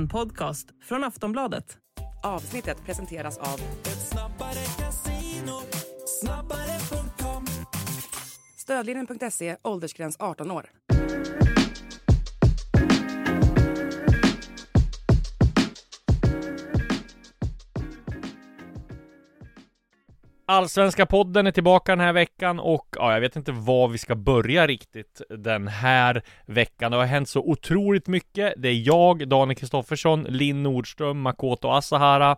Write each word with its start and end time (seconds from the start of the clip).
En 0.00 0.08
podcast 0.08 0.68
från 0.82 1.04
Aftonbladet. 1.04 1.78
Avsnittet 2.22 2.84
presenteras 2.84 3.38
av 3.38 3.60
Snabbare.com 6.06 7.46
Stödlinjen.se, 8.56 9.56
åldersgräns 9.62 10.16
18 10.18 10.50
år. 10.50 10.70
Allsvenska 20.50 21.06
podden 21.06 21.46
är 21.46 21.50
tillbaka 21.50 21.92
den 21.92 22.04
här 22.04 22.12
veckan 22.12 22.60
och 22.60 22.86
ja, 22.96 23.12
jag 23.12 23.20
vet 23.20 23.36
inte 23.36 23.52
var 23.52 23.88
vi 23.88 23.98
ska 23.98 24.14
börja 24.14 24.66
riktigt 24.66 25.22
den 25.28 25.68
här 25.68 26.22
veckan. 26.46 26.90
Det 26.90 26.96
har 26.96 27.04
hänt 27.04 27.28
så 27.28 27.40
otroligt 27.40 28.08
mycket. 28.08 28.54
Det 28.56 28.68
är 28.68 28.86
jag, 28.86 29.28
Daniel 29.28 29.56
Kristoffersson, 29.56 30.22
Linn 30.22 30.62
Nordström, 30.62 31.20
Makoto 31.20 31.68
Asahara 31.68 32.36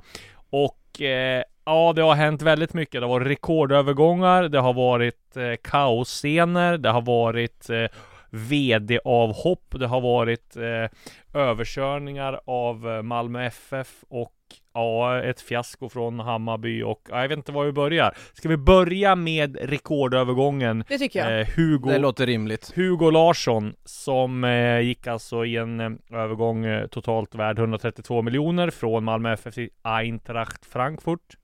och 0.50 1.02
eh, 1.02 1.42
ja, 1.64 1.92
det 1.96 2.02
har 2.02 2.14
hänt 2.14 2.42
väldigt 2.42 2.74
mycket. 2.74 3.00
Det 3.00 3.06
har 3.06 3.18
varit 3.18 3.26
rekordövergångar, 3.26 4.42
det 4.42 4.60
har 4.60 4.72
varit 4.74 5.36
eh, 5.36 5.52
kaosscener, 5.62 6.78
det 6.78 6.90
har 6.90 7.02
varit 7.02 7.70
eh, 7.70 7.86
VD-avhopp, 8.30 9.74
det 9.78 9.86
har 9.86 10.00
varit 10.00 10.56
eh, 10.56 11.40
överkörningar 11.40 12.40
av 12.46 12.90
eh, 12.90 13.02
Malmö 13.02 13.44
FF 13.44 14.04
och 14.08 14.41
Ja, 14.74 15.22
ett 15.22 15.40
fiasko 15.40 15.88
från 15.88 16.20
Hammarby 16.20 16.82
och 16.82 17.00
ja, 17.10 17.20
jag 17.20 17.28
vet 17.28 17.36
inte 17.38 17.52
var 17.52 17.64
vi 17.64 17.72
börjar. 17.72 18.14
Ska 18.32 18.48
vi 18.48 18.56
börja 18.56 19.14
med 19.14 19.56
rekordövergången? 19.60 20.84
Det 20.88 20.98
tycker 20.98 21.18
jag. 21.18 21.40
Eh, 21.40 21.46
Hugo, 21.56 21.88
Det 21.88 21.98
låter 21.98 22.26
rimligt. 22.26 22.72
Hugo 22.74 23.10
Larsson 23.10 23.74
som 23.84 24.44
eh, 24.44 24.80
gick 24.80 25.06
alltså 25.06 25.44
i 25.44 25.56
en 25.56 25.80
eh, 25.80 25.90
övergång 26.12 26.64
eh, 26.64 26.86
totalt 26.86 27.34
värd 27.34 27.58
132 27.58 28.22
miljoner 28.22 28.70
från 28.70 29.04
Malmö 29.04 29.32
FF 29.32 29.54
till 29.54 29.70
Eintracht 29.82 30.66
Frankfurt. 30.66 31.36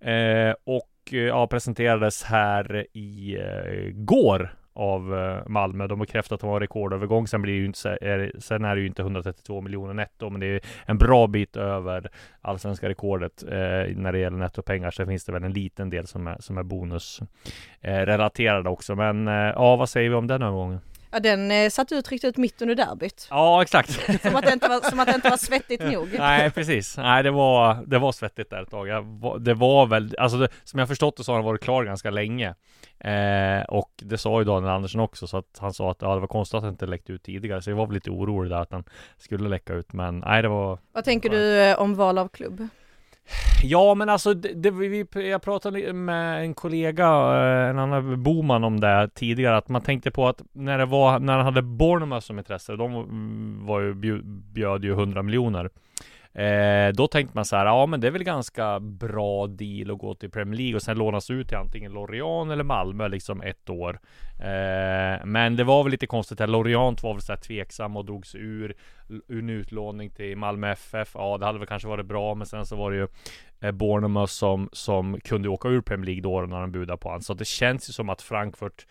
Eh, 0.00 0.54
och 0.64 1.12
eh, 1.12 1.18
ja, 1.18 1.46
presenterades 1.46 2.22
här 2.22 2.86
i 2.92 3.36
eh, 3.36 3.90
går 3.92 4.56
av 4.76 5.18
eh, 5.18 5.42
Malmö. 5.48 5.86
De 5.86 5.98
har 6.00 6.06
bekräftade 6.06 6.34
att 6.34 6.40
de 6.40 6.50
har 6.50 6.60
rekordövergång. 6.60 7.26
Sen 7.26 7.42
blir 7.42 7.52
det 7.52 7.58
ju 7.58 7.66
inte, 7.66 7.98
är, 8.00 8.18
det- 8.18 8.40
sen 8.40 8.64
är 8.64 8.74
det 8.74 8.80
ju 8.80 8.86
inte 8.86 9.02
132 9.02 9.60
miljoner 9.60 9.94
netto, 9.94 10.30
men 10.30 10.40
det 10.40 10.46
är 10.46 10.60
en 10.86 10.98
bra 10.98 11.26
bit 11.26 11.56
över 11.56 12.08
allsvenska 12.40 12.88
rekordet 12.88 13.42
eh, 13.42 13.48
när 13.96 14.12
det 14.12 14.18
gäller 14.18 14.38
nettopengar. 14.38 14.90
Sen 14.90 15.06
finns 15.06 15.24
det 15.24 15.32
väl 15.32 15.44
en 15.44 15.52
liten 15.52 15.90
del 15.90 16.06
som 16.06 16.26
är, 16.26 16.36
som 16.40 16.58
är 16.58 16.62
bonusrelaterade 16.62 18.68
eh, 18.68 18.72
också. 18.72 18.94
Men 18.94 19.28
eh, 19.28 19.34
ja, 19.34 19.76
vad 19.76 19.88
säger 19.88 20.08
vi 20.10 20.14
om 20.16 20.26
den 20.26 20.42
övergången? 20.42 20.80
Ja, 21.16 21.20
den 21.20 21.50
eh, 21.50 21.70
satt 21.70 21.92
ut 21.92 22.08
riktigt 22.10 22.28
ut 22.28 22.36
mitt 22.36 22.62
under 22.62 22.74
derbyt. 22.74 23.26
Ja, 23.30 23.62
exakt. 23.62 23.90
Som 24.22 24.36
att 24.36 24.44
det 24.46 24.52
inte 24.52 24.68
var, 24.68 24.90
som 24.90 25.00
att 25.00 25.06
det 25.08 25.14
inte 25.14 25.30
var 25.30 25.36
svettigt 25.36 25.82
nog. 25.84 26.08
Nej, 26.18 26.50
precis. 26.50 26.96
Nej, 26.96 27.22
det 27.22 27.30
var, 27.30 27.84
det 27.86 27.98
var 27.98 28.12
svettigt 28.12 28.50
där 28.50 28.62
ett 28.62 28.70
tag. 28.70 28.88
Jag, 28.88 29.02
var- 29.02 29.38
det 29.38 29.54
var 29.54 29.86
väl, 29.86 30.14
alltså 30.18 30.38
det, 30.38 30.48
som 30.64 30.78
jag 30.78 30.88
förstått 30.88 31.16
det 31.16 31.24
så 31.24 31.32
har 31.32 31.36
han 31.36 31.44
varit 31.44 31.60
klar 31.62 31.84
ganska 31.84 32.10
länge. 32.10 32.54
Eh, 33.00 33.62
och 33.68 33.90
det 33.96 34.18
sa 34.18 34.38
ju 34.38 34.44
Daniel 34.44 34.72
Andersson 34.72 35.00
också, 35.00 35.26
så 35.26 35.36
att 35.38 35.58
han 35.60 35.72
sa 35.72 35.90
att 35.90 36.02
ja, 36.02 36.14
det 36.14 36.20
var 36.20 36.26
konstigt 36.26 36.54
att 36.54 36.62
han 36.62 36.72
inte 36.72 36.86
läckte 36.86 37.12
ut 37.12 37.22
tidigare. 37.22 37.62
Så 37.62 37.70
jag 37.70 37.76
var 37.76 37.86
väl 37.86 37.94
lite 37.94 38.10
orolig 38.10 38.50
där 38.50 38.58
att 38.60 38.72
han 38.72 38.84
skulle 39.18 39.48
läcka 39.48 39.72
ut. 39.74 39.92
Men 39.92 40.18
nej, 40.18 40.42
det 40.42 40.48
var 40.48 40.78
Vad 40.92 41.04
tänker 41.04 41.30
du 41.30 41.58
eh, 41.60 41.78
om 41.78 41.94
val 41.94 42.18
av 42.18 42.28
klubb? 42.28 42.68
Ja 43.62 43.94
men 43.94 44.08
alltså 44.08 44.34
det, 44.34 44.52
det, 44.54 44.70
vi, 44.70 45.06
jag 45.14 45.42
pratade 45.42 45.92
med 45.92 46.42
en 46.42 46.54
kollega, 46.54 47.04
eh, 47.06 47.70
en 47.70 47.78
annan 47.78 48.22
Boman 48.22 48.64
om 48.64 48.80
det 48.80 49.10
tidigare 49.14 49.56
Att 49.56 49.68
man 49.68 49.82
tänkte 49.82 50.10
på 50.10 50.28
att 50.28 50.42
när 50.52 50.78
det 50.78 50.86
var, 50.86 51.18
när 51.18 51.36
han 51.36 51.44
hade 51.44 51.62
Bournemouth 51.62 52.26
som 52.26 52.38
intresse 52.38 52.76
De 52.76 53.66
var 53.66 53.80
ju, 53.80 54.22
bjöd 54.52 54.84
ju 54.84 54.92
100 54.92 55.22
miljoner 55.22 55.70
eh, 56.44 56.92
Då 56.94 57.06
tänkte 57.06 57.36
man 57.36 57.44
så 57.44 57.56
här, 57.56 57.66
ja 57.66 57.86
men 57.86 58.00
det 58.00 58.06
är 58.06 58.10
väl 58.10 58.24
ganska 58.24 58.80
bra 58.80 59.46
deal 59.46 59.90
att 59.90 59.98
gå 59.98 60.14
till 60.14 60.30
Premier 60.30 60.58
League 60.58 60.76
och 60.76 60.82
sen 60.82 60.98
lånas 60.98 61.30
ut 61.30 61.48
till 61.48 61.56
antingen 61.56 61.92
Lorient 61.92 62.52
eller 62.52 62.64
Malmö 62.64 63.08
liksom 63.08 63.42
ett 63.42 63.70
år 63.70 64.00
eh, 64.40 65.24
Men 65.24 65.56
det 65.56 65.64
var 65.64 65.82
väl 65.82 65.90
lite 65.90 66.06
konstigt 66.06 66.40
här, 66.40 66.46
Lorient 66.46 67.02
var 67.02 67.14
väl 67.14 67.22
så 67.22 67.32
här 67.32 67.40
tveksam 67.40 67.96
och 67.96 68.04
drogs 68.04 68.34
ur 68.34 68.76
ur 69.08 69.38
en 69.38 69.50
utlåning 69.50 70.10
till 70.10 70.36
Malmö 70.36 70.70
FF. 70.72 71.10
Ja, 71.14 71.38
det 71.38 71.46
hade 71.46 71.58
väl 71.58 71.68
kanske 71.68 71.88
varit 71.88 72.06
bra, 72.06 72.34
men 72.34 72.46
sen 72.46 72.66
så 72.66 72.76
var 72.76 72.90
det 72.90 72.96
ju 72.96 73.08
eh, 73.60 73.72
Bournemouth 73.72 74.32
som, 74.32 74.68
som 74.72 75.20
kunde 75.20 75.48
åka 75.48 75.68
ur 75.68 75.80
Premier 75.80 76.06
League 76.06 76.22
då 76.22 76.40
när 76.40 76.60
de 76.60 76.72
budade 76.72 76.98
på 76.98 77.08
honom. 77.08 77.22
Så 77.22 77.34
det 77.34 77.44
känns 77.44 77.88
ju 77.88 77.92
som 77.92 78.08
att 78.08 78.22
Frankfurt 78.22 78.86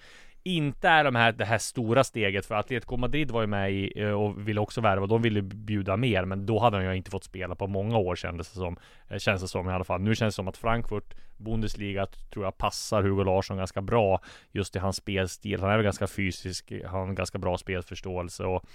inte 0.48 0.90
är 0.90 1.04
de 1.04 1.16
här, 1.16 1.32
det 1.32 1.46
här 1.46 1.58
stora 1.58 2.04
steget 2.04 2.46
för 2.46 2.56
Atletico 2.56 2.98
Madrid 2.98 3.32
var 3.32 3.42
ju 3.42 3.48
med 3.48 3.74
i 3.74 4.02
eh, 4.02 4.10
och 4.10 4.48
ville 4.48 4.60
också 4.60 4.82
värva. 4.82 5.08
De 5.08 5.22
ville 5.22 5.42
bjuda 5.42 5.98
mer, 5.98 6.26
men 6.26 6.46
då 6.46 6.60
hade 6.60 6.78
han 6.78 6.86
ju 6.86 6.96
inte 6.96 7.12
fått 7.12 7.24
spela 7.24 7.56
på 7.56 7.68
många 7.68 7.98
år 7.98 8.16
kändes 8.16 8.52
det 8.52 8.60
som. 8.60 8.78
Eh, 9.10 9.18
känns 9.18 9.42
det 9.42 9.48
som 9.48 9.70
i 9.70 9.74
alla 9.74 9.84
fall. 9.84 10.02
Nu 10.02 10.16
känns 10.16 10.34
det 10.34 10.36
som 10.36 10.48
att 10.48 10.58
Frankfurt 10.58 11.14
Bundesliga 11.38 12.06
tror 12.06 12.46
jag 12.46 12.58
passar 12.58 13.02
Hugo 13.02 13.24
Larsson 13.24 13.58
ganska 13.58 13.82
bra 13.82 14.22
just 14.52 14.76
i 14.76 14.80
hans 14.80 14.96
spelstil. 14.96 15.62
Han 15.62 15.70
är 15.70 15.76
väl 15.76 15.84
ganska 15.84 16.08
fysisk, 16.08 16.72
han 16.86 17.00
har 17.00 17.08
en 17.08 17.16
ganska 17.16 17.38
bra 17.38 17.58
spelförståelse 17.58 18.44
och 18.44 18.66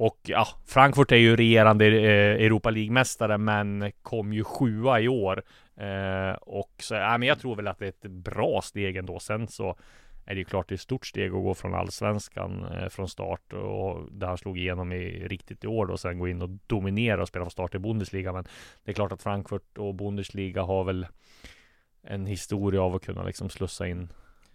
och 0.00 0.18
ja, 0.22 0.48
Frankfurt 0.66 1.12
är 1.12 1.16
ju 1.16 1.36
regerande 1.36 1.86
eh, 1.86 2.44
Europa 2.46 2.70
League-mästare 2.70 3.38
men 3.38 3.92
kom 4.02 4.32
ju 4.32 4.44
sjua 4.44 5.00
i 5.00 5.08
år. 5.08 5.42
Eh, 5.76 6.32
och 6.40 6.72
så, 6.78 6.94
ja, 6.94 7.18
men 7.18 7.28
jag 7.28 7.40
tror 7.40 7.56
väl 7.56 7.68
att 7.68 7.78
det 7.78 7.84
är 7.84 7.88
ett 7.88 8.10
bra 8.10 8.62
steg 8.62 8.96
ändå. 8.96 9.18
Sen 9.18 9.48
så 9.48 9.76
är 10.28 10.34
det 10.34 10.38
ju 10.38 10.44
klart 10.44 10.68
det 10.68 10.72
är 10.72 10.76
ett 10.76 10.80
stort 10.80 11.06
steg 11.06 11.26
att 11.26 11.42
gå 11.42 11.54
från 11.54 11.74
allsvenskan 11.74 12.64
eh, 12.64 12.88
från 12.88 13.08
start 13.08 13.52
och 13.52 14.12
där 14.12 14.26
han 14.26 14.38
slog 14.38 14.58
igenom 14.58 14.92
i 14.92 15.28
riktigt 15.28 15.64
i 15.64 15.66
år 15.66 15.86
då 15.86 15.92
och 15.92 16.00
sen 16.00 16.18
gå 16.18 16.28
in 16.28 16.42
och 16.42 16.50
dominera 16.66 17.22
och 17.22 17.28
spela 17.28 17.44
från 17.44 17.50
start 17.50 17.74
i 17.74 17.78
Bundesliga. 17.78 18.32
Men 18.32 18.44
det 18.84 18.90
är 18.90 18.94
klart 18.94 19.12
att 19.12 19.22
Frankfurt 19.22 19.78
och 19.78 19.94
Bundesliga 19.94 20.62
har 20.62 20.84
väl 20.84 21.06
en 22.02 22.26
historia 22.26 22.82
av 22.82 22.94
att 22.94 23.04
kunna 23.04 23.22
liksom 23.22 23.50
slussa 23.50 23.88
in 23.88 24.08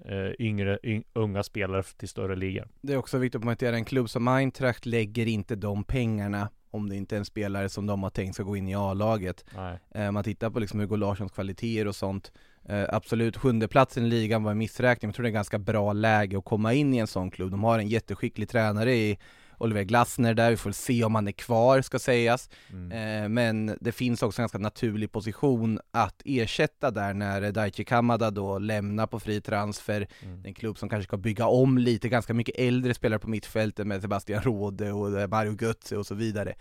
eh, 0.05 0.31
yngre, 0.39 0.79
yng, 0.83 1.03
unga 1.13 1.43
spelare 1.43 1.83
till 1.83 2.09
större 2.09 2.35
ligor. 2.35 2.67
Det 2.81 2.93
är 2.93 2.97
också 2.97 3.17
viktigt 3.17 3.39
att 3.39 3.43
poängtera, 3.43 3.75
en 3.75 3.85
klubb 3.85 4.09
som 4.09 4.27
Eintracht 4.27 4.85
lägger 4.85 5.27
inte 5.27 5.55
de 5.55 5.83
pengarna 5.83 6.49
om 6.73 6.89
det 6.89 6.95
inte 6.95 7.15
är 7.15 7.17
en 7.17 7.25
spelare 7.25 7.69
som 7.69 7.85
de 7.85 8.03
har 8.03 8.09
tänkt 8.09 8.33
ska 8.33 8.43
gå 8.43 8.57
in 8.57 8.67
i 8.67 8.75
A-laget. 8.75 9.45
Eh, 9.91 10.11
man 10.11 10.23
tittar 10.23 10.49
på 10.49 10.59
liksom 10.59 10.79
Hugo 10.79 10.95
Larssons 10.95 11.31
kvaliteter 11.31 11.87
och 11.87 11.95
sånt. 11.95 12.31
Eh, 12.65 12.83
absolut, 12.89 13.37
sjunde 13.37 13.67
platsen 13.67 14.05
i 14.05 14.07
ligan 14.07 14.43
var 14.43 14.51
en 14.51 14.57
missräkning, 14.57 15.07
men 15.07 15.09
jag 15.09 15.15
tror 15.15 15.23
det 15.23 15.29
är 15.29 15.31
ganska 15.31 15.59
bra 15.59 15.93
läge 15.93 16.37
att 16.37 16.45
komma 16.45 16.73
in 16.73 16.93
i 16.93 16.97
en 16.97 17.07
sån 17.07 17.31
klubb. 17.31 17.51
De 17.51 17.63
har 17.63 17.79
en 17.79 17.87
jätteskicklig 17.87 18.49
tränare 18.49 18.95
i 18.95 19.17
Oliver 19.57 19.83
Glasner 19.83 20.33
där, 20.33 20.49
vi 20.49 20.57
får 20.57 20.71
se 20.71 21.03
om 21.03 21.15
han 21.15 21.27
är 21.27 21.31
kvar 21.31 21.81
ska 21.81 21.99
sägas. 21.99 22.49
Mm. 22.69 22.91
Eh, 23.23 23.29
men 23.29 23.77
det 23.81 23.91
finns 23.91 24.23
också 24.23 24.41
en 24.41 24.43
ganska 24.43 24.57
naturlig 24.57 25.11
position 25.11 25.79
att 25.91 26.21
ersätta 26.25 26.91
där 26.91 27.13
när 27.13 27.51
Daichi 27.51 27.83
Kamada 27.83 28.31
då 28.31 28.59
lämnar 28.59 29.07
på 29.07 29.19
fri 29.19 29.41
transfer. 29.41 30.07
Mm. 30.23 30.45
En 30.45 30.53
klubb 30.53 30.77
som 30.77 30.89
kanske 30.89 31.07
ska 31.07 31.17
bygga 31.17 31.47
om 31.47 31.77
lite, 31.77 32.09
ganska 32.09 32.33
mycket 32.33 32.55
äldre 32.57 32.93
spelare 32.93 33.19
på 33.19 33.29
mittfältet 33.29 33.87
med 33.87 34.01
Sebastian 34.01 34.43
Rode 34.43 34.91
och 34.91 35.19
eh, 35.19 35.27
Mario 35.27 35.57
Götze 35.61 35.97
och 35.97 36.05
så 36.05 36.15
vidare. 36.15 36.53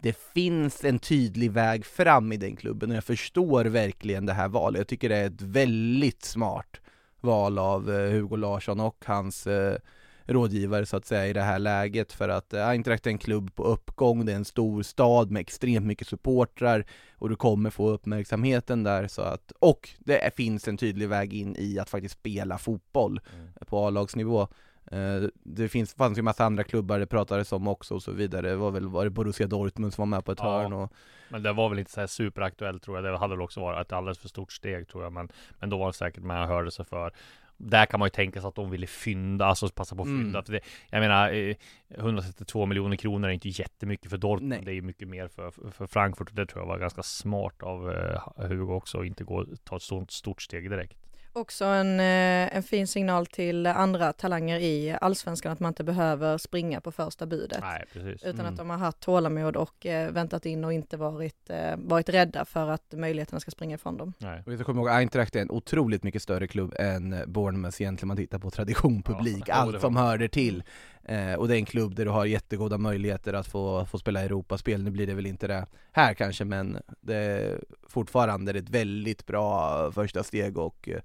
Det 0.00 0.18
finns 0.34 0.84
en 0.84 0.98
tydlig 0.98 1.50
väg 1.50 1.86
fram 1.86 2.32
i 2.32 2.36
den 2.36 2.56
klubben 2.56 2.90
och 2.90 2.96
jag 2.96 3.04
förstår 3.04 3.64
verkligen 3.64 4.26
det 4.26 4.32
här 4.32 4.48
valet. 4.48 4.78
Jag 4.78 4.88
tycker 4.88 5.08
det 5.08 5.16
är 5.16 5.26
ett 5.26 5.42
väldigt 5.42 6.24
smart 6.24 6.80
val 7.20 7.58
av 7.58 7.90
eh, 7.90 8.10
Hugo 8.10 8.36
Larsson 8.36 8.80
och 8.80 9.04
hans 9.06 9.46
eh, 9.46 9.76
rådgivare 10.26 10.86
så 10.86 10.96
att 10.96 11.06
säga 11.06 11.26
i 11.26 11.32
det 11.32 11.40
här 11.42 11.58
läget 11.58 12.12
för 12.12 12.28
att 12.28 12.52
eh, 12.52 12.68
Eintracht 12.68 13.06
är 13.06 13.10
en 13.10 13.18
klubb 13.18 13.54
på 13.54 13.64
uppgång, 13.64 14.26
det 14.26 14.32
är 14.32 14.36
en 14.36 14.44
stor 14.44 14.82
stad 14.82 15.30
med 15.30 15.40
extremt 15.40 15.86
mycket 15.86 16.06
supportrar 16.08 16.84
och 17.14 17.28
du 17.28 17.36
kommer 17.36 17.70
få 17.70 17.88
uppmärksamheten 17.88 18.82
där 18.82 19.08
så 19.08 19.22
att, 19.22 19.52
och 19.58 19.90
det 19.98 20.36
finns 20.36 20.68
en 20.68 20.76
tydlig 20.76 21.08
väg 21.08 21.34
in 21.34 21.56
i 21.58 21.78
att 21.78 21.90
faktiskt 21.90 22.18
spela 22.18 22.58
fotboll 22.58 23.20
Mm. 23.34 23.48
på 23.66 23.86
A-lagsnivå. 23.86 24.48
Eh, 24.90 25.22
Det 25.42 25.68
finns, 25.68 25.94
fanns 25.94 26.18
ju 26.18 26.22
massa 26.22 26.44
andra 26.44 26.64
klubbar 26.64 26.98
det 26.98 27.06
pratades 27.06 27.52
om 27.52 27.68
också 27.68 27.94
och 27.94 28.02
så 28.02 28.12
vidare. 28.12 28.48
Det 28.48 28.56
var 28.56 28.70
väl 28.70 28.88
var 28.88 29.04
det 29.04 29.10
Borussia 29.10 29.46
Dortmund 29.46 29.94
som 29.94 30.02
var 30.02 30.16
med 30.16 30.24
på 30.24 30.32
ett 30.32 30.38
Ja. 30.42 30.58
hörn 30.62 30.72
och 30.72 30.92
Men 31.28 31.42
det 31.42 31.52
var 31.52 31.68
väl 31.68 31.78
inte 31.78 31.90
så 31.90 32.00
här 32.00 32.06
superaktuellt 32.06 32.82
tror 32.82 32.96
jag. 32.96 33.04
Det 33.04 33.18
hade 33.18 33.34
väl 33.34 33.42
också 33.42 33.60
varit 33.60 33.86
ett 33.86 33.92
alldeles 33.92 34.18
för 34.18 34.28
stort 34.28 34.52
steg 34.52 34.88
tror 34.88 35.02
jag. 35.02 35.12
Men, 35.12 35.28
men 35.58 35.70
då 35.70 35.78
var 35.78 35.86
det 35.86 35.92
säkert 35.92 36.24
och 36.24 36.30
hörde 36.30 36.70
sig 36.70 36.84
för. 36.84 37.12
Där 37.56 37.86
kan 37.86 38.00
man 38.00 38.06
ju 38.06 38.10
tänka 38.10 38.40
sig 38.40 38.48
att 38.48 38.54
de 38.54 38.70
ville 38.70 38.86
fynda, 38.86 39.46
alltså 39.46 39.68
passa 39.68 39.96
på 39.96 40.02
att 40.02 40.08
Mm. 40.08 40.22
fynda. 40.24 40.42
För 40.42 40.52
det, 40.52 40.60
jag 40.90 41.00
menar, 41.00 41.32
eh, 41.32 41.56
132 41.98 42.66
miljoner 42.66 42.96
kronor 42.96 43.28
är 43.28 43.32
inte 43.32 43.48
jättemycket 43.48 44.10
för 44.10 44.18
Dortmund. 44.18 44.48
Nej. 44.48 44.62
Det 44.64 44.70
är 44.70 44.74
ju 44.74 44.82
mycket 44.82 45.08
mer 45.08 45.28
för, 45.28 45.50
för 45.70 45.86
Frankfurt. 45.86 46.28
Och 46.28 46.34
det 46.34 46.46
tror 46.46 46.62
jag 46.62 46.68
var 46.68 46.78
ganska 46.78 47.02
smart 47.02 47.62
av 47.62 47.92
eh, 47.92 48.20
Hugo 48.48 48.72
också. 48.74 49.00
Att 49.00 49.06
inte 49.06 49.24
gå, 49.24 49.46
ta 49.64 49.76
ett 49.76 49.82
sånt 49.82 50.10
stort 50.10 50.42
steg 50.42 50.70
direkt. 50.70 50.98
Också 51.36 51.64
en, 51.64 52.00
eh, 52.00 52.56
en 52.56 52.62
fin 52.62 52.86
signal 52.86 53.26
till 53.26 53.66
andra 53.66 54.12
talanger 54.12 54.58
i 54.58 54.96
allsvenskan 55.00 55.52
att 55.52 55.60
man 55.60 55.68
inte 55.68 55.84
behöver 55.84 56.38
springa 56.38 56.80
på 56.80 56.92
första 56.92 57.26
budet. 57.26 57.58
Nej, 57.60 57.84
precis. 57.92 58.22
Utan 58.24 58.40
Mm. 58.40 58.52
att 58.52 58.56
de 58.58 58.70
har 58.70 58.76
haft 58.76 59.00
tålamod 59.00 59.56
och 59.56 59.86
eh, 59.86 60.10
väntat 60.10 60.46
in 60.46 60.64
och 60.64 60.72
inte 60.72 60.96
varit, 60.96 61.50
eh, 61.50 61.76
varit 61.76 62.08
rädda 62.08 62.44
för 62.44 62.68
att 62.68 62.92
möjligheterna 62.92 63.40
ska 63.40 63.50
springa 63.50 63.74
ifrån 63.74 63.96
dem. 63.96 64.12
Nej. 64.18 64.42
Och 64.46 64.52
vi 64.52 64.56
ska 64.56 64.64
komma 64.64 64.80
ihåg, 64.80 64.88
Eintracht 64.88 65.36
är 65.36 65.40
en 65.40 65.50
otroligt 65.50 66.02
mycket 66.02 66.22
större 66.22 66.46
klubb 66.46 66.74
än 66.78 67.22
Bournemouth 67.26 67.82
egentligen, 67.82 68.08
man 68.08 68.16
tittar 68.16 68.38
på 68.38 68.50
tradition, 68.50 69.02
Ja, 69.06 69.12
publik, 69.14 69.46
det 69.46 69.52
allt 69.52 69.80
som 69.80 69.96
hörde 69.96 70.28
till. 70.28 70.62
Eh, 71.04 71.34
och 71.34 71.48
det 71.48 71.54
är 71.54 71.58
en 71.58 71.64
klubb 71.64 71.94
där 71.94 72.04
du 72.04 72.10
har 72.10 72.24
jättegoda 72.24 72.78
möjligheter 72.78 73.32
att 73.32 73.46
få, 73.46 73.84
få 73.86 73.98
spela 73.98 74.20
Europaspel. 74.22 74.82
Nu 74.82 74.90
blir 74.90 75.06
det 75.06 75.14
väl 75.14 75.26
inte 75.26 75.46
det 75.46 75.66
här 75.92 76.14
kanske, 76.14 76.44
men 76.44 76.78
det 77.00 77.16
är 77.16 77.60
fortfarande 77.88 78.52
ett 78.52 78.70
väldigt 78.70 79.26
bra 79.26 79.92
första 79.92 80.22
steg 80.22 80.58
och 80.58 80.88
eh, 80.88 81.00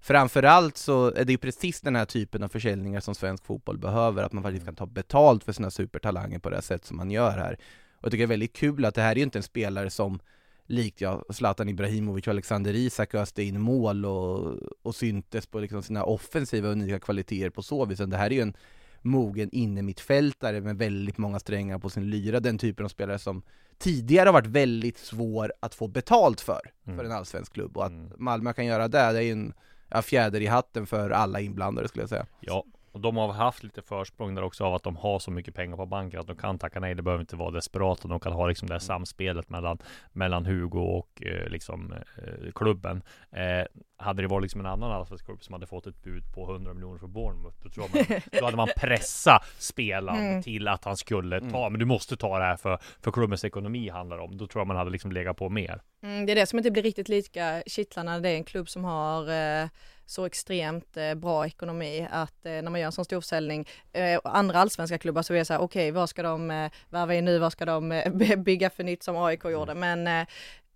Framförallt 0.00 0.76
så 0.76 1.06
är 1.14 1.24
det 1.24 1.32
ju 1.32 1.38
precis 1.38 1.80
den 1.80 1.96
här 1.96 2.04
typen 2.04 2.42
av 2.42 2.48
försäljningar 2.48 3.00
som 3.00 3.14
svensk 3.14 3.44
fotboll 3.44 3.78
behöver, 3.78 4.22
att 4.22 4.32
man 4.32 4.42
faktiskt 4.42 4.64
kan 4.64 4.74
ta 4.76 4.86
betalt 4.86 5.44
för 5.44 5.52
sina 5.52 5.70
supertalanger 5.70 6.38
på 6.38 6.50
det 6.50 6.62
sätt 6.62 6.84
som 6.84 6.96
man 6.96 7.10
gör 7.10 7.30
här. 7.30 7.52
Och 7.92 8.04
jag 8.04 8.10
tycker 8.12 8.18
det 8.22 8.24
är 8.24 8.28
väldigt 8.28 8.56
kul 8.56 8.84
att 8.84 8.94
det 8.94 9.02
här 9.02 9.12
är 9.12 9.16
ju 9.16 9.22
inte 9.22 9.38
en 9.38 9.42
spelare 9.42 9.90
som 9.90 10.20
likt 10.66 11.00
ja, 11.00 11.22
Zlatan 11.30 11.68
Ibrahimovic 11.68 12.26
och 12.26 12.30
Alexander 12.30 12.74
Isak 12.74 13.14
öste 13.14 13.42
in 13.42 13.60
mål 13.60 14.04
och, 14.06 14.54
och 14.82 14.94
syntes 14.94 15.46
på 15.46 15.60
liksom 15.60 15.82
sina 15.82 16.04
offensiva 16.04 16.68
unika 16.68 17.00
kvaliteter 17.00 17.50
på 17.50 17.62
så 17.62 17.84
vis. 17.84 17.98
Det 17.98 18.16
här 18.16 18.26
är 18.30 18.34
ju 18.34 18.40
en 18.40 18.54
mogen 19.02 19.48
innermittfältare 19.52 20.60
med 20.60 20.78
väldigt 20.78 21.18
många 21.18 21.38
strängar 21.38 21.78
på 21.78 21.90
sin 21.90 22.10
lyra, 22.10 22.40
den 22.40 22.58
typen 22.58 22.84
av 22.84 22.88
spelare 22.88 23.18
som 23.18 23.42
tidigare 23.78 24.28
har 24.28 24.32
varit 24.32 24.46
väldigt 24.46 24.98
svår 24.98 25.52
att 25.60 25.74
få 25.74 25.88
betalt 25.88 26.40
för, 26.40 26.60
Mm. 26.86 26.98
för 26.98 27.04
en 27.04 27.12
allsvensk 27.12 27.52
klubb. 27.52 27.76
Och 27.76 27.84
att 27.86 27.92
Mm. 27.92 28.12
Malmö 28.16 28.52
kan 28.52 28.66
göra 28.66 28.88
det, 28.88 28.98
det 29.12 29.18
är 29.18 29.22
ju 29.22 29.32
en 29.32 29.52
ja, 29.88 30.02
fjäder 30.02 30.40
i 30.40 30.46
hatten 30.46 30.86
för 30.86 31.10
alla 31.10 31.40
inblandade 31.40 31.88
skulle 31.88 32.02
jag 32.02 32.08
säga. 32.08 32.26
Ja, 32.40 32.64
och 32.92 33.00
de 33.00 33.16
har 33.16 33.32
haft 33.32 33.62
lite 33.62 33.82
försprång 33.82 34.34
där 34.34 34.42
också 34.42 34.64
av 34.64 34.74
att 34.74 34.82
de 34.82 34.96
har 34.96 35.18
så 35.18 35.30
mycket 35.30 35.54
pengar 35.54 35.76
på 35.76 35.86
banken 35.86 36.20
att 36.20 36.26
de 36.26 36.36
kan 36.36 36.58
tacka 36.58 36.80
nej. 36.80 36.94
Det 36.94 37.02
behöver 37.02 37.20
inte 37.22 37.36
vara 37.36 37.50
desperata. 37.50 38.08
De 38.08 38.20
kan 38.20 38.32
ha 38.32 38.46
liksom 38.46 38.68
det 38.68 38.74
här 38.74 38.78
samspelet 38.78 39.48
mellan, 39.50 39.78
mellan 40.12 40.46
Hugo 40.46 40.78
och 40.80 41.22
eh, 41.22 41.48
liksom 41.48 41.92
eh, 41.92 42.52
klubben. 42.54 43.02
Eh, 43.30 43.66
hade 44.00 44.22
det 44.22 44.28
varit 44.28 44.42
liksom 44.42 44.60
en 44.60 44.66
annan 44.66 44.92
allsvensk 44.92 45.24
klubb 45.24 45.42
som 45.42 45.52
hade 45.52 45.66
fått 45.66 45.86
ett 45.86 46.02
bud 46.02 46.22
på 46.34 46.52
100 46.52 46.74
miljoner 46.74 46.98
för 46.98 47.06
Bournemouth, 47.06 47.56
då 47.62 47.70
tror 47.70 47.86
jag 47.92 48.08
man, 48.10 48.20
då 48.40 48.44
hade 48.44 48.56
man 48.56 48.68
pressa 48.76 49.40
spelaren 49.58 50.18
Mm. 50.28 50.42
till 50.42 50.68
att 50.68 50.84
han 50.84 50.96
skulle 50.96 51.40
ta, 51.40 51.58
Mm. 51.58 51.72
men 51.72 51.78
du 51.78 51.84
måste 51.84 52.16
ta 52.16 52.38
det 52.38 52.44
här 52.44 52.56
för, 52.56 52.78
för 53.00 53.10
klubbens 53.10 53.44
ekonomi 53.44 53.88
handlar 53.88 54.18
om. 54.18 54.36
Då 54.36 54.46
tror 54.46 54.60
jag 54.60 54.66
man 54.66 54.76
hade 54.76 54.90
liksom 54.90 55.12
legat 55.12 55.36
på 55.36 55.48
mer. 55.48 55.80
Mm, 56.02 56.26
det 56.26 56.32
är 56.32 56.36
det 56.36 56.46
som 56.46 56.58
inte 56.58 56.70
blir 56.70 56.82
riktigt 56.82 57.08
lika 57.08 57.62
kittlande. 57.66 58.20
Det 58.20 58.28
är 58.28 58.36
en 58.36 58.44
klubb 58.44 58.68
som 58.68 58.84
har 58.84 59.22
eh, 59.62 59.68
så 60.08 60.26
extremt 60.26 60.96
eh, 60.96 61.14
bra 61.14 61.46
ekonomi 61.46 62.08
att 62.10 62.46
eh, 62.46 62.52
när 62.52 62.70
man 62.70 62.80
gör 62.80 62.86
en 62.86 62.92
sån 62.92 63.04
stor 63.04 63.20
försäljning, 63.20 63.68
eh, 63.92 64.20
andra 64.24 64.58
allsvenska 64.58 64.98
klubbar 64.98 65.22
så 65.22 65.34
är 65.34 65.38
det 65.38 65.44
så 65.44 65.52
här, 65.52 65.60
okej 65.60 65.90
vad 65.90 66.08
ska 66.08 66.22
de 66.22 66.50
eh, 66.50 66.70
värva 66.90 67.14
in 67.14 67.24
nu, 67.24 67.38
vad 67.38 67.52
ska 67.52 67.64
de 67.64 67.92
eh, 67.92 68.12
by- 68.12 68.36
bygga 68.44 68.70
för 68.70 68.84
nytt 68.84 69.02
som 69.02 69.16
AIK 69.16 69.44
gjorde, 69.44 69.74
men 69.74 70.06
eh, 70.06 70.26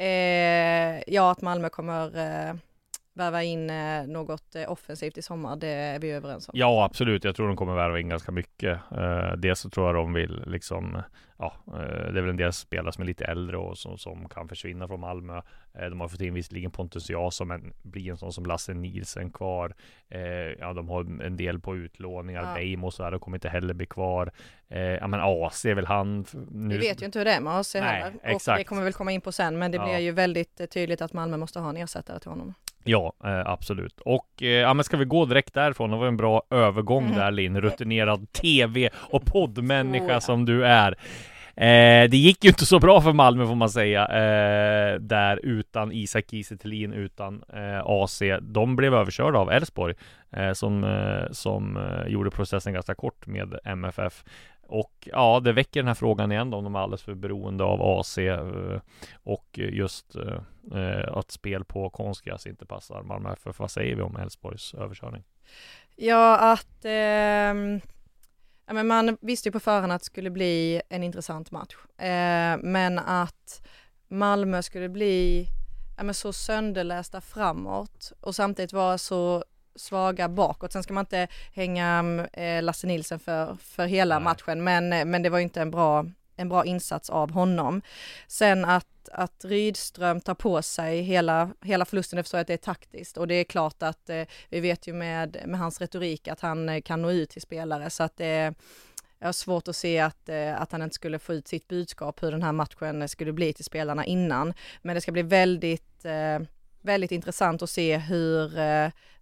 eh, 0.08 1.02
ja 1.06 1.30
att 1.30 1.40
Malmö 1.40 1.68
kommer 1.68 2.18
värva 3.14 3.42
in 3.42 3.70
eh, 3.70 4.06
något 4.06 4.54
eh, 4.54 4.72
offensivt 4.72 5.18
i 5.18 5.22
sommar, 5.22 5.56
det 5.56 5.68
är 5.68 5.98
vi 5.98 6.10
överens 6.10 6.48
om. 6.48 6.52
Ja, 6.56 6.84
absolut. 6.84 7.24
Jag 7.24 7.36
tror 7.36 7.48
de 7.48 7.56
kommer 7.56 7.74
värva 7.74 8.00
in 8.00 8.08
ganska 8.08 8.32
mycket. 8.32 8.78
Uh, 8.92 9.32
dels 9.36 9.60
så 9.60 9.70
tror 9.70 9.86
jag 9.86 9.94
de 9.94 10.12
vill 10.12 10.42
liksom, 10.46 11.02
ja, 11.38 11.54
eh, 11.66 12.12
det 12.12 12.18
är 12.18 12.22
väl 12.22 12.30
en 12.30 12.36
del 12.36 12.52
spelare 12.52 12.92
som 12.92 13.02
är 13.02 13.06
lite 13.06 13.24
äldre 13.24 13.56
och 13.56 13.78
som, 13.78 13.98
som 13.98 14.28
kan 14.28 14.48
försvinna 14.48 14.88
från 14.88 15.00
Malmö. 15.00 15.36
Eh, 15.74 15.86
de 15.86 16.00
har 16.00 16.08
fått 16.08 16.20
in 16.20 16.34
visserligen 16.34 16.70
Pontus 16.70 17.10
Jason, 17.10 17.48
men 17.48 17.72
blir 17.82 18.10
en 18.10 18.16
sån 18.16 18.32
som 18.32 18.46
Lasse 18.46 18.74
Nielsen 18.74 19.30
kvar. 19.30 19.74
Eh, 20.08 20.20
ja, 20.60 20.72
de 20.72 20.88
har 20.88 21.22
en 21.22 21.36
del 21.36 21.60
på 21.60 21.76
utlåningar. 21.76 22.42
Ja. 22.42 22.54
Beijmo 22.54 22.86
och 22.86 22.94
så 22.94 23.04
här, 23.04 23.10
de 23.10 23.20
kommer 23.20 23.36
inte 23.36 23.48
heller 23.48 23.74
bli 23.74 23.86
kvar. 23.86 24.32
Eh, 24.68 24.80
ja, 24.80 25.06
men 25.06 25.20
AC 25.20 25.64
är 25.64 25.74
väl 25.74 25.86
han 25.86 26.24
nu. 26.50 26.78
Vi 26.78 26.88
vet 26.88 27.02
ju 27.02 27.06
inte 27.06 27.18
hur 27.18 27.24
det 27.24 27.32
är 27.32 27.40
med 27.40 27.52
AC 27.52 27.74
Nej, 27.74 27.82
heller. 27.82 28.14
Och 28.22 28.28
exakt. 28.28 28.58
det 28.58 28.64
kommer 28.64 28.82
vi 28.82 28.84
väl 28.84 28.92
komma 28.92 29.12
in 29.12 29.20
på 29.20 29.32
sen, 29.32 29.58
men 29.58 29.70
det 29.70 29.76
Ja. 29.76 29.84
blir 29.84 29.98
ju 29.98 30.12
väldigt 30.12 30.60
eh, 30.60 30.66
tydligt 30.66 31.02
att 31.02 31.12
Malmö 31.12 31.36
måste 31.36 31.60
ha 31.60 31.70
en 31.70 31.76
ersättare 31.76 32.20
till 32.20 32.30
honom. 32.30 32.54
Ja, 32.84 33.12
eh, 33.24 33.40
absolut. 33.46 34.00
Och 34.00 34.42
eh, 34.42 34.48
ja, 34.48 34.74
men 34.74 34.84
ska 34.84 34.96
vi 34.96 35.04
gå 35.04 35.24
direkt 35.24 35.54
därifrån? 35.54 35.90
Det 35.90 35.96
var 35.96 36.06
en 36.06 36.16
bra 36.16 36.42
övergång 36.50 37.04
Mhm. 37.06 37.14
där 37.14 37.30
Linn, 37.30 37.60
rutinerad 37.60 38.32
tv 38.32 38.90
och 38.94 39.24
poddmänniska 39.24 40.04
Oh, 40.06 40.10
ja. 40.12 40.20
som 40.20 40.44
du 40.44 40.66
är. 40.66 40.94
Eh, 41.56 42.10
det 42.10 42.16
gick 42.16 42.44
ju 42.44 42.48
inte 42.50 42.66
så 42.66 42.78
bra 42.78 43.00
för 43.00 43.12
Malmö 43.12 43.46
får 43.46 43.54
man 43.54 43.70
säga, 43.70 44.06
eh, 44.06 44.94
där 45.00 45.40
utan 45.42 45.92
Isak 45.92 46.24
Kiese 46.30 46.56
utan 46.94 47.42
eh, 47.54 47.82
AC. 47.86 48.22
De 48.40 48.76
blev 48.76 48.94
överkörda 48.94 49.38
av 49.38 49.50
Elfsborg, 49.52 49.94
eh, 50.36 50.52
som, 50.52 50.84
eh, 50.84 51.30
som 51.32 51.76
eh, 51.76 52.06
gjorde 52.12 52.30
processen 52.30 52.72
ganska 52.72 52.94
kort 52.94 53.26
med 53.26 53.58
MFF. 53.64 54.24
Och 54.66 55.08
ja, 55.12 55.40
det 55.40 55.52
väcker 55.52 55.80
den 55.80 55.88
här 55.88 55.94
frågan 55.94 56.32
igen 56.32 56.50
då, 56.50 56.56
om 56.56 56.64
de 56.64 56.74
är 56.74 56.78
alldeles 56.78 57.02
för 57.02 57.14
beroende 57.14 57.64
av 57.64 57.82
AC 57.82 58.18
eh, 58.18 58.80
och 59.22 59.58
just 59.58 60.16
eh, 60.16 60.80
eh, 60.80 61.16
att 61.16 61.30
spel 61.30 61.64
på 61.64 61.90
konstgräs 61.90 62.46
inte 62.46 62.66
passar 62.66 63.02
Malmö 63.02 63.32
FF. 63.32 63.58
Vad 63.58 63.70
säger 63.70 63.96
vi 63.96 64.02
om 64.02 64.16
Elfsborgs 64.16 64.74
överkörning? 64.74 65.24
Ja, 65.96 66.52
att 66.52 66.84
eh, 66.84 66.92
ja, 68.66 68.72
men 68.72 68.86
man 68.86 69.18
visste 69.20 69.48
ju 69.48 69.52
på 69.52 69.60
förhand 69.60 69.92
att 69.92 70.00
det 70.00 70.06
skulle 70.06 70.30
bli 70.30 70.82
en 70.88 71.02
intressant 71.02 71.50
match. 71.50 71.74
Eh, 71.98 72.58
men 72.62 72.98
att 72.98 73.66
Malmö 74.08 74.62
skulle 74.62 74.88
bli 74.88 75.46
ja, 75.96 76.02
men 76.02 76.14
så 76.14 76.32
sönderlästa 76.32 77.20
framåt 77.20 78.12
och 78.20 78.34
samtidigt 78.34 78.72
vara 78.72 78.98
så 78.98 79.44
svaga 79.74 80.28
bakåt. 80.28 80.72
Sen 80.72 80.82
ska 80.82 80.94
man 80.94 81.02
inte 81.02 81.28
hänga 81.54 82.26
eh, 82.32 82.62
Lasse 82.62 82.86
Nilsson 82.86 83.18
för, 83.18 83.56
för 83.60 83.86
hela 83.86 84.18
Nej. 84.18 84.24
matchen, 84.24 84.64
men, 84.64 84.92
eh, 84.92 85.04
men 85.04 85.22
det 85.22 85.30
var 85.30 85.38
inte 85.38 85.60
en 85.60 85.70
bra, 85.70 86.06
en 86.36 86.48
bra 86.48 86.64
insats 86.64 87.10
av 87.10 87.30
honom. 87.30 87.82
Sen 88.26 88.64
att, 88.64 89.08
att 89.12 89.44
Rydström 89.44 90.20
tar 90.20 90.34
på 90.34 90.62
sig 90.62 91.00
hela, 91.00 91.50
hela 91.60 91.84
förlusten, 91.84 92.16
det 92.16 92.22
förstår 92.22 92.38
jag 92.38 92.42
att 92.42 92.46
det 92.46 92.52
är 92.52 92.56
taktiskt 92.56 93.16
och 93.16 93.28
det 93.28 93.34
är 93.34 93.44
klart 93.44 93.82
att 93.82 94.10
eh, 94.10 94.22
vi 94.48 94.60
vet 94.60 94.86
ju 94.86 94.92
med, 94.92 95.36
med 95.46 95.60
hans 95.60 95.80
retorik 95.80 96.28
att 96.28 96.40
han 96.40 96.68
eh, 96.68 96.80
kan 96.80 97.02
nå 97.02 97.10
ut 97.10 97.30
till 97.30 97.42
spelare 97.42 97.90
så 97.90 98.02
att 98.02 98.16
det 98.16 98.54
jag 99.18 99.28
har 99.28 99.32
svårt 99.32 99.68
att 99.68 99.76
se 99.76 99.98
att, 99.98 100.28
att 100.56 100.72
han 100.72 100.82
inte 100.82 100.94
skulle 100.94 101.18
få 101.18 101.34
ut 101.34 101.48
sitt 101.48 101.68
budskap 101.68 102.22
hur 102.22 102.30
den 102.30 102.42
här 102.42 102.52
matchen 102.52 103.08
skulle 103.08 103.32
bli 103.32 103.52
till 103.52 103.64
spelarna 103.64 104.04
innan. 104.04 104.54
Men 104.82 104.94
det 104.94 105.00
ska 105.00 105.12
bli 105.12 105.22
väldigt, 105.22 106.06
väldigt 106.80 107.10
intressant 107.12 107.62
att 107.62 107.70
se 107.70 107.96
hur 107.96 108.52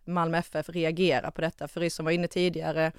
Malmö 0.04 0.38
FF 0.38 0.68
reagerar 0.68 1.30
på 1.30 1.40
detta. 1.40 1.68
För 1.68 1.88
som 1.88 2.04
var 2.04 2.12
inne 2.12 2.28
tidigare 2.28 2.92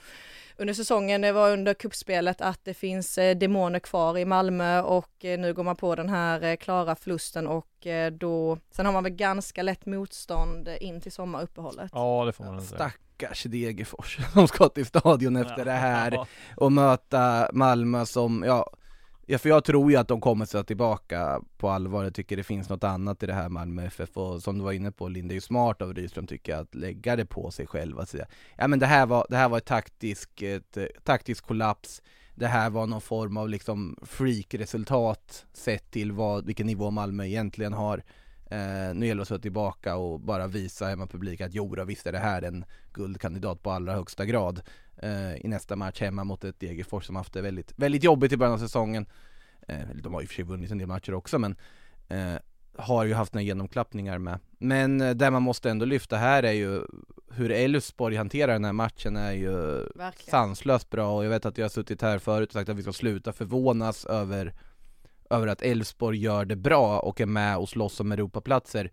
under 0.58 0.74
säsongen, 0.74 1.22
det 1.22 1.32
var 1.32 1.52
under 1.52 1.74
kuppspelet 1.74 2.42
att 2.42 2.60
det 2.64 2.74
finns 2.74 3.18
eh, 3.18 3.38
demoner 3.38 3.80
kvar 3.80 4.18
i 4.18 4.26
Malmö 4.26 4.82
och 4.82 5.26
eh, 5.26 5.40
nu 5.40 5.54
går 5.54 5.64
man 5.64 5.76
på 5.76 5.96
den 5.96 6.10
här 6.10 6.44
eh, 6.44 6.56
klara 6.56 6.96
förlusten 6.96 7.48
och 7.48 7.68
då, 8.12 8.58
sen 8.72 8.86
har 8.86 8.94
man 8.94 9.04
väl 9.04 9.14
ganska 9.14 9.64
lätt 9.64 9.86
motstånd 9.86 10.70
in 10.80 11.02
till 11.02 11.12
sommaruppehållet. 11.12 11.92
Ja, 11.94 12.26
det 12.26 12.34
får 12.34 12.44
man 12.44 12.62
säga. 12.62 12.78
Stackars 12.78 13.44
Degerfors 13.44 14.18
som 14.34 14.48
ska 14.48 14.70
till 14.70 14.86
stadion 14.86 15.36
efter 15.36 15.66
det 15.66 15.72
här 15.72 16.12
Ja. 16.16 16.28
och 16.58 16.72
möta 16.72 17.50
Malmö 17.54 18.06
som, 18.06 18.44
ja, 18.48 18.70
ja 19.26 19.38
för 19.38 19.50
jag 19.50 19.64
tror 19.64 19.92
ju 19.92 19.98
att 19.98 20.08
de 20.08 20.22
kommer 20.22 20.46
sätta 20.46 20.64
tillbaka 20.64 21.42
på 21.58 21.70
allvar, 21.70 22.04
jag 22.04 22.14
tycker 22.14 22.38
det 22.38 22.44
finns 22.44 22.70
något 22.70 22.84
annat 22.84 23.24
i 23.24 23.26
det 23.26 23.34
här 23.34 23.50
Malmö 23.50 23.86
FF 23.86 24.18
och 24.18 24.44
som 24.44 24.58
du 24.58 24.64
var 24.64 24.72
inne 24.72 24.92
på 24.92 25.08
Linda 25.08 25.28
det 25.28 25.34
är 25.34 25.36
ju 25.36 25.42
smart 25.42 25.82
av 25.82 25.94
Rydström 25.94 26.28
tycker 26.28 26.52
jag 26.52 26.62
att 26.62 26.76
lägga 26.76 27.16
det 27.16 27.26
på 27.26 27.52
sig 27.52 27.68
själv 27.68 28.00
att 28.00 28.10
säga 28.10 28.26
Ja 28.58 28.68
men 28.68 28.80
det 28.80 28.86
här 28.86 29.06
var, 29.06 29.26
det 29.30 29.38
här 29.38 29.50
var 29.50 29.58
ett 29.58 29.66
taktisk, 29.66 30.42
ett, 30.42 30.78
eh, 30.78 30.86
taktisk 31.04 31.46
kollaps. 31.46 32.02
Det 32.36 32.48
här 32.48 32.70
var 32.70 32.88
någon 32.88 33.02
form 33.02 33.38
av 33.38 33.50
liksom 33.50 33.98
freak-resultat 34.02 35.46
sett 35.54 35.92
till 35.92 36.12
vad, 36.12 36.46
vilken 36.46 36.68
nivå 36.68 36.92
Malmö 36.92 37.26
egentligen 37.26 37.74
har. 37.74 38.04
Eh, 38.52 38.94
nu 38.94 39.06
gäller 39.06 39.16
det 39.16 39.22
att 39.22 39.28
slå 39.28 39.38
tillbaka 39.38 39.96
och 39.96 40.20
bara 40.20 40.48
visa 40.48 40.86
hemmapubliken 40.86 41.48
att 41.48 41.54
jo 41.54 41.76
då, 41.76 41.84
visst 41.84 42.08
är 42.08 42.12
det 42.12 42.20
här 42.20 42.42
en 42.42 42.66
guldkandidat 42.94 43.64
på 43.64 43.72
allra 43.72 43.94
högsta 43.94 44.26
grad. 44.26 44.58
eh, 44.58 44.64
i 45.38 45.48
nästa 45.48 45.76
match 45.76 46.02
hemma 46.02 46.24
mot 46.24 46.44
ett 46.44 46.60
Degerfors 46.60 47.06
som 47.06 47.16
haft 47.16 47.34
det 47.34 47.42
väldigt, 47.42 47.74
väldigt 47.76 48.04
jobbigt 48.04 48.32
i 48.32 48.38
början 48.38 48.54
av 48.54 48.58
säsongen. 48.58 49.06
Eh, 49.68 49.80
de 49.94 50.14
har 50.14 50.22
ju 50.22 50.24
i 50.24 50.26
och 50.26 50.30
för 50.30 50.36
sig 50.36 50.46
vunnit 50.46 50.72
en 50.72 50.78
del 50.78 50.88
matcher 50.88 51.14
också 51.14 51.40
men 51.40 51.56
eh, 52.08 52.36
har 52.78 53.04
ju 53.06 53.14
haft 53.14 53.34
några 53.34 53.44
genomklappningar 53.44 54.18
med. 54.18 54.40
Men 54.58 55.02
eh, 55.02 55.12
det 55.12 55.32
man 55.32 55.44
måste 55.44 55.70
ändå 55.70 55.86
lyfta 55.86 56.18
här 56.18 56.44
är 56.44 56.52
ju 56.52 56.82
hur 57.32 57.52
Elfsborg 57.52 58.16
hanterar 58.16 58.54
den 58.54 58.66
här 58.66 58.74
matchen 58.74 59.18
är 59.18 59.32
ju 59.32 59.52
Verkligen. 59.96 60.32
sanslöst 60.32 60.90
bra 60.90 61.16
och 61.16 61.26
jag 61.26 61.30
vet 61.30 61.46
att 61.46 61.58
jag 61.58 61.66
har 61.66 61.70
suttit 61.70 62.02
här 62.02 62.20
förut 62.20 62.50
och 62.50 62.54
sagt 62.54 62.70
att 62.70 62.78
vi 62.78 62.82
ska 62.82 62.94
sluta 62.94 63.34
förvånas 63.34 64.06
över 64.06 64.54
över 65.30 65.48
att 65.48 65.62
Elfsborg 65.62 66.18
gör 66.18 66.46
det 66.46 66.56
bra 66.56 67.00
och 67.00 67.22
är 67.22 67.26
med 67.26 67.58
och 67.58 67.70
slåss 67.70 68.00
om 68.00 68.12
Europaplatser. 68.12 68.92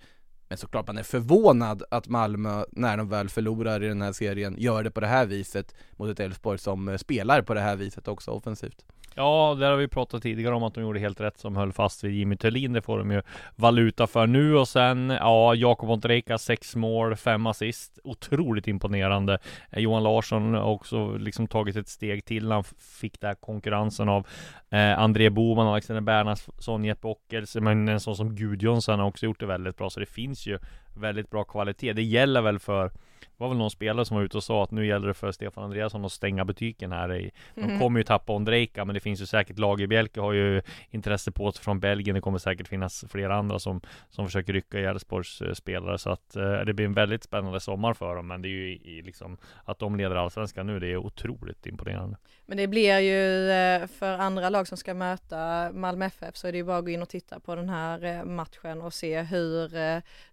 Men 0.49 0.59
såklart 0.59 0.87
man 0.87 0.99
är 0.99 1.02
förvånad 1.02 1.83
att 1.90 2.09
Malmö, 2.09 2.64
när 2.73 2.97
de 2.97 3.09
väl 3.09 3.28
förlorar 3.28 3.83
i 3.83 3.88
den 3.88 4.02
här 4.02 4.12
serien, 4.12 4.55
gör 4.59 4.83
det 4.83 4.90
på 4.90 5.00
det 5.00 5.07
här 5.07 5.26
viset 5.26 5.75
mot 5.97 6.11
ett 6.11 6.21
Elfsborg 6.21 6.59
som 6.59 6.88
eh, 6.88 6.97
spelar 6.97 7.43
på 7.43 7.55
det 7.55 7.61
här 7.61 7.76
viset 7.76 8.09
också 8.09 8.31
offensivt. 8.31 8.85
Ja, 9.19 9.57
där 9.61 9.71
har 9.71 9.77
vi 9.77 9.89
pratat 9.89 10.23
tidigare 10.23 10.55
om 10.55 10.63
att 10.63 10.75
de 10.75 10.81
gjorde 10.81 11.01
helt 11.01 11.21
rätt 11.21 11.39
som 11.39 11.57
höll 11.57 11.73
fast 11.73 12.05
vid 12.05 12.13
Jimmy 12.13 12.37
Thulin. 12.37 12.73
Det 12.73 12.83
får 12.83 12.99
de 12.99 13.11
ju 13.11 13.23
valuta 13.57 14.07
för 14.07 14.27
nu 14.27 14.57
och 14.57 14.69
sen, 14.69 15.11
ja, 15.11 15.55
Jakob 15.55 15.91
Ontreka, 15.91 16.39
sex 16.39 16.77
mål, 16.77 17.17
fem 17.17 17.47
assist. 17.47 17.99
Otroligt 18.05 18.69
imponerande. 18.69 19.39
Eh, 19.71 19.81
Johan 19.81 20.03
Larsson 20.03 20.55
har 20.55 20.71
också 20.71 21.17
liksom 21.17 21.47
tagit 21.47 21.77
ett 21.77 21.89
steg 21.89 22.25
till. 22.25 22.49
när 22.49 22.55
Han 22.55 22.65
fick 22.65 23.09
fick 23.09 23.21
där 23.21 23.35
konkurrensen 23.35 24.09
av 24.09 24.27
eh, 24.71 24.99
André 24.99 25.31
Boman, 25.31 25.67
Alexander 25.67 26.01
Bernhardsson, 26.01 26.85
Jeppe 26.85 27.07
Ockels. 27.07 27.55
Men 27.55 27.89
en 27.89 28.01
sån 28.01 28.17
som 28.17 28.35
Gudjonsson 28.35 28.99
har 28.99 29.07
också 29.07 29.27
gjort 29.27 29.41
det 29.41 29.47
väldigt 29.47 29.77
bra. 29.77 29.91
Så 29.91 30.01
det 30.01 30.07
finns 30.07 30.47
ju 30.47 30.59
väldigt 30.95 31.31
bra 31.31 31.45
kvalitet. 31.45 31.93
Det 31.93 32.03
gäller 32.03 32.43
väl 32.43 32.59
för 32.59 32.91
det 33.21 33.27
var 33.37 33.49
väl 33.49 33.59
någon 33.59 33.71
spelare 33.71 34.05
som 34.05 34.17
var 34.17 34.25
ute 34.25 34.37
och 34.37 34.45
sa 34.45 34.65
att 34.65 34.71
nu 34.71 34.87
gäller 34.87 35.07
det 35.09 35.15
för 35.15 35.33
Stefan 35.33 35.65
Andreasson 35.65 36.05
att 36.05 36.13
stänga 36.13 36.45
butiken 36.45 36.93
här 36.93 37.15
i 37.17 37.31
De 37.55 37.61
Mhm. 37.61 37.79
kommer 37.79 38.01
ju 38.01 38.05
tappa 38.05 38.33
Ondrejka 38.33 38.85
men 38.85 38.95
det 38.95 39.01
finns 39.01 39.21
ju 39.21 39.27
säkert 39.27 39.59
Lagerbielke 39.59 40.21
har 40.21 40.33
ju 40.33 40.63
intresse 40.91 41.33
på 41.33 41.53
sig 41.53 41.65
från 41.65 41.81
Belgien 41.81 42.15
Det 42.15 42.21
kommer 42.21 42.39
säkert 42.39 42.69
finnas 42.69 43.05
flera 43.11 43.37
andra 43.37 43.59
som 43.59 43.81
Som 44.11 44.27
försöker 44.27 44.53
rycka 44.53 44.79
i 44.81 44.85
Elfsborgs 44.85 45.41
eh, 45.43 45.53
spelare 45.53 45.99
så 45.99 46.11
att 46.11 46.37
eh, 46.37 46.53
det 46.67 46.73
blir 46.73 46.87
en 46.87 46.95
väldigt 46.95 47.25
spännande 47.25 47.61
sommar 47.61 47.95
för 47.95 48.15
dem 48.17 48.27
Men 48.27 48.43
det 48.43 48.49
är 48.49 48.51
ju 48.51 48.69
i, 48.73 49.03
liksom 49.03 49.37
Att 49.65 49.79
de 49.79 49.97
leder 49.97 50.17
Allsvenskan 50.17 50.67
nu 50.67 50.81
det 50.81 50.87
är 50.93 50.97
otroligt 50.97 51.67
imponerande 51.67 52.17
Men 52.47 52.57
det 52.57 52.67
blir 52.67 52.99
ju 52.99 53.51
eh, 53.51 53.87
för 53.87 54.13
andra 54.19 54.49
lag 54.49 54.69
som 54.69 54.77
ska 54.77 54.95
möta 54.95 55.71
Malmö 55.73 56.05
FF 56.07 56.37
så 56.37 56.49
är 56.49 56.53
det 56.53 56.59
ju 56.59 56.65
bara 56.65 56.79
att 56.79 56.85
gå 56.85 56.91
in 56.91 57.03
och 57.03 57.09
titta 57.09 57.41
på 57.41 57.55
den 57.55 57.69
här 57.69 58.05
eh, 58.05 58.25
matchen 58.25 58.83
och 58.83 58.95
se 58.95 59.23
hur, 59.23 59.69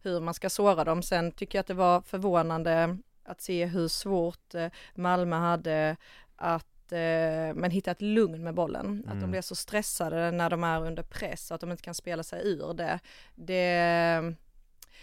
hur 0.03 0.19
man 0.21 0.33
ska 0.33 0.49
såra 0.49 0.83
dem. 0.83 1.03
Sen 1.03 1.31
tycker 1.31 1.57
jag 1.57 1.61
att 1.61 1.67
det 1.67 1.73
var 1.73 2.01
förvånande 2.01 2.74
att 3.23 3.41
se 3.41 3.65
hur 3.65 3.87
svårt 3.87 4.55
eh, 4.55 4.67
Malmö 4.95 5.35
hade 5.35 5.95
att 6.35 6.91
eh, 6.91 7.53
men 7.55 7.71
hitta 7.71 7.91
ett 7.91 8.01
lugn 8.01 8.43
med 8.43 8.53
bollen. 8.53 9.03
Att 9.05 9.11
de 9.11 9.17
Mm. 9.17 9.31
blir 9.31 9.41
så 9.41 9.55
stressade 9.55 10.31
när 10.31 10.49
de 10.49 10.63
är 10.63 10.81
under 10.81 11.03
press 11.03 11.51
att 11.51 11.61
de 11.61 11.71
inte 11.71 11.83
kan 11.83 11.93
spela 11.93 12.23
sig 12.23 12.47
ur 12.47 12.73
det. 12.73 12.99
Det 13.35 14.35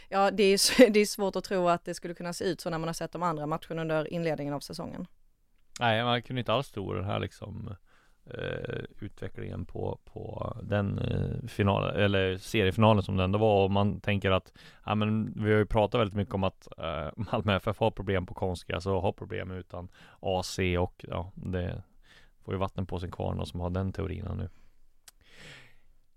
Ja, 0.09 0.31
det 0.31 0.43
är, 0.43 0.91
det 0.91 1.01
är 1.01 1.07
svårt 1.07 1.37
att 1.37 1.45
tro 1.45 1.69
att 1.69 1.85
det 1.85 1.95
skulle 1.95 2.15
kunna 2.15 2.33
se 2.33 2.45
ut 2.45 2.61
så 2.61 2.71
när 2.71 2.79
man 2.79 2.89
har 2.89 2.95
sett 2.95 3.13
de 3.13 3.23
andra 3.23 3.47
matcherna 3.47 3.81
under 3.83 4.13
inledningen 4.13 4.55
av 4.55 4.61
säsongen. 4.61 5.07
Nej 5.81 6.05
man 6.05 6.23
kunde 6.23 6.41
inte 6.41 6.53
alls 6.53 6.71
tro 6.71 6.93
den 6.95 7.05
här 7.05 7.19
liksom 7.21 7.77
eh, 8.31 8.85
Utvecklingen 9.01 9.65
på, 9.65 9.99
på 10.05 10.57
den 10.63 10.99
eh, 10.99 11.95
Eller 11.95 12.39
seriefinalen 12.39 13.03
som 13.03 13.17
det 13.17 13.25
ändå 13.25 13.39
var. 13.39 13.65
Och 13.65 13.71
man 13.71 14.01
tänker 14.01 14.31
att 14.31 14.53
Ja 14.87 14.95
men 14.95 15.33
vi 15.45 15.53
har 15.53 15.59
ju 15.59 15.67
pratat 15.67 16.01
väldigt 16.01 16.17
mycket 16.17 16.35
om 16.35 16.45
att 16.45 16.69
eh, 16.79 17.09
Malmö 17.33 17.57
FF 17.57 17.79
har 17.79 17.91
problem 17.91 18.27
på 18.27 18.35
konstgräs 18.35 18.87
och 18.87 19.03
har 19.03 19.13
problem 19.13 19.51
utan 19.51 19.89
AC 20.21 20.59
och 20.79 21.05
ja 21.09 21.33
det 21.35 21.83
Får 22.45 22.55
ju 22.55 22.59
vatten 22.59 22.87
på 22.87 22.99
sin 22.99 23.11
kvarn 23.11 23.41
och 23.41 23.49
som 23.49 23.61
har 23.61 23.71
den 23.71 23.93
teorin 23.93 24.29
nu 24.37 24.49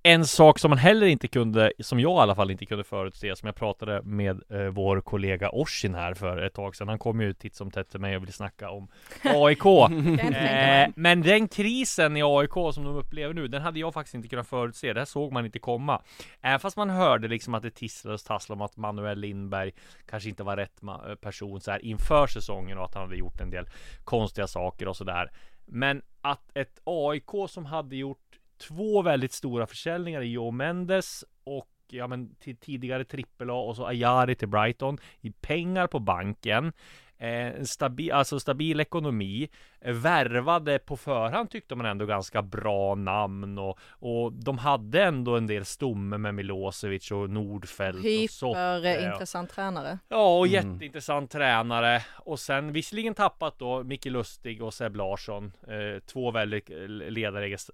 en 0.05 0.25
sak 0.25 0.59
som 0.59 0.69
man 0.69 0.77
heller 0.77 1.07
inte 1.07 1.27
kunde, 1.27 1.71
som 1.79 1.99
jag 1.99 2.11
i 2.11 2.21
alla 2.21 2.35
fall 2.35 2.51
inte 2.51 2.65
kunde 2.65 2.83
förutse, 2.83 3.35
som 3.35 3.47
jag 3.47 3.55
pratade 3.55 4.01
med 4.01 4.41
eh, 4.49 4.59
vår 4.59 5.01
kollega 5.01 5.49
Oshin 5.49 5.95
här 5.95 6.13
för 6.13 6.37
ett 6.37 6.53
tag 6.53 6.75
sedan. 6.75 6.87
Han 6.87 6.99
kom 6.99 7.21
ju 7.21 7.33
titt 7.33 7.55
som 7.55 7.71
tätt 7.71 7.89
till 7.89 7.99
mig 7.99 8.15
och 8.15 8.21
ville 8.21 8.31
snacka 8.31 8.69
om 8.69 8.87
AIK. 9.23 9.65
Eh, 10.35 10.89
men 10.95 11.21
den 11.21 11.47
krisen 11.47 12.17
i 12.17 12.23
AIK 12.23 12.53
som 12.73 12.83
de 12.83 12.95
upplever 12.95 13.33
nu, 13.33 13.47
den 13.47 13.61
hade 13.61 13.79
jag 13.79 13.93
faktiskt 13.93 14.15
inte 14.15 14.27
kunnat 14.27 14.47
förutse. 14.47 14.93
Det 14.93 14.99
här 14.99 15.05
såg 15.05 15.31
man 15.31 15.45
inte 15.45 15.59
komma. 15.59 16.01
Även 16.41 16.59
fast 16.59 16.77
man 16.77 16.89
hörde 16.89 17.27
liksom 17.27 17.53
att 17.53 17.63
det 17.63 17.71
tisslades 17.71 18.21
och 18.21 18.27
tasslade 18.27 18.59
om 18.59 18.65
att 18.65 18.77
Manuel 18.77 19.19
Lindberg 19.19 19.71
kanske 20.05 20.29
inte 20.29 20.43
var 20.43 20.57
rätt 20.57 20.81
ma- 20.81 21.15
person 21.15 21.61
så 21.61 21.71
här 21.71 21.85
inför 21.85 22.27
säsongen 22.27 22.77
och 22.77 22.85
att 22.85 22.93
han 22.93 23.03
hade 23.03 23.15
gjort 23.15 23.41
en 23.41 23.49
del 23.49 23.65
konstiga 24.03 24.47
saker 24.47 24.87
och 24.87 24.97
sådär. 24.97 25.31
Men 25.65 26.01
att 26.21 26.51
ett 26.53 26.79
AIK 26.83 27.49
som 27.49 27.65
hade 27.65 27.95
gjort 27.95 28.24
två 28.57 29.01
väldigt 29.01 29.31
stora 29.31 29.67
försäljningar 29.67 30.21
i 30.21 30.31
Joe 30.31 30.51
Mendes 30.51 31.23
och 31.43 31.69
ja 31.87 32.07
men 32.07 32.35
till 32.35 32.57
tidigare 32.57 33.05
trippel 33.05 33.49
A 33.49 33.53
och 33.53 33.75
så 33.75 33.85
Ayari 33.85 34.35
till 34.35 34.47
Brighton 34.47 34.97
i 35.21 35.31
pengar 35.31 35.87
på 35.87 35.99
banken. 35.99 36.73
Eh, 37.17 37.63
stabil, 37.63 38.11
alltså 38.11 38.39
stabil 38.39 38.79
ekonomi. 38.79 39.49
Värvade 39.93 40.79
på 40.79 40.97
förhand 40.97 41.49
tyckte 41.49 41.75
man 41.75 41.85
ändå 41.85 42.05
ganska 42.05 42.41
bra 42.41 42.95
namn 42.95 43.57
och, 43.57 43.79
och 43.89 44.33
de 44.33 44.57
hade 44.57 45.03
ändå 45.03 45.37
en 45.37 45.47
del 45.47 45.65
stomme 45.65 46.17
med 46.17 46.35
Milosevic 46.35 47.11
och 47.11 47.29
Nordfeldt 47.29 48.05
Hyperintressant 48.05 49.49
tränare. 49.49 49.99
Ja, 50.09 50.37
och 50.39 50.47
Mm. 50.47 50.53
jätteintressant 50.71 51.31
tränare. 51.31 52.01
Och 52.19 52.39
sen 52.39 52.73
visserligen 52.73 53.13
tappat 53.13 53.59
då 53.59 53.83
Micke 53.83 54.05
Lustig 54.05 54.63
och 54.63 54.73
Seb 54.73 54.95
Larsson. 54.95 55.51
Eh, 55.67 55.99
två 56.05 56.31
väldigt 56.31 56.69
eh, 56.69 56.77
ledare, 56.87 57.47
gest- 57.49 57.69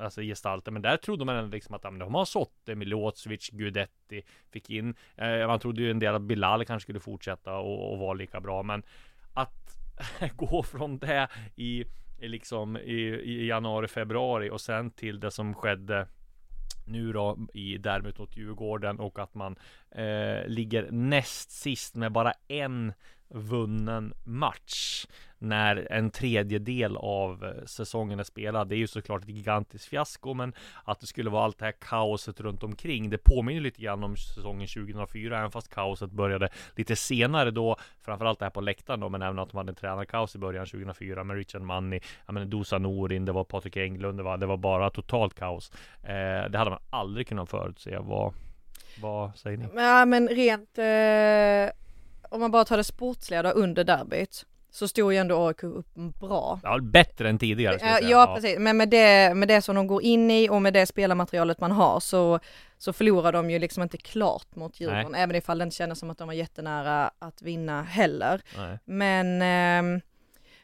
alltså 0.00 0.20
gestalter. 0.20 0.70
Men 0.72 0.82
där 0.82 0.96
trodde 0.96 1.24
man 1.24 1.36
ändå 1.36 1.54
liksom 1.54 1.74
att 1.74 1.82
de 1.82 2.14
har 2.14 2.24
Sotte, 2.24 2.74
Milosevic, 2.74 3.48
Gudetti 3.52 4.22
fick 4.52 4.70
in. 4.70 4.94
Eh, 5.16 5.46
man 5.46 5.58
trodde 5.58 5.82
ju 5.82 5.90
en 5.90 5.98
del 5.98 6.14
att 6.14 6.22
Bilal 6.22 6.64
kanske 6.64 6.84
skulle 6.84 7.00
fortsätta 7.00 7.54
och, 7.56 7.92
och 7.92 7.98
vara 7.98 8.14
lika 8.14 8.40
bra. 8.40 8.62
Men 8.62 8.82
att 9.34 9.78
gå 10.36 10.62
från 10.62 10.98
det 10.98 11.28
i, 11.56 11.84
i 12.18 12.28
liksom 12.28 12.76
i, 12.76 13.02
i 13.24 13.46
januari, 13.46 13.88
februari 13.88 14.50
och 14.50 14.60
sen 14.60 14.90
till 14.90 15.20
det 15.20 15.30
som 15.30 15.54
skedde 15.54 16.06
nu 16.86 17.12
då 17.12 17.38
i 17.54 17.78
derbyt 17.78 18.18
mot 18.18 18.36
Djurgården 18.36 19.00
och 19.00 19.18
att 19.18 19.34
man 19.34 19.56
eh, 19.90 20.46
ligger 20.46 20.90
näst 20.90 21.50
sist 21.50 21.94
med 21.94 22.12
bara 22.12 22.32
en 22.48 22.92
vunnen 23.34 24.14
match 24.24 25.06
när 25.42 25.92
en 25.92 26.10
tredjedel 26.10 26.96
av 26.96 27.44
eh, 27.44 27.64
säsongen 27.64 28.20
är 28.20 28.24
spelad. 28.24 28.68
Det 28.68 28.74
är 28.74 28.78
ju 28.78 28.86
såklart 28.86 29.22
ett 29.22 29.28
gigantiskt 29.28 29.88
fiasko, 29.88 30.34
men 30.34 30.52
att 30.84 31.00
det 31.00 31.06
skulle 31.06 31.30
vara 31.30 31.44
allt 31.44 31.58
det 31.58 31.64
här 31.64 31.74
kaoset 31.80 32.40
runt 32.40 32.62
omkring. 32.62 33.10
Det 33.10 33.18
påminner 33.18 33.60
lite 33.60 33.82
grann 33.82 34.04
om 34.04 34.16
säsongen 34.16 34.68
2004, 34.68 35.38
även 35.38 35.50
fast 35.50 35.74
kaoset 35.74 36.10
började 36.10 36.48
lite 36.76 36.96
senare 36.96 37.50
då, 37.50 37.76
framförallt 38.00 38.38
det 38.38 38.44
här 38.44 38.50
på 38.50 38.60
läktaren 38.60 39.00
då, 39.00 39.08
men 39.08 39.22
även 39.22 39.38
att 39.38 39.50
de 39.50 39.56
hade 39.56 39.70
en 39.70 39.76
tränarkaos 39.76 40.34
i 40.34 40.38
början 40.38 40.66
2004 40.66 41.24
med 41.24 41.36
Richard 41.36 41.62
Money, 41.62 42.00
jag 42.26 42.34
menar 42.34 42.46
Dosa 42.46 42.78
Norin, 42.78 43.24
det 43.24 43.32
var 43.32 43.44
Patrik 43.44 43.76
Englund, 43.76 44.18
det 44.18 44.22
var, 44.22 44.36
det 44.36 44.46
var 44.46 44.56
bara 44.56 44.90
totalt 44.90 45.34
kaos. 45.34 45.72
Eh, 46.02 46.50
det 46.50 46.58
hade 46.58 46.70
man 46.70 46.80
aldrig 46.90 47.28
kunnat 47.28 47.50
förutse. 47.50 47.98
Vad, 47.98 48.34
vad 49.00 49.36
säger 49.36 49.56
ni? 49.56 49.66
Ja 49.74 50.04
men 50.04 50.28
rent, 50.28 50.78
eh, 50.78 51.81
om 52.32 52.40
man 52.40 52.50
bara 52.50 52.64
tar 52.64 52.76
det 52.76 52.84
sportsliga 52.84 53.42
då 53.42 53.50
under 53.50 53.84
derbyt, 53.84 54.46
så 54.70 54.88
stod 54.88 55.12
ju 55.12 55.18
ändå 55.18 55.46
AIK 55.46 55.62
upp 55.64 55.94
bra. 55.94 56.60
Ja, 56.62 56.78
bättre 56.82 57.28
än 57.28 57.38
tidigare. 57.38 57.78
ska 57.78 57.86
jag 57.86 57.94
Ja, 57.94 57.98
säga. 57.98 58.10
ja 58.10 58.34
precis, 58.34 58.58
men 58.58 58.76
med 58.76 58.88
det, 58.88 59.34
med 59.34 59.48
det 59.48 59.62
som 59.62 59.74
de 59.76 59.86
går 59.86 60.02
in 60.02 60.30
i 60.30 60.48
och 60.48 60.62
med 60.62 60.72
det 60.74 60.86
spelarmaterialet 60.86 61.60
man 61.60 61.72
har 61.72 62.00
så, 62.00 62.38
så 62.78 62.92
förlorar 62.92 63.32
de 63.32 63.50
ju 63.50 63.58
liksom 63.58 63.82
inte 63.82 63.96
klart 63.96 64.56
mot 64.56 64.80
Djurgården, 64.80 65.14
även 65.14 65.36
ifall 65.36 65.58
det 65.58 65.62
inte 65.62 65.76
kändes 65.76 65.98
som 65.98 66.10
att 66.10 66.18
de 66.18 66.26
var 66.26 66.34
jättenära 66.34 67.10
att 67.18 67.42
vinna 67.42 67.82
heller. 67.82 68.42
Nej. 68.56 68.78
Men 68.84 69.42
ehm, 69.42 70.00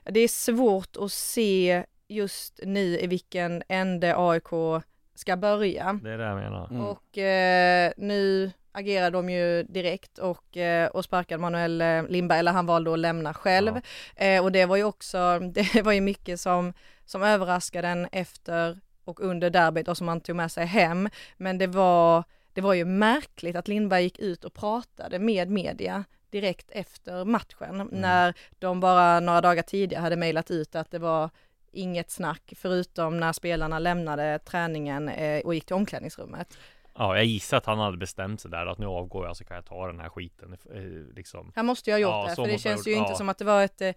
det 0.05 0.21
är 0.21 0.29
svårt 0.29 0.97
att 1.01 1.13
se 1.13 1.85
just 2.09 2.61
nu 2.63 2.99
i 2.99 3.07
vilken 3.07 3.63
ände 3.69 4.15
AIK 4.17 4.83
ska 5.15 5.37
börja. 5.37 6.01
Det 6.03 6.11
är 6.11 6.19
det 6.19 6.25
jag 6.25 6.37
menar. 6.37 6.69
Mm. 6.71 6.85
Och 6.85 7.19
eh, 7.19 7.93
nu 7.97 8.51
agerade 8.79 9.11
de 9.11 9.31
ju 9.31 9.63
direkt 9.63 10.19
och, 10.19 10.57
eh, 10.57 10.89
och 10.89 11.05
sparkade 11.05 11.41
Manuel 11.41 11.81
eh, 11.81 12.09
Lindberg, 12.09 12.39
eller 12.39 12.53
han 12.53 12.67
valde 12.67 12.93
att 12.93 12.99
lämna 12.99 13.35
själv. 13.35 13.81
Eh, 14.17 14.43
och 14.43 14.53
det 14.53 14.67
var 14.67 14.77
ju 14.77 14.85
också, 14.85 15.39
det 15.53 15.83
var 15.83 15.93
ju 15.93 16.01
mycket 16.01 16.41
som, 16.41 16.73
som 17.05 17.23
överraskade 17.23 17.89
en 17.89 18.09
efter 18.13 18.81
och 19.05 19.21
under 19.21 19.51
derbyt 19.51 19.89
och 19.89 19.97
som 19.97 20.07
man 20.07 20.21
tog 20.21 20.37
med 20.37 20.53
sig 20.53 20.67
hem. 20.67 21.09
Men 21.37 21.59
det 21.59 21.67
var, 21.67 22.25
det 22.53 22.61
var 22.61 22.75
ju 22.75 22.85
märkligt 22.85 23.57
att 23.57 23.69
Lindberg 23.69 24.03
gick 24.03 24.19
ut 24.19 24.45
och 24.45 24.55
pratade 24.55 25.19
med 25.19 25.51
media 25.51 26.05
direkt 26.31 26.71
efter 26.71 27.25
matchen 27.25 27.89
när 27.93 28.35
de 28.59 28.81
bara 28.81 29.21
några 29.21 29.41
dagar 29.41 29.63
tidigare 29.63 30.03
hade 30.03 30.17
mejlat 30.17 30.51
ut 30.51 30.75
att 30.75 30.91
det 30.91 30.99
var 30.99 31.31
inget 31.73 32.11
snack 32.11 32.53
förutom 32.57 33.21
när 33.21 33.33
spelarna 33.33 33.79
lämnade 33.79 34.39
träningen 34.39 35.11
och 35.45 35.55
gick 35.55 35.65
till 35.65 35.77
omklädningsrummet. 35.77 36.59
Ja, 36.99 37.17
jag 37.17 37.25
gissar 37.25 37.57
att 37.57 37.67
han 37.67 37.79
hade 37.79 37.97
bestämt 37.97 38.41
sig 38.41 38.51
där 38.51 38.67
att 38.67 38.79
nu 38.79 38.87
avgår 38.87 39.27
jag 39.27 39.37
så 39.37 39.45
kan 39.45 39.55
jag 39.55 39.65
ta 39.65 39.87
den 39.87 40.01
här 40.01 40.09
skiten 40.09 40.57
eh, 40.75 41.15
liksom. 41.17 41.53
Han 41.55 41.67
måste 41.67 41.91
ju 41.91 41.95
ha 41.95 41.99
gjort 41.99 42.11
Ja, 42.11 42.27
det, 42.29 42.35
för 42.35 42.47
det 42.47 42.59
känns 42.59 42.87
ju 42.87 42.93
inte 42.93 43.11
ja. 43.11 43.17
som 43.17 43.29
att 43.29 43.39
det 43.39 43.45
var 43.45 43.65
ett, 43.65 43.81
eh, 43.81 43.95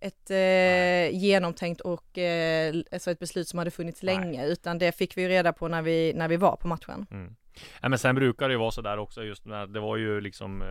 ett 0.00 0.30
eh, 0.30 1.18
genomtänkt 1.18 1.80
och 1.80 2.18
eh, 2.18 2.74
alltså 2.92 3.10
ett 3.10 3.18
beslut 3.18 3.48
som 3.48 3.58
hade 3.58 3.70
funnits 3.70 4.02
Nej. 4.02 4.14
länge, 4.14 4.46
utan 4.46 4.78
det 4.78 4.92
fick 4.92 5.16
vi 5.16 5.22
ju 5.22 5.28
reda 5.28 5.52
på 5.52 5.68
när 5.68 5.82
vi, 5.82 6.12
när 6.14 6.28
vi 6.28 6.36
var 6.36 6.56
på 6.56 6.68
matchen. 6.68 7.06
Mm. 7.10 7.36
Ja, 7.80 7.88
men 7.88 7.98
sen 7.98 8.14
brukar 8.14 8.48
det 8.48 8.52
ju 8.52 8.58
vara 8.58 8.70
så 8.70 8.82
där 8.82 8.98
också 8.98 9.24
just 9.24 9.44
när 9.44 9.66
det 9.66 9.80
var 9.80 9.96
ju 9.96 10.20
liksom 10.20 10.62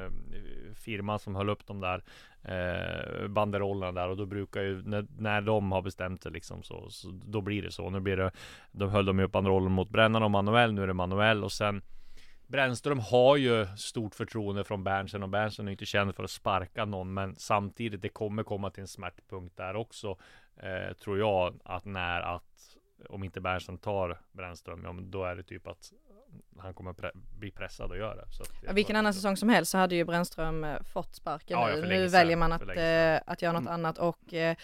firma 0.90 1.20
som 1.20 1.36
höll 1.36 1.50
upp 1.50 1.68
de 1.68 1.80
där 1.80 2.04
eh, 2.44 3.28
banderollerna 3.28 3.92
där 3.92 4.10
och 4.10 4.18
då 4.18 4.26
brukar 4.26 4.62
ju 4.62 4.82
när, 4.84 5.08
när 5.18 5.42
de 5.42 5.72
har 5.72 5.82
bestämt 5.82 6.24
sig 6.24 6.32
liksom 6.32 6.64
så, 6.64 6.90
så 6.90 7.12
då 7.26 7.42
blir 7.42 7.62
det 7.62 7.72
så. 7.72 7.90
Nu 7.90 8.00
blir 8.00 8.18
det 8.18 8.32
de 8.72 8.90
höll 8.90 9.06
de 9.06 9.20
ju 9.20 9.26
upp 9.26 9.32
banderollen 9.32 9.72
mot 9.72 9.90
Brännarna 9.90 10.26
och 10.26 10.32
Manuel. 10.32 10.74
Nu 10.74 10.84
är 10.84 10.88
det 10.88 10.94
Manuel 10.94 11.44
och 11.44 11.52
sen 11.52 11.82
Brännström 12.48 13.00
har 13.00 13.38
ju 13.38 13.68
stort 13.78 14.16
förtroende 14.16 14.64
från 14.64 14.84
Berntsen 14.84 15.24
och 15.24 15.30
Berntsen 15.30 15.68
är 15.68 15.72
inte 15.72 15.86
känd 15.86 16.16
för 16.16 16.24
att 16.24 16.32
sparka 16.32 16.86
någon 16.86 17.14
men 17.14 17.36
samtidigt 17.36 18.02
det 18.02 18.10
kommer 18.10 18.44
komma 18.44 18.70
till 18.70 18.82
en 18.82 18.88
smärtpunkt 18.88 19.58
där 19.58 19.76
också 19.76 20.18
eh, 20.58 20.94
tror 20.94 21.20
jag 21.20 21.60
att 21.64 21.86
när 21.86 22.22
att 22.22 22.76
om 23.10 23.24
inte 23.24 23.42
Berntsen 23.42 23.78
tar 23.78 24.20
Brännström, 24.32 24.84
ja 24.84 24.92
men 24.92 25.12
då 25.12 25.24
är 25.24 25.36
det 25.36 25.44
typ 25.44 25.68
att 25.68 25.94
han 26.60 26.74
kommer 26.74 26.94
pre- 26.94 27.12
bli 27.40 27.52
pressad 27.52 27.92
att 27.92 27.98
göra 27.98 28.16
det. 28.16 28.26
Så 28.32 28.44
att 28.44 28.76
vilken 28.76 28.96
annan 28.96 29.14
säsong 29.14 29.38
som 29.38 29.50
helst 29.50 29.72
så 29.72 29.78
hade 29.78 29.96
ju 29.96 30.06
Brännström 30.06 30.64
eh, 30.64 30.82
fått 30.94 31.16
sparken 31.16 31.60
Ja, 31.60 31.70
ja, 31.70 31.76
nu. 31.86 32.08
väljer 32.08 32.38
man 32.38 32.52
att, 32.52 32.62
eh, 32.62 33.32
att 33.34 33.42
göra 33.42 33.54
något 33.54 33.62
Mm. 33.62 33.74
annat 33.74 33.98
och 33.98 34.34
eh, 34.34 34.56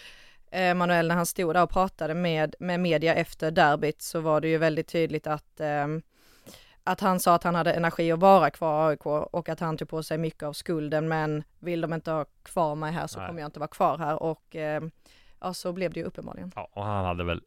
eh, 0.50 0.74
Manuel 0.74 1.08
när 1.08 1.14
han 1.14 1.26
stod 1.26 1.54
där 1.54 1.62
och 1.62 1.70
pratade 1.70 2.14
med, 2.14 2.54
med 2.58 2.80
media 2.80 3.14
efter 3.14 3.50
derbyt 3.50 4.02
så 4.02 4.20
var 4.20 4.40
det 4.40 4.48
ju 4.48 4.58
väldigt 4.58 4.88
tydligt 4.88 5.26
att 5.26 5.60
ehm, 5.60 6.02
att 6.84 7.00
han 7.00 7.20
sa 7.20 7.34
att 7.34 7.42
han 7.44 7.54
hade 7.54 7.72
energi 7.72 8.12
att 8.12 8.18
vara 8.18 8.50
kvar 8.50 8.88
i 8.88 8.92
AIK 8.92 9.06
och 9.06 9.48
att 9.48 9.60
han 9.60 9.76
tog 9.76 9.88
på 9.88 10.02
sig 10.02 10.18
mycket 10.18 10.42
av 10.42 10.52
skulden 10.52 11.08
men 11.08 11.44
vill 11.58 11.80
de 11.80 11.92
inte 11.92 12.10
ha 12.10 12.24
kvar 12.42 12.74
mig 12.74 12.92
här 12.92 13.06
så 13.06 13.18
Nej. 13.18 13.28
kommer 13.28 13.40
jag 13.40 13.48
inte 13.48 13.60
vara 13.60 13.68
kvar 13.68 13.98
här 13.98 14.22
och 14.22 14.56
eh, 14.56 14.82
ja 15.40 15.54
så 15.54 15.72
blev 15.72 15.92
det 15.92 16.00
ju 16.00 16.06
uppenbarligen. 16.06 16.52
Ja, 16.56 16.68
och 16.72 16.84
han 16.84 17.04
hade 17.04 17.24
väl 17.24 17.42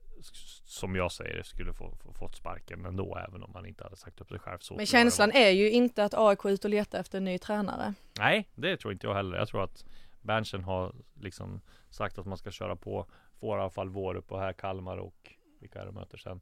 som 0.66 0.96
jag 0.96 1.12
säger 1.12 1.38
det 1.38 1.44
skulle 1.44 1.74
få, 1.74 1.96
få 2.04 2.14
fått 2.14 2.36
sparken 2.36 2.86
ändå 2.86 3.18
även 3.28 3.44
om 3.44 3.52
han 3.54 3.66
inte 3.66 3.84
hade 3.84 3.96
sagt 3.96 4.22
upp 4.22 4.30
sig 4.30 4.40
själv 4.40 4.58
så 4.60 4.76
Men 4.76 4.86
känslan 4.86 5.32
är 5.32 5.50
ju 5.50 5.72
inte 5.72 6.04
att 6.04 6.14
AIK 6.14 6.46
är 6.46 6.50
ute 6.50 6.68
och 6.68 6.72
letar 6.72 7.00
efter 7.00 7.18
en 7.18 7.24
ny 7.24 7.38
tränare. 7.38 7.94
Nej, 8.20 8.50
det 8.56 8.78
tror 8.78 8.94
inte 8.94 9.08
jag 9.08 9.14
heller. 9.14 9.38
Jag 9.38 9.48
tror 9.48 9.64
att 9.64 9.86
Berntsen 10.22 10.64
har 10.64 10.96
liksom 11.22 11.62
sagt 11.90 12.18
att 12.18 12.26
man 12.26 12.38
ska 12.38 12.52
köra 12.52 12.76
på. 12.76 13.06
Får 13.40 13.58
i 13.58 13.62
alla 13.62 13.70
fall 13.70 13.90
Vårup 13.90 14.32
och 14.32 14.40
här 14.40 14.54
Kalmar 14.54 14.98
och 14.98 15.34
vilka 15.60 15.82
är 15.82 15.86
det 15.86 15.92
möter 15.92 16.18
sen? 16.18 16.42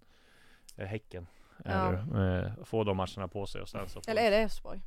Eh, 0.75 0.85
Häcken. 0.85 1.27
Ja. 1.65 1.71
Eller, 1.71 2.45
eh, 2.45 2.51
få 2.63 2.83
de 2.83 2.97
matcherna 2.97 3.27
på 3.27 3.45
sig 3.45 3.61
och 3.61 3.69
sen 3.69 3.89
så 3.89 4.01
Eller 4.07 4.21
är 4.21 4.31
det 4.31 4.37
Elfsborg? 4.37 4.81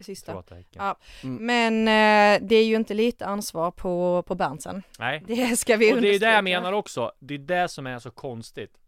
Sista. 0.00 0.42
Ja. 0.70 0.96
Mm. 1.22 1.46
Men 1.46 1.88
eh, 1.88 2.48
det 2.48 2.56
är 2.56 2.64
ju 2.64 2.76
inte 2.76 2.94
lite 2.94 3.26
ansvar 3.26 3.70
på, 3.70 4.22
på 4.26 4.34
Berntsen. 4.34 4.82
Nej, 4.98 5.22
Det 5.26 5.56
ska 5.56 5.76
vi 5.76 5.92
och 5.94 6.00
det 6.00 6.14
är 6.14 6.20
det 6.20 6.32
jag 6.32 6.44
menar 6.44 6.72
också. 6.72 7.12
Det 7.18 7.34
är 7.34 7.38
det 7.38 7.68
som 7.68 7.86
är 7.86 7.98
så 7.98 8.10
konstigt. 8.10 8.78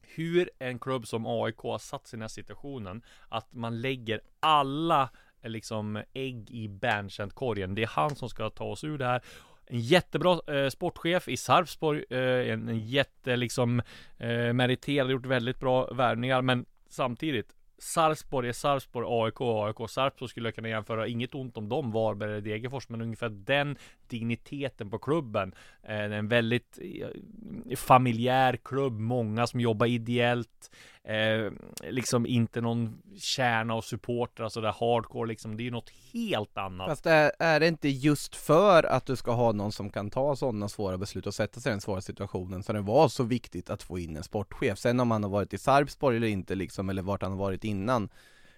Hur 0.00 0.50
en 0.58 0.78
klubb 0.78 1.06
som 1.06 1.26
AIK 1.26 1.58
har 1.58 1.78
satt 1.78 2.06
sig 2.06 2.16
i 2.16 2.18
den 2.18 2.22
här 2.22 2.28
situationen 2.28 3.02
att 3.28 3.52
man 3.52 3.80
lägger 3.80 4.20
alla 4.40 5.10
eh, 5.42 5.50
liksom 5.50 6.02
ägg 6.12 6.50
i 6.50 6.68
Berntsen-korgen. 6.68 7.74
Det 7.74 7.82
är 7.82 7.86
han 7.86 8.16
som 8.16 8.28
ska 8.28 8.50
ta 8.50 8.64
oss 8.64 8.84
ur 8.84 8.98
det 8.98 9.06
här. 9.06 9.22
En 9.66 9.80
jättebra 9.80 10.40
eh, 10.56 10.68
sportchef 10.68 11.28
i 11.28 11.36
Sarpsborg, 11.36 12.04
eh, 12.10 12.52
en, 12.52 12.68
en 12.68 12.78
jätte 12.78 13.36
liksom 13.36 13.82
eh, 14.18 14.52
meriterad, 14.52 15.10
gjort 15.10 15.26
väldigt 15.26 15.60
bra 15.60 15.86
värvningar, 15.92 16.42
men 16.42 16.66
samtidigt 16.88 17.54
Sarpsborg 17.82 18.48
är 18.48 18.52
Sarpsborg, 18.52 19.06
AIK 19.08 19.40
AIK. 19.40 19.90
Sarpsborg 19.90 20.28
skulle 20.28 20.46
jag 20.46 20.54
kunna 20.54 20.68
jämföra, 20.68 21.06
inget 21.06 21.34
ont 21.34 21.56
om 21.56 21.68
dem, 21.68 21.92
Varberg 21.92 22.30
eller 22.30 22.40
Degerfors, 22.40 22.88
men 22.88 23.02
ungefär 23.02 23.28
den 23.28 23.76
digniteten 24.08 24.90
på 24.90 24.98
klubben. 24.98 25.54
Det 25.82 25.88
är 25.88 26.10
en 26.10 26.28
väldigt 26.28 26.78
eh, 26.82 27.76
familjär 27.76 28.56
klubb, 28.56 28.92
många 28.92 29.46
som 29.46 29.60
jobbar 29.60 29.86
ideellt. 29.86 30.70
Eh, 31.04 31.52
liksom 31.90 32.26
inte 32.26 32.60
någon 32.60 33.02
kärna 33.18 33.74
och 33.74 33.84
supportrar 33.84 34.48
sådär 34.48 34.74
hardcore 34.80 35.28
liksom. 35.28 35.56
Det 35.56 35.62
är 35.62 35.64
ju 35.64 35.70
något 35.70 35.92
helt 36.12 36.58
annat. 36.58 36.88
Fast 36.88 37.06
är, 37.06 37.32
är 37.38 37.60
det 37.60 37.68
inte 37.68 37.88
just 37.88 38.36
för 38.36 38.82
att 38.82 39.06
du 39.06 39.16
ska 39.16 39.32
ha 39.32 39.52
någon 39.52 39.72
som 39.72 39.90
kan 39.90 40.10
ta 40.10 40.36
sådana 40.36 40.68
svåra 40.68 40.98
beslut 40.98 41.26
och 41.26 41.34
sätta 41.34 41.60
sig 41.60 41.70
i 41.70 41.72
den 41.72 41.80
svåra 41.80 42.00
situationen 42.00 42.62
så 42.62 42.72
det 42.72 42.80
var 42.80 43.08
så 43.08 43.22
viktigt 43.22 43.70
att 43.70 43.82
få 43.82 43.98
in 43.98 44.16
en 44.16 44.22
sportchef. 44.22 44.78
Sen 44.78 45.00
om 45.00 45.10
han 45.10 45.22
har 45.22 45.30
varit 45.30 45.54
i 45.54 45.58
Sarpsborg 45.58 46.16
eller 46.16 46.26
inte 46.26 46.54
liksom, 46.54 46.88
eller 46.88 47.02
vart 47.02 47.22
han 47.22 47.30
har 47.32 47.38
varit 47.38 47.64
innan, 47.64 48.08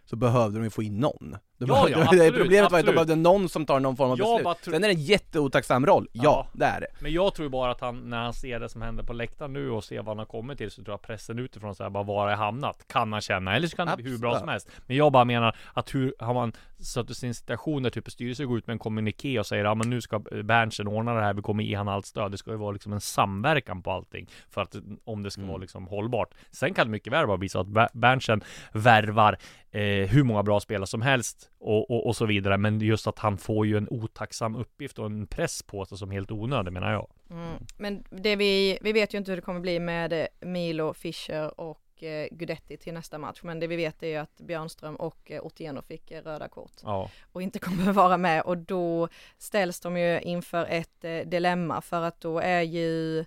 så 0.04 0.16
behövde 0.16 0.58
de 0.58 0.64
ju 0.64 0.70
få 0.70 0.82
in 0.82 0.98
någon. 0.98 1.36
De 1.58 1.68
Ja, 1.68 1.88
ja, 1.88 1.99
absolut, 2.02 2.34
problemet 2.34 2.50
var 2.73 2.78
att 2.78 2.84
de 2.87 2.90
absolut. 2.90 2.94
behövde 2.94 3.16
någon 3.16 3.49
som 3.49 3.66
tar 3.66 3.80
någon 3.80 3.96
form 3.96 4.11
av 4.11 4.18
Jag 4.18 4.26
bara 4.44 4.54
beslut. 4.54 4.64
tro- 4.64 4.73
Sen 4.73 4.84
är 4.84 4.88
det 4.88 4.94
en 4.94 5.00
jätteotacksam 5.00 5.87
roll, 5.87 6.08
ja, 6.12 6.23
Ja. 6.25 6.46
det 6.52 6.64
är 6.64 6.80
det. 6.80 6.87
Men 7.00 7.12
jag 7.12 7.34
tror 7.34 7.49
bara 7.49 7.70
att 7.70 7.80
han, 7.80 8.11
när 8.11 8.23
han 8.23 8.34
ser 8.34 8.61
det 8.61 8.68
som 8.68 8.82
händer 8.82 9.04
på 9.04 9.12
läktaren 9.12 9.52
nu 9.52 9.70
och 9.70 9.84
ser 9.84 9.96
vad 9.96 10.06
han 10.06 10.18
har 10.18 10.26
kommit 10.26 10.58
till, 10.58 10.70
så 10.70 10.84
tror 10.84 10.92
jag 10.92 11.02
pressen 11.02 11.38
utifrån 11.38 11.75
så 11.75 11.82
här, 11.82 11.90
bara 11.90 12.02
var 12.04 12.23
har 12.23 12.30
jag 12.30 12.37
hamnat? 12.37 12.84
Kan 12.88 13.12
han 13.12 13.20
känna, 13.20 13.56
eller 13.56 13.68
så 13.68 13.76
kan 13.76 13.87
det 13.87 13.96
bli 13.96 14.11
hur 14.11 14.18
bra 14.18 14.38
som 14.38 14.49
helst. 14.49 14.68
Men 14.87 14.96
jag 14.96 15.12
bara 15.12 15.25
menar 15.25 15.56
att 15.73 15.94
hur 15.94 16.14
har 16.18 16.34
man 16.34 16.52
satt 16.78 17.23
i 17.23 17.26
en 17.26 17.34
situation 17.34 17.82
där 17.82 17.90
typ 17.90 18.11
styrelsen 18.11 18.46
går 18.46 18.58
ut 18.58 18.66
med 18.66 18.75
en 18.75 18.78
kommuniké 18.78 19.38
och 19.38 19.46
säger 19.46 19.64
ja 19.64 19.75
men 19.75 19.90
nu 19.90 20.00
ska 20.00 20.18
Berntsen 20.44 20.88
ordna 20.88 21.14
det 21.14 21.20
här, 21.23 21.34
vi 21.34 21.42
kommer 21.42 21.64
ge 21.64 21.75
han 21.75 21.88
allt 21.88 22.06
stöd. 22.06 22.30
Det 22.30 22.38
ska 22.38 22.50
ju 22.50 22.56
vara 22.56 22.73
liksom 22.73 22.92
en 22.92 23.00
samverkan 23.00 23.82
på 23.82 23.90
allting 23.90 24.30
för 24.50 24.61
att 24.62 24.76
om 25.04 25.23
det 25.23 25.30
ska 25.30 25.40
Mm. 25.40 25.49
vara 25.49 25.58
liksom 25.61 25.87
hållbart. 25.87 26.34
Sen 26.50 26.75
kan 26.75 26.87
det 26.87 26.90
mycket 26.90 27.12
väl 27.12 27.26
bara 27.26 27.37
bli 27.37 27.49
så 27.49 27.61
att 27.61 27.66
Ber- 27.66 27.88
Berntsen 27.92 28.40
värvar 28.73 29.38
eh, 29.70 29.80
hur 30.08 30.23
många 30.23 30.42
bra 30.42 30.61
spelare 30.61 30.87
som 30.87 31.02
helst 31.02 31.43
och, 31.58 31.90
och, 31.90 32.06
och 32.06 32.16
så 32.16 32.26
vidare. 32.26 32.58
Men 32.58 32.80
just 32.80 33.06
att 33.06 33.18
han 33.18 33.38
får 33.38 33.66
ju 33.66 33.76
en 33.76 33.88
otacksam 33.90 34.56
uppgift 34.56 34.98
och 34.98 35.06
en 35.06 35.26
press 35.26 35.62
på 35.62 35.84
sig 35.84 35.98
som 35.98 36.10
helt 36.10 36.30
onödig 36.30 36.72
menar 36.72 36.92
jag. 36.92 37.10
Mm. 37.30 37.56
Men 37.76 38.04
det 38.10 38.36
vi, 38.36 38.78
vi 38.80 38.92
vet 38.92 39.14
ju 39.14 39.18
inte 39.18 39.30
hur 39.30 39.36
det 39.36 39.42
kommer 39.42 39.60
bli 39.60 39.80
med 39.80 40.12
eh, 40.12 40.26
Milo, 40.40 40.94
Fischer 40.94 41.60
och 41.60 42.02
eh, 42.02 42.28
Gudetti 42.30 42.76
till 42.76 42.94
nästa 42.94 43.18
match. 43.18 43.40
Men 43.42 43.61
det 43.61 43.66
vi 43.66 43.76
vet 43.76 44.02
är 44.02 44.09
ju 44.09 44.16
att 44.16 44.40
Björnström 44.40 44.96
och 44.96 45.30
eh, 45.30 45.42
Otieno 45.42 45.83
fick 45.83 46.12
röda 46.12 46.48
kort 46.48 46.72
Ja, 46.83 47.11
och 47.33 47.42
inte 47.42 47.59
kommer 47.59 47.92
vara 47.92 48.16
med 48.16 48.42
och 48.42 48.59
då 48.59 49.09
ställs 49.38 49.80
de 49.80 49.96
ju 49.96 50.20
inför 50.20 50.66
ett 50.66 51.00
dilemma 51.24 51.80
för 51.80 52.02
att 52.02 52.20
då 52.20 52.38
är 52.38 52.62
ju 52.62 53.24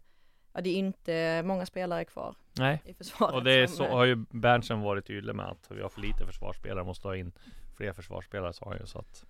Ja, 0.57 0.61
det 0.61 0.69
är 0.69 0.75
inte 0.75 1.43
många 1.45 1.65
spelare 1.65 2.05
kvar 2.05 2.35
nej. 2.59 2.81
i 2.85 2.93
försvaret. 2.93 3.35
Och 3.35 3.43
det 3.43 3.53
är 3.53 3.67
som, 3.67 3.75
så 3.75 3.87
har 3.87 4.05
ju 4.05 4.15
Berntsen 4.15 4.81
varit 4.81 5.07
tydlig 5.07 5.35
med 5.35 5.45
att 5.45 5.67
vi 5.69 5.81
har 5.81 5.89
för 5.89 6.01
lite 6.01 6.25
försvarsspelare, 6.25 6.83
måste 6.83 7.07
ha 7.07 7.15
in 7.15 7.31
fler 7.77 7.93
försvarsspelare 7.93 8.53
sa 8.53 8.65
han 8.69 8.77
ju 8.79 8.85
så 8.85 8.99
att 8.99 9.25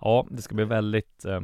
Ja, 0.00 0.26
det 0.30 0.42
ska 0.42 0.54
bli 0.54 0.64
väldigt 0.64 1.24
eh, 1.24 1.40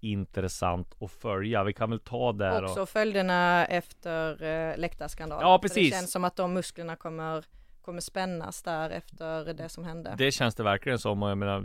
intressant 0.00 1.02
att 1.02 1.10
följa. 1.10 1.64
Vi 1.64 1.72
kan 1.72 1.90
väl 1.90 2.00
ta 2.00 2.32
där 2.32 2.64
Också 2.64 2.82
och 2.82 2.88
följderna 2.88 3.66
efter 3.66 4.42
eh, 4.42 4.78
läktarskandalen. 4.78 5.48
Ja, 5.48 5.58
För 5.58 5.62
precis. 5.62 5.90
Det 5.90 5.96
känns 5.96 6.12
som 6.12 6.24
att 6.24 6.36
de 6.36 6.52
musklerna 6.52 6.96
kommer, 6.96 7.44
kommer 7.82 8.00
spännas 8.00 8.62
där 8.62 8.90
efter 8.90 9.54
det 9.54 9.68
som 9.68 9.84
hände. 9.84 10.14
det 10.18 10.32
känns 10.32 10.54
det 10.54 10.62
verkligen 10.62 10.98
som 10.98 11.22
och 11.22 11.30
jag 11.30 11.38
menar 11.38 11.64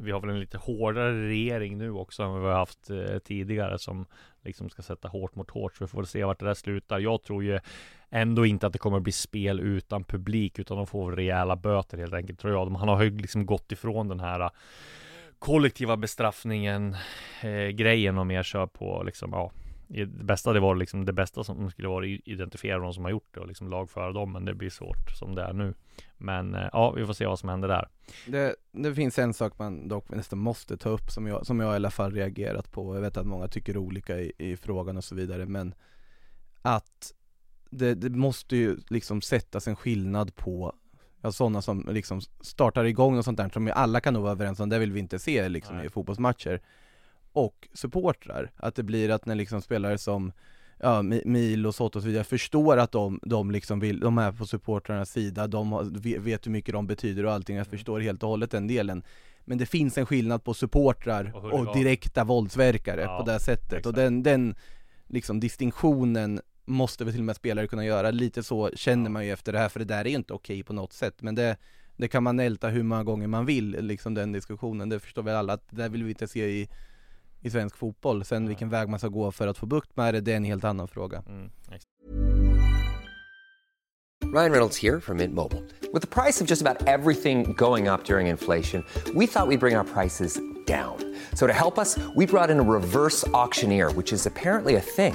Vi 0.00 0.10
har 0.10 0.20
väl 0.20 0.30
en 0.30 0.40
lite 0.40 0.58
hårdare 0.58 1.28
regering 1.28 1.78
nu 1.78 1.90
också 1.90 2.22
än 2.22 2.30
vad 2.30 2.40
vi 2.40 2.46
har 2.46 2.54
haft 2.54 2.90
eh, 2.90 3.18
tidigare 3.18 3.78
som 3.78 4.06
liksom 4.44 4.70
ska 4.70 4.82
sätta 4.82 5.08
hårt 5.08 5.34
mot 5.34 5.50
hårt 5.50 5.76
så 5.76 5.84
vi 5.84 5.88
får 5.88 5.98
väl 5.98 6.06
se 6.06 6.24
vart 6.24 6.40
det 6.40 6.46
där 6.46 6.54
slutar. 6.54 6.98
Jag 6.98 7.22
tror 7.22 7.44
ju 7.44 7.60
ändå 8.10 8.46
inte 8.46 8.66
att 8.66 8.72
det 8.72 8.78
kommer 8.78 9.00
bli 9.00 9.12
spel 9.12 9.60
utan 9.60 10.04
publik 10.04 10.58
utan 10.58 10.76
de 10.76 10.86
får 10.86 11.12
rejäla 11.12 11.56
böter 11.56 11.98
helt 11.98 12.14
enkelt 12.14 12.38
tror 12.38 12.52
jag. 12.52 12.70
Man 12.70 12.80
Han 12.80 12.88
har 12.88 13.02
ju 13.02 13.18
liksom 13.18 13.46
gått 13.46 13.72
ifrån 13.72 14.08
den 14.08 14.20
här 14.20 14.40
eh, 14.40 14.50
kollektiva 15.38 15.96
bestraffningen 15.96 16.96
eh, 17.42 17.68
grejen 17.68 18.18
och 18.18 18.26
mer 18.26 18.42
kör 18.42 18.66
på 18.66 19.02
liksom 19.02 19.30
ja 19.32 19.52
det 19.88 20.06
bästa 20.06 20.52
det 20.52 20.60
var 20.60 20.74
liksom 20.74 21.04
det 21.04 21.12
bästa 21.12 21.44
som 21.44 21.70
skulle 21.70 21.88
vara 21.88 22.06
identifiera 22.06 22.78
de 22.78 22.94
som 22.94 23.04
har 23.04 23.10
gjort 23.10 23.34
det 23.34 23.40
och 23.40 23.46
liksom 23.46 23.70
lagföra 23.70 24.12
dem 24.12 24.32
men 24.32 24.44
det 24.44 24.54
blir 24.54 24.70
svårt 24.70 25.10
som 25.18 25.34
det 25.34 25.42
är 25.42 25.52
nu. 25.52 25.74
Men 26.16 26.54
eh, 26.54 26.68
ja, 26.72 26.90
vi 26.90 27.06
får 27.06 27.12
se 27.12 27.26
vad 27.26 27.38
som 27.38 27.48
händer 27.48 27.68
där. 27.68 27.88
Det, 28.26 28.56
det 28.72 28.94
finns 28.94 29.18
en 29.18 29.34
sak 29.34 29.58
man 29.58 29.88
dock 29.88 30.10
nästan 30.10 30.38
måste 30.38 30.76
ta 30.76 30.88
upp 30.88 31.10
som 31.10 31.26
jag, 31.26 31.46
som 31.46 31.60
jag 31.60 31.72
i 31.72 31.76
alla 31.76 31.90
fall 31.90 32.12
reagerat 32.12 32.72
på, 32.72 32.94
jag 32.94 33.00
vet 33.00 33.16
att 33.16 33.26
många 33.26 33.48
tycker 33.48 33.76
olika 33.76 34.20
i, 34.20 34.32
i 34.38 34.56
frågan 34.56 34.96
och 34.96 35.04
så 35.04 35.14
vidare 35.14 35.46
men 35.46 35.74
att 36.62 37.12
det, 37.70 37.94
det 37.94 38.10
måste 38.10 38.56
ju 38.56 38.76
liksom 38.88 39.20
sättas 39.20 39.68
en 39.68 39.76
skillnad 39.76 40.36
på 40.36 40.74
Ja 41.20 41.32
sådana 41.32 41.62
som 41.62 41.86
liksom 41.88 42.20
startar 42.40 42.84
igång 42.84 43.18
och 43.18 43.24
sånt 43.24 43.36
där 43.36 43.48
som 43.48 43.72
alla 43.74 44.00
kan 44.00 44.14
nog 44.14 44.22
vara 44.22 44.32
överens 44.32 44.60
om, 44.60 44.68
det 44.68 44.78
vill 44.78 44.92
vi 44.92 45.00
inte 45.00 45.18
se 45.18 45.48
liksom 45.48 45.76
Nej. 45.76 45.86
i 45.86 45.88
fotbollsmatcher 45.88 46.60
Och 47.44 47.68
supportrar, 47.74 48.50
att 48.56 48.74
det 48.74 48.82
blir 48.82 49.10
att 49.10 49.26
när 49.26 49.34
liksom 49.34 49.62
spelare 49.62 49.98
som 49.98 50.32
Ja, 50.80 51.02
Mi- 51.02 51.26
Mil 51.26 51.66
och 51.66 51.74
så 51.74 51.90
vidare 52.00 52.24
förstår 52.24 52.76
att 52.76 52.92
de, 52.92 53.20
de 53.22 53.50
liksom 53.50 53.80
vill, 53.80 54.00
de 54.00 54.18
är 54.18 54.32
på 54.32 54.46
supportrarnas 54.46 55.10
sida, 55.10 55.46
de 55.46 55.72
har, 55.72 55.84
vet- 56.18 56.46
hur 56.46 56.50
mycket 56.50 56.72
de 56.72 56.86
betyder 56.86 57.26
och 57.26 57.32
allting, 57.32 57.56
jag 57.56 57.66
förstår 57.66 58.00
helt 58.00 58.22
och 58.22 58.28
hållet 58.28 58.50
den 58.50 58.66
delen. 58.66 59.02
Men 59.44 59.58
det 59.58 59.66
finns 59.66 59.98
en 59.98 60.06
skillnad 60.06 60.44
på 60.44 60.54
supportrar 60.54 61.32
Och 61.34 61.44
och, 61.68 61.76
direkta 61.76 62.24
våldsverkare 62.24 63.00
Ja, 63.02 63.18
på 63.24 63.30
det 63.30 63.40
sättet. 63.40 63.66
Exakt. 63.72 63.86
och 63.86 63.94
den, 63.94 64.22
den 64.22 64.54
liksom 65.06 65.40
distinktionen 65.40 66.40
måste 66.64 67.04
väl 67.04 67.12
till 67.14 67.20
och 67.20 67.26
med 67.26 67.36
spelare 67.36 67.66
kunna 67.66 67.84
göra, 67.84 68.10
lite 68.10 68.42
så 68.42 68.70
känner 68.74 69.04
Ja. 69.04 69.10
man 69.10 69.26
ju 69.26 69.32
efter 69.32 69.52
det 69.52 69.58
här 69.58 69.68
för 69.68 69.78
det 69.78 69.84
där 69.84 70.04
är 70.04 70.08
ju 70.08 70.16
inte 70.16 70.32
okej 70.32 70.62
på 70.62 70.72
något 70.72 70.92
sätt. 70.92 71.22
Men 71.22 71.34
det 71.34 71.56
det 71.96 72.08
kan 72.08 72.22
man 72.22 72.40
älta 72.40 72.68
hur 72.68 72.82
många 72.82 73.04
gånger 73.04 73.26
man 73.26 73.46
vill, 73.46 73.70
liksom 73.80 74.14
den 74.14 74.32
diskussionen, 74.32 74.88
det 74.88 75.00
förstår 75.00 75.22
väl 75.22 75.36
alla 75.36 75.52
att 75.52 75.68
det 75.70 75.76
där 75.76 75.88
vill 75.88 76.04
vi 76.04 76.10
inte 76.10 76.28
se 76.28 76.46
i, 76.46 76.68
i 77.40 77.50
svensk 77.50 77.76
fotboll. 77.76 78.24
Sen 78.24 78.42
Nej. 78.42 78.48
vilken 78.48 78.68
väg 78.68 78.88
man 78.88 78.98
ska 78.98 79.08
gå 79.08 79.32
för 79.32 79.46
att 79.46 79.58
få 79.58 79.66
bukt 79.66 79.96
med 79.96 80.14
det, 80.14 80.20
det 80.20 80.32
är 80.32 80.36
en 80.36 80.44
helt 80.44 80.64
annan 80.64 80.88
fråga. 80.88 81.22
Mm. 81.26 81.50
Ryan 84.32 84.52
Reynolds 84.52 84.76
here 84.76 85.00
from 85.00 85.16
Mint 85.16 85.34
Mobile. 85.34 85.62
With 85.92 86.02
the 86.02 86.22
price 86.22 86.42
of 86.42 86.46
just 86.46 86.60
about 86.60 86.86
everything 86.86 87.54
going 87.54 87.88
up 87.88 88.04
during 88.04 88.26
inflation, 88.26 88.84
we 89.14 89.26
thought 89.26 89.48
we'd 89.48 89.60
bring 89.60 89.74
our 89.74 89.84
prices 89.84 90.38
down. 90.66 90.96
So 91.32 91.46
to 91.46 91.52
help 91.54 91.78
us, 91.78 91.98
we 92.14 92.26
brought 92.26 92.50
in 92.50 92.60
a 92.60 92.62
reverse 92.62 93.26
auctioneer, 93.28 93.90
which 93.92 94.12
is 94.12 94.26
apparently 94.26 94.74
a 94.74 94.80
thing. 94.80 95.14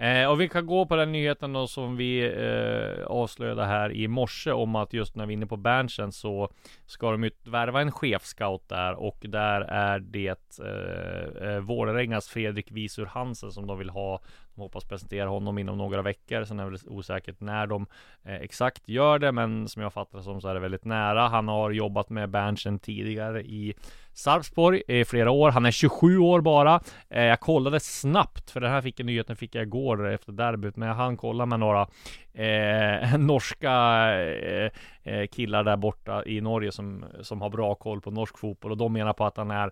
Eh, 0.00 0.30
och 0.30 0.40
vi 0.40 0.48
kan 0.48 0.66
gå 0.66 0.86
på 0.86 0.96
den 0.96 1.12
nyheten 1.12 1.52
då 1.52 1.66
som 1.66 1.96
vi 1.96 2.20
eh, 2.24 3.06
avslöjade 3.06 3.64
här 3.64 3.92
i 3.92 4.08
morse 4.08 4.52
om 4.52 4.76
att 4.76 4.92
just 4.92 5.16
när 5.16 5.26
vi 5.26 5.32
är 5.32 5.36
inne 5.36 5.46
på 5.46 5.56
Berntsen 5.56 6.12
så 6.12 6.52
ska 6.86 7.10
de 7.10 7.24
ju 7.24 7.30
värva 7.44 7.80
en 7.80 7.92
chefscout 7.92 8.68
där 8.68 8.94
och 8.94 9.18
där 9.22 9.60
är 9.60 9.98
det 9.98 10.58
eh, 10.60 11.48
eh 11.48 11.60
Vålerengas 11.60 12.28
Fredrik 12.28 12.72
Visur 12.72 13.06
Hansen 13.06 13.52
som 13.52 13.66
de 13.66 13.78
vill 13.78 13.90
ha. 13.90 14.20
De 14.60 14.64
hoppas 14.64 14.84
presentera 14.84 15.28
honom 15.28 15.58
inom 15.58 15.78
några 15.78 16.02
veckor. 16.02 16.44
Sen 16.44 16.60
är 16.60 16.70
det 16.70 16.78
osäkert 16.86 17.40
när 17.40 17.66
de 17.66 17.86
eh, 18.24 18.34
exakt 18.34 18.88
gör 18.88 19.18
det, 19.18 19.32
men 19.32 19.68
som 19.68 19.82
jag 19.82 19.92
fattar 19.92 20.18
det 20.18 20.24
som 20.24 20.40
så 20.40 20.48
är 20.48 20.54
det 20.54 20.60
väldigt 20.60 20.84
nära. 20.84 21.28
Han 21.28 21.48
har 21.48 21.70
jobbat 21.70 22.10
med 22.10 22.30
Berntsen 22.30 22.78
tidigare 22.78 23.42
i 23.42 23.74
Sarpsborg 24.12 24.82
i 24.88 25.04
flera 25.04 25.30
år. 25.30 25.50
Han 25.50 25.66
är 25.66 25.70
27 25.70 26.18
år 26.18 26.40
bara. 26.40 26.80
Eh, 27.10 27.24
jag 27.24 27.40
kollade 27.40 27.80
snabbt, 27.80 28.50
för 28.50 28.60
den 28.60 28.70
här 28.70 28.82
fick 28.82 29.00
jag 29.00 29.06
nyheten 29.06 29.36
fick 29.36 29.54
jag 29.54 29.62
igår 29.62 30.08
efter 30.08 30.32
derbyt, 30.32 30.76
men 30.76 30.88
jag 30.88 30.94
hann 30.94 31.16
kolla 31.16 31.46
med 31.46 31.60
några 31.60 31.88
eh, 32.34 33.18
norska 33.18 33.72
eh, 34.20 34.70
Eh, 35.02 35.26
killar 35.26 35.64
där 35.64 35.76
borta 35.76 36.24
i 36.24 36.40
Norge 36.40 36.72
som, 36.72 37.04
som 37.20 37.40
har 37.40 37.50
bra 37.50 37.74
koll 37.74 38.00
på 38.00 38.10
norsk 38.10 38.38
fotboll 38.38 38.70
och 38.70 38.76
de 38.76 38.92
menar 38.92 39.12
på 39.12 39.24
att 39.24 39.36
han 39.36 39.50
är, 39.50 39.70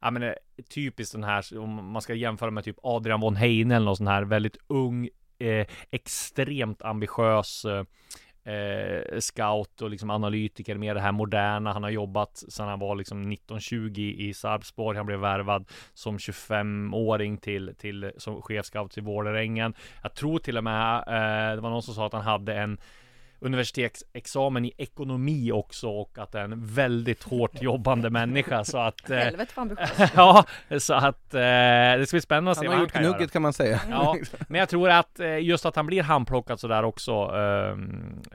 ja 0.00 0.10
men 0.10 0.22
eh, 0.22 0.32
typiskt 0.74 1.14
den 1.14 1.24
här, 1.24 1.58
om 1.58 1.92
man 1.92 2.02
ska 2.02 2.14
jämföra 2.14 2.50
med 2.50 2.64
typ 2.64 2.76
Adrian 2.82 3.20
von 3.20 3.36
Heine 3.36 3.76
eller 3.76 3.86
någon 3.86 3.96
sån 3.96 4.06
här 4.06 4.22
väldigt 4.22 4.56
ung, 4.66 5.08
eh, 5.38 5.66
extremt 5.90 6.82
ambitiös 6.82 7.64
eh, 7.64 7.84
eh, 8.44 9.18
scout 9.18 9.82
och 9.82 9.90
liksom 9.90 10.10
analytiker 10.10 10.74
med 10.74 10.96
det 10.96 11.00
här 11.00 11.12
moderna. 11.12 11.72
Han 11.72 11.82
har 11.82 11.90
jobbat 11.90 12.36
sedan 12.36 12.68
han 12.68 12.78
var 12.78 12.96
liksom 12.96 13.32
19-20 13.32 13.98
i 14.00 14.34
Sarpsborg. 14.34 14.96
Han 14.96 15.06
blev 15.06 15.18
värvad 15.18 15.68
som 15.94 16.18
25-åring 16.18 17.38
till, 17.38 17.74
till 17.78 18.12
som 18.16 18.42
chefscout 18.42 18.98
i 18.98 19.00
Vålerengen. 19.00 19.74
Jag 20.02 20.14
tror 20.14 20.38
till 20.38 20.56
och 20.56 20.64
med, 20.64 20.96
eh, 20.96 21.54
det 21.54 21.60
var 21.60 21.70
någon 21.70 21.82
som 21.82 21.94
sa 21.94 22.06
att 22.06 22.12
han 22.12 22.22
hade 22.22 22.54
en 22.54 22.78
universitetsexamen 23.40 24.64
i 24.64 24.72
ekonomi 24.76 25.52
också 25.52 25.88
och 25.88 26.18
att 26.18 26.32
det 26.32 26.40
är 26.40 26.44
en 26.44 26.66
väldigt 26.66 27.22
hårt 27.22 27.50
jobbande 27.62 28.10
människa 28.10 28.64
så 28.64 28.78
att... 28.78 29.10
Eh, 29.10 29.18
Helvete 29.18 29.52
vad 29.54 29.62
ambitiös. 29.62 30.10
ja, 30.14 30.44
så 30.78 30.94
att 30.94 31.34
eh, 31.34 31.40
det 31.40 32.04
ska 32.06 32.14
bli 32.14 32.20
spännande 32.20 32.50
att 32.50 32.58
se 32.58 32.66
Han 32.66 32.66
vad 32.66 32.74
har 32.74 32.78
han 32.78 32.82
gjort 32.82 32.92
kan 32.92 33.02
gnugget 33.02 33.32
kan 33.32 33.42
man 33.42 33.52
säga. 33.52 33.80
Ja, 33.90 34.16
men 34.48 34.58
jag 34.58 34.68
tror 34.68 34.90
att 34.90 35.20
eh, 35.20 35.38
just 35.38 35.66
att 35.66 35.76
han 35.76 35.86
blir 35.86 36.02
handplockad 36.02 36.60
sådär 36.60 36.82
också 36.82 37.12
eh, 37.12 37.76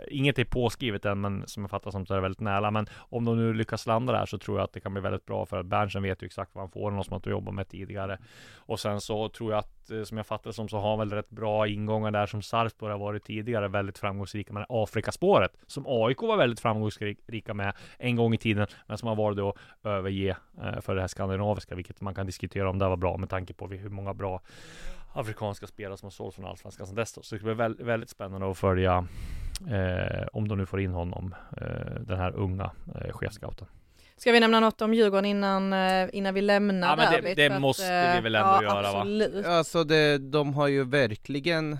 Inget 0.07 0.39
är 0.39 0.45
påskrivet 0.45 1.05
än 1.05 1.21
men 1.21 1.43
som 1.47 1.63
jag 1.63 1.69
fattar 1.69 1.91
som 1.91 2.05
så 2.05 2.13
är 2.13 2.15
det 2.15 2.21
väldigt 2.21 2.41
nära 2.41 2.71
Men 2.71 2.87
om 2.93 3.25
de 3.25 3.37
nu 3.37 3.53
lyckas 3.53 3.85
landa 3.85 4.13
där 4.13 4.25
så 4.25 4.37
tror 4.37 4.57
jag 4.57 4.63
att 4.63 4.73
det 4.73 4.79
kan 4.79 4.93
bli 4.93 5.01
väldigt 5.01 5.25
bra 5.25 5.45
för 5.45 5.59
att 5.59 5.65
Berntsen 5.65 6.03
vet 6.03 6.23
ju 6.23 6.25
exakt 6.25 6.51
vad 6.53 6.61
han 6.61 6.71
får 6.71 6.91
Någon 6.91 7.03
som 7.03 7.21
han 7.23 7.31
jobbat 7.31 7.53
med 7.53 7.69
tidigare 7.69 8.17
Och 8.57 8.79
sen 8.79 9.01
så 9.01 9.29
tror 9.29 9.51
jag 9.51 9.59
att 9.59 9.91
eh, 9.91 10.03
som 10.03 10.17
jag 10.17 10.27
fattar 10.27 10.51
som 10.51 10.69
så 10.69 10.77
har 10.77 10.89
han 10.89 10.99
väl 10.99 11.11
rätt 11.11 11.29
bra 11.29 11.67
ingångar 11.67 12.11
där 12.11 12.25
som 12.25 12.41
Sarpsborg 12.41 12.91
har 12.91 12.99
varit 12.99 13.23
tidigare 13.25 13.67
väldigt 13.67 13.97
framgångsrika 13.97 14.53
med 14.53 14.65
Afrikaspåret 14.95 15.51
som 15.67 15.83
AIK 15.87 16.21
var 16.21 16.37
väldigt 16.37 16.59
framgångsrika 16.59 17.53
med 17.53 17.73
en 17.97 18.15
gång 18.15 18.33
i 18.33 18.37
tiden 18.37 18.67
men 18.87 18.97
som 18.97 19.07
har 19.07 19.15
varit 19.15 19.37
då 19.37 19.55
överge 19.83 20.35
eh, 20.63 20.81
för 20.81 20.95
det 20.95 21.01
här 21.01 21.07
skandinaviska 21.07 21.75
vilket 21.75 22.01
man 22.01 22.15
kan 22.15 22.25
diskutera 22.25 22.69
om 22.69 22.79
det 22.79 22.87
var 22.87 22.97
bra 22.97 23.17
med 23.17 23.29
tanke 23.29 23.53
på 23.53 23.67
hur 23.67 23.89
många 23.89 24.13
bra 24.13 24.41
afrikanska 25.13 25.67
spelare 25.67 25.97
som 25.97 26.05
har 26.05 26.11
sålt 26.11 26.35
från 26.35 26.45
Allsvenskan 26.45 26.87
sedan 26.87 26.95
dess 26.95 27.13
då. 27.13 27.21
Så 27.21 27.35
det 27.35 27.43
blir 27.43 27.53
väldigt, 27.53 27.85
väldigt 27.87 28.09
spännande 28.09 28.51
att 28.51 28.57
följa 28.57 29.07
eh, 29.69 30.27
om 30.33 30.47
de 30.47 30.57
nu 30.57 30.65
får 30.65 30.81
in 30.81 30.91
honom, 30.91 31.35
eh, 31.57 32.01
den 32.01 32.17
här 32.17 32.35
unga 32.35 32.71
eh, 32.95 33.11
chefscouten. 33.11 33.67
Ska 34.17 34.31
vi 34.31 34.39
nämna 34.39 34.59
något 34.59 34.81
om 34.81 34.93
Djurgården 34.93 35.25
innan, 35.25 35.73
eh, 35.73 36.09
innan 36.13 36.33
vi 36.33 36.41
lämnar 36.41 36.87
Ja, 36.87 36.95
men 36.95 37.23
det- 37.23 37.33
det 37.35 37.49
För 37.49 37.59
måste 37.59 38.11
vi 38.11 38.17
eh, 38.17 38.23
väl 38.23 38.35
ändå 38.35 38.47
ja, 38.53 38.63
göra, 38.63 38.81
va? 38.81 38.87
absolut. 38.99 39.45
Alltså 39.45 39.83
det, 39.83 40.17
de 40.17 40.53
har 40.53 40.67
ju 40.67 40.83
verkligen 40.83 41.77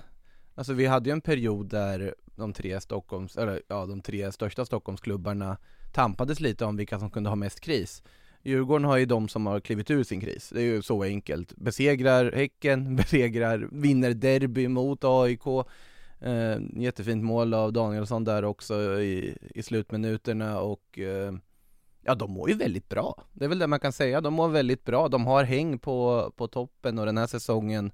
Alltså 0.58 0.74
vi 0.74 0.86
hade 0.86 1.10
ju 1.10 1.14
en 1.14 1.22
period 1.22 1.70
där 1.70 2.16
de 2.36 2.54
tre 2.54 2.82
Stockholms, 2.82 3.38
eller 3.38 3.62
ja 3.68 3.86
de 3.86 4.02
tre 4.02 4.32
största 4.32 4.66
Stockholmsklubbarna 4.66 5.58
tampades 5.94 6.40
lite 6.40 6.66
om 6.66 6.78
vilka 6.78 7.00
som 7.00 7.10
kunde 7.10 7.30
ha 7.30 7.36
mest 7.36 7.60
kris. 7.60 8.04
Djurgården 8.44 8.86
har 8.86 8.98
ju 8.98 9.06
de 9.06 9.28
som 9.28 9.46
har 9.46 9.60
klivit 9.60 9.92
ur 9.92 10.04
sin 10.04 10.22
kris, 10.22 10.50
det 10.50 10.62
är 10.62 10.66
ju 10.66 10.82
så 10.82 11.04
enkelt. 11.04 11.56
Besegrar 11.56 12.32
Häcken, 12.32 12.96
besegrar, 12.96 13.68
vinner 13.72 14.14
derby 14.14 14.68
mot 14.68 15.04
AIK 15.04 15.48
eh, 16.20 16.58
Jättefint 16.76 17.24
mål 17.24 17.54
av 17.54 17.74
Danielsson 17.74 18.24
där 18.24 18.46
också 18.46 19.02
i, 19.02 19.38
i 19.56 19.64
slutminuterna 19.64 20.60
och 20.60 21.00
eh, 21.00 21.34
Ja 22.08 22.16
de 22.16 22.32
mår 22.32 22.50
ju 22.50 22.56
väldigt 22.56 22.90
bra, 22.90 23.24
det 23.34 23.46
är 23.46 23.50
väl 23.50 23.60
det 23.60 23.68
man 23.68 23.80
kan 23.80 23.94
säga, 23.94 24.22
de 24.22 24.34
mår 24.34 24.48
väldigt 24.50 24.86
bra, 24.86 25.08
de 25.08 25.26
har 25.26 25.44
häng 25.44 25.80
på, 25.80 26.32
på 26.36 26.48
toppen 26.48 27.00
och 27.00 27.06
den 27.06 27.18
här 27.18 27.28
säsongen 27.28 27.92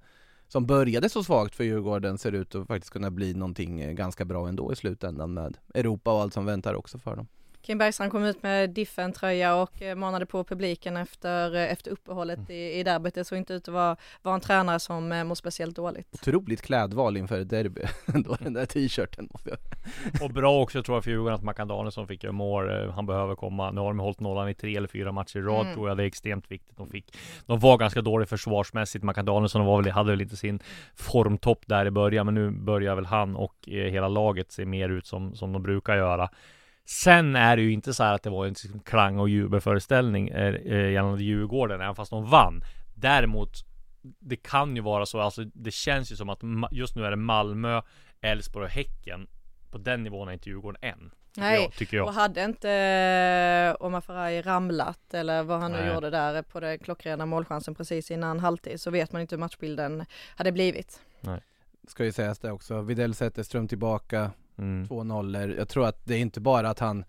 som 0.51 0.65
började 0.65 1.09
så 1.09 1.23
svagt 1.23 1.55
för 1.55 1.63
Djurgården 1.63 2.17
ser 2.17 2.31
ut 2.31 2.55
att 2.55 2.67
faktiskt 2.67 2.93
kunna 2.93 3.11
bli 3.11 3.33
någonting 3.33 3.81
eh, 3.81 3.91
ganska 3.91 4.25
bra 4.25 4.47
ändå 4.47 4.73
i 4.73 4.75
slutändan 4.75 5.33
med 5.33 5.57
Europa 5.73 6.13
och 6.13 6.21
allt 6.21 6.33
som 6.33 6.45
väntar 6.45 6.73
också 6.73 6.97
för 6.97 7.15
dem. 7.15 7.27
Kim 7.61 7.77
Bergstrand 7.77 8.11
kom 8.11 8.23
ut 8.23 8.43
med 8.43 8.69
Diffen-tröja 8.69 9.55
och 9.55 9.81
eh, 9.81 9.95
manade 9.95 10.25
på 10.25 10.43
publiken 10.43 10.97
efter, 10.97 11.55
eh, 11.55 11.71
efter 11.71 11.91
uppehållet 11.91 12.49
i, 12.49 12.79
i 12.79 12.83
derbyt. 12.83 13.15
Det 13.15 13.25
såg 13.25 13.37
inte 13.37 13.53
ut 13.53 13.67
att 13.67 13.73
vara, 13.73 13.95
vara 14.21 14.35
en 14.35 14.41
tränare 14.41 14.79
som 14.79 15.11
eh, 15.11 15.23
mår 15.23 15.35
speciellt 15.35 15.75
dåligt. 15.75 16.07
Otroligt 16.13 16.61
klädval 16.61 17.17
inför 17.17 17.39
ett 17.39 17.49
derby, 17.49 17.81
ändå 18.15 18.37
den 18.39 18.53
där 18.53 18.65
t-shirten 18.65 19.29
Och 20.21 20.29
bra 20.29 20.61
också 20.61 20.83
tror 20.83 20.95
jag 20.95 21.03
för 21.03 21.11
Djurgården 21.11 21.35
att 21.35 21.43
Mackan 21.43 21.67
Danielsson 21.67 22.07
fick 22.07 22.23
göra 22.23 22.33
mål. 22.33 22.89
Han 22.89 23.05
behöver 23.05 23.35
komma. 23.35 23.71
Nu 23.71 23.81
har 23.81 23.87
de 23.87 23.99
hållit 23.99 24.19
nollan 24.19 24.49
i 24.49 24.53
tre 24.53 24.77
eller 24.77 24.87
fyra 24.87 25.11
matcher 25.11 25.37
i 25.37 25.41
rad 25.41 25.61
Mm. 25.61 25.73
tror 25.73 25.87
jag. 25.87 25.97
Det 25.97 26.03
är 26.03 26.07
extremt 26.07 26.51
viktigt. 26.51 26.77
De 26.77 26.89
fick, 26.89 27.17
de 27.45 27.59
var 27.59 27.77
ganska 27.77 28.01
dåliga 28.01 28.27
försvarsmässigt. 28.27 29.03
Mackan 29.03 29.25
Danielsson 29.25 29.65
var 29.65 29.81
väl, 29.81 29.91
hade 29.91 30.11
väl 30.11 30.21
inte 30.21 30.37
sin 30.37 30.59
formtopp 30.95 31.67
där 31.67 31.85
i 31.85 31.91
början, 31.91 32.25
men 32.25 32.35
nu 32.35 32.49
börjar 32.51 32.95
väl 32.95 33.05
han 33.05 33.35
och 33.35 33.69
eh, 33.69 33.91
hela 33.91 34.07
laget 34.07 34.51
se 34.51 34.65
mer 34.65 34.89
ut 34.89 35.05
som, 35.05 35.35
som 35.35 35.53
de 35.53 35.63
brukar 35.63 35.95
göra. 35.95 36.29
Sen 36.91 37.35
är 37.35 37.55
det 37.55 37.61
ju 37.61 37.71
inte 37.71 37.93
så 37.93 38.03
här 38.03 38.13
att 38.13 38.23
det 38.23 38.29
var 38.29 38.45
en 38.45 38.49
liksom 38.63 38.79
klang 38.79 39.19
och 39.19 39.29
jubelföreställning 39.29 40.29
eh, 40.29 40.55
eh, 40.55 40.91
gällande 40.91 41.23
Djurgården, 41.23 41.81
även 41.81 41.95
fast 41.95 42.11
de 42.11 42.29
vann. 42.29 42.63
Däremot, 42.93 43.65
det 44.19 44.35
kan 44.35 44.75
ju 44.75 44.81
vara 44.81 45.05
så, 45.05 45.19
alltså 45.19 45.43
det 45.43 45.71
känns 45.71 46.11
ju 46.11 46.15
som 46.15 46.29
att 46.29 46.39
just 46.71 46.95
nu 46.95 47.05
är 47.05 47.09
det 47.09 47.15
Malmö, 47.15 47.81
Elfsborg 48.21 48.65
och 48.65 48.71
Häcken. 48.71 49.27
På 49.69 49.77
den 49.77 50.03
nivån 50.03 50.27
är 50.27 50.33
inte 50.33 50.49
Djurgården 50.49 50.79
än. 50.81 51.11
Nej, 51.37 51.61
jag, 51.61 51.73
tycker 51.73 51.97
jag. 51.97 52.07
och 52.07 52.13
hade 52.13 52.43
inte 52.43 52.71
eh, 52.71 53.85
Omar 53.85 54.01
Faraj 54.01 54.41
ramlat 54.41 55.13
eller 55.13 55.43
vad 55.43 55.59
han 55.59 55.71
nu 55.71 55.77
Nej. 55.77 55.93
gjorde 55.93 56.09
där 56.09 56.41
på 56.41 56.59
den 56.59 56.79
klockrena 56.79 57.25
målchansen 57.25 57.75
precis 57.75 58.11
innan 58.11 58.39
halvtid 58.39 58.81
så 58.81 58.91
vet 58.91 59.11
man 59.11 59.21
inte 59.21 59.35
hur 59.35 59.39
matchbilden 59.39 60.05
hade 60.35 60.51
blivit. 60.51 61.01
Ska 61.87 62.05
ju 62.05 62.11
sägas 62.11 62.39
det 62.39 62.51
också, 62.51 62.81
Widell 62.81 63.15
Zetterström 63.15 63.67
tillbaka, 63.67 64.31
Mm. 64.57 64.87
två 64.87 65.03
nollor. 65.03 65.55
Jag 65.57 65.69
tror 65.69 65.87
att 65.87 66.05
det 66.05 66.15
är 66.15 66.19
inte 66.19 66.41
bara 66.41 66.69
att 66.69 66.79
han 66.79 66.99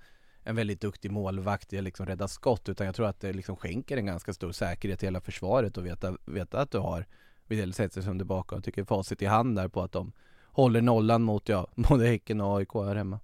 är 0.44 0.50
en 0.50 0.56
väldigt 0.56 0.80
duktig 0.80 1.10
målvakt 1.10 1.72
i 1.72 1.78
att 1.78 1.84
liksom 1.84 2.06
rädda 2.06 2.28
skott 2.28 2.68
utan 2.68 2.86
jag 2.86 2.94
tror 2.94 3.06
att 3.06 3.20
det 3.20 3.32
liksom 3.32 3.56
skänker 3.56 3.96
en 3.96 4.06
ganska 4.06 4.32
stor 4.32 4.52
säkerhet 4.52 4.98
till 4.98 5.06
hela 5.06 5.20
försvaret 5.20 5.76
och 5.76 5.86
veta, 5.86 6.16
veta 6.24 6.60
att 6.60 6.70
du 6.70 6.78
har 6.78 7.06
Widell 7.46 7.72
Zetterström 7.72 8.18
tillbaka. 8.18 8.56
Och 8.56 8.64
tycker 8.64 8.84
facit 8.84 9.22
i 9.22 9.26
hand 9.26 9.56
där 9.56 9.68
på 9.68 9.82
att 9.82 9.92
de 9.92 10.12
håller 10.44 10.80
nollan 10.82 11.22
mot 11.22 11.48
ja, 11.48 11.66
både 11.74 12.06
Häcken 12.06 12.40
och 12.40 12.58
AIK 12.58 12.74
här 12.74 12.96
hemma. 12.96 13.20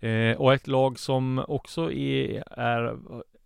Eh, 0.00 0.36
och 0.36 0.54
ett 0.54 0.66
lag 0.66 0.98
som 0.98 1.44
också 1.48 1.92
är, 1.92 2.44
är 2.58 2.96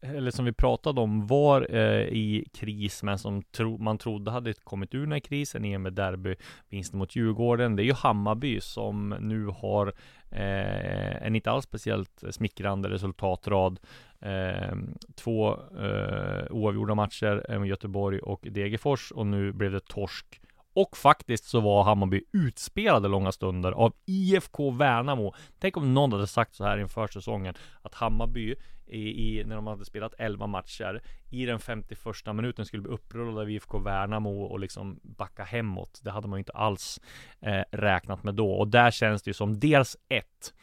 eller 0.02 0.30
som 0.30 0.44
vi 0.44 0.52
pratade 0.52 1.00
om, 1.00 1.26
var 1.26 1.74
eh, 1.74 2.02
i 2.02 2.44
kris, 2.54 3.02
men 3.02 3.18
som 3.18 3.42
tro, 3.42 3.78
man 3.78 3.98
trodde 3.98 4.30
hade 4.30 4.52
kommit 4.52 4.94
ur 4.94 5.00
den 5.00 5.12
här 5.12 5.20
krisen 5.20 5.64
i 5.64 5.76
och 5.76 5.80
med 5.80 5.92
derbyvinsten 5.92 6.98
mot 6.98 7.16
Djurgården. 7.16 7.76
Det 7.76 7.82
är 7.82 7.84
ju 7.84 7.92
Hammarby 7.92 8.60
som 8.60 9.16
nu 9.20 9.46
har 9.46 9.86
eh, 10.30 11.26
en 11.26 11.36
inte 11.36 11.50
alls 11.50 11.64
speciellt 11.64 12.24
smickrande 12.30 12.90
resultatrad. 12.90 13.80
Eh, 14.20 14.76
två 15.14 15.50
eh, 15.78 16.44
oavgjorda 16.50 16.94
matcher 16.94 17.46
eh, 17.48 17.58
med 17.58 17.68
Göteborg 17.68 18.18
och 18.18 18.46
Degerfors 18.50 19.10
och 19.10 19.26
nu 19.26 19.52
blev 19.52 19.72
det 19.72 19.88
torsk 19.88 20.40
och 20.74 20.96
faktiskt 20.96 21.44
så 21.44 21.60
var 21.60 21.84
Hammarby 21.84 22.24
utspelade 22.32 23.08
långa 23.08 23.32
stunder 23.32 23.72
av 23.72 23.92
IFK 24.06 24.70
Värnamo. 24.70 25.34
Tänk 25.58 25.76
om 25.76 25.94
någon 25.94 26.12
hade 26.12 26.26
sagt 26.26 26.54
så 26.54 26.64
här 26.64 26.78
inför 26.78 27.06
säsongen 27.06 27.54
att 27.82 27.94
Hammarby 27.94 28.54
i, 28.86 29.38
i, 29.38 29.44
när 29.44 29.56
de 29.56 29.66
hade 29.66 29.84
spelat 29.84 30.14
11 30.18 30.46
matcher 30.46 31.02
i 31.30 31.46
den 31.46 31.58
51 31.58 31.98
minuten 32.34 32.66
skulle 32.66 32.82
bli 32.82 32.92
upprullade 32.92 33.40
av 33.40 33.50
IFK 33.50 33.78
Värnamo 33.78 34.42
och 34.42 34.60
liksom 34.60 35.00
backa 35.02 35.44
hemåt. 35.44 36.00
Det 36.02 36.10
hade 36.10 36.28
man 36.28 36.36
ju 36.36 36.40
inte 36.40 36.52
alls 36.52 37.00
eh, 37.40 37.62
räknat 37.70 38.22
med 38.22 38.34
då 38.34 38.52
och 38.52 38.68
där 38.68 38.90
känns 38.90 39.22
det 39.22 39.28
ju 39.28 39.34
som 39.34 39.58
dels 39.58 39.96
ett 40.08 40.54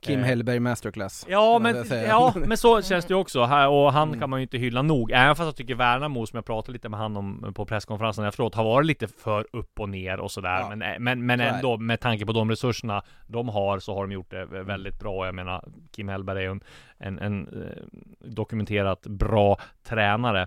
Kim 0.00 0.20
Eh, 0.20 0.26
Hellberg 0.26 0.60
Masterclass. 0.60 1.26
Ja 1.28 1.58
men, 1.58 1.84
ja 1.90 2.32
men 2.36 2.56
så 2.58 2.82
känns 2.88 3.04
det 3.06 3.14
ju 3.14 3.20
också. 3.20 3.44
Här 3.44 3.68
och 3.68 3.92
han 3.92 4.08
Mm. 4.08 4.20
kan 4.20 4.30
man 4.30 4.40
ju 4.40 4.42
inte 4.42 4.58
hylla 4.58 4.82
nog. 4.82 5.10
Även 5.10 5.36
fast 5.36 5.46
jag 5.46 5.56
tycker 5.56 5.74
Värnamo 5.74 6.26
som 6.26 6.36
jag 6.36 6.44
pratade 6.44 6.72
lite 6.72 6.88
med 6.88 7.00
han 7.00 7.16
om 7.16 7.52
på 7.54 7.66
presskonferensen 7.66 8.24
efteråt 8.24 8.54
Har 8.54 8.64
varit 8.64 8.86
lite 8.86 9.08
för 9.08 9.46
upp 9.52 9.80
och 9.80 9.88
ner 9.88 10.20
och 10.20 10.30
sådär. 10.30 10.60
Ja. 10.60 10.76
Men, 10.76 11.02
men, 11.04 11.26
men 11.26 11.38
det. 11.38 11.44
ändå 11.44 11.76
med 11.76 12.00
tanke 12.00 12.26
på 12.26 12.32
de 12.32 12.50
resurserna 12.50 13.02
de 13.26 13.48
har 13.48 13.78
så 13.78 13.94
har 13.94 14.02
de 14.02 14.12
gjort 14.12 14.30
det 14.30 14.44
väldigt 14.44 14.98
bra. 15.00 15.26
Jag 15.26 15.34
menar 15.34 15.64
Kim 15.92 16.08
Hellberg 16.08 16.38
är 16.38 16.42
ju 16.42 16.50
en, 16.50 16.60
en, 16.98 17.18
en 17.18 17.48
eh, 17.48 17.82
dokumenterat 18.28 19.02
bra 19.02 19.58
tränare. 19.88 20.42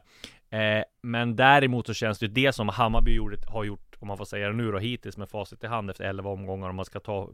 Eh, 0.49 0.83
Men 1.03 1.35
däremot 1.35 1.87
så 1.87 1.93
känns 1.93 2.19
det 2.19 2.25
ju 2.25 2.31
det 2.31 2.53
som 2.55 2.69
Hammarby 2.69 3.15
gjorde, 3.15 3.37
har 3.47 3.63
gjort 3.63 3.90
om 4.01 4.07
man 4.07 4.17
får 4.17 4.25
säga 4.25 4.47
det 4.47 4.53
nu 4.53 4.71
då 4.71 4.77
hittills 4.77 5.17
med 5.17 5.29
facit 5.29 5.63
i 5.63 5.67
hand 5.67 5.89
efter 5.89 6.03
11 6.03 6.29
omgångar 6.29 6.69
om 6.69 6.75
man 6.75 6.85
ska 6.85 6.99
ta 6.99 7.29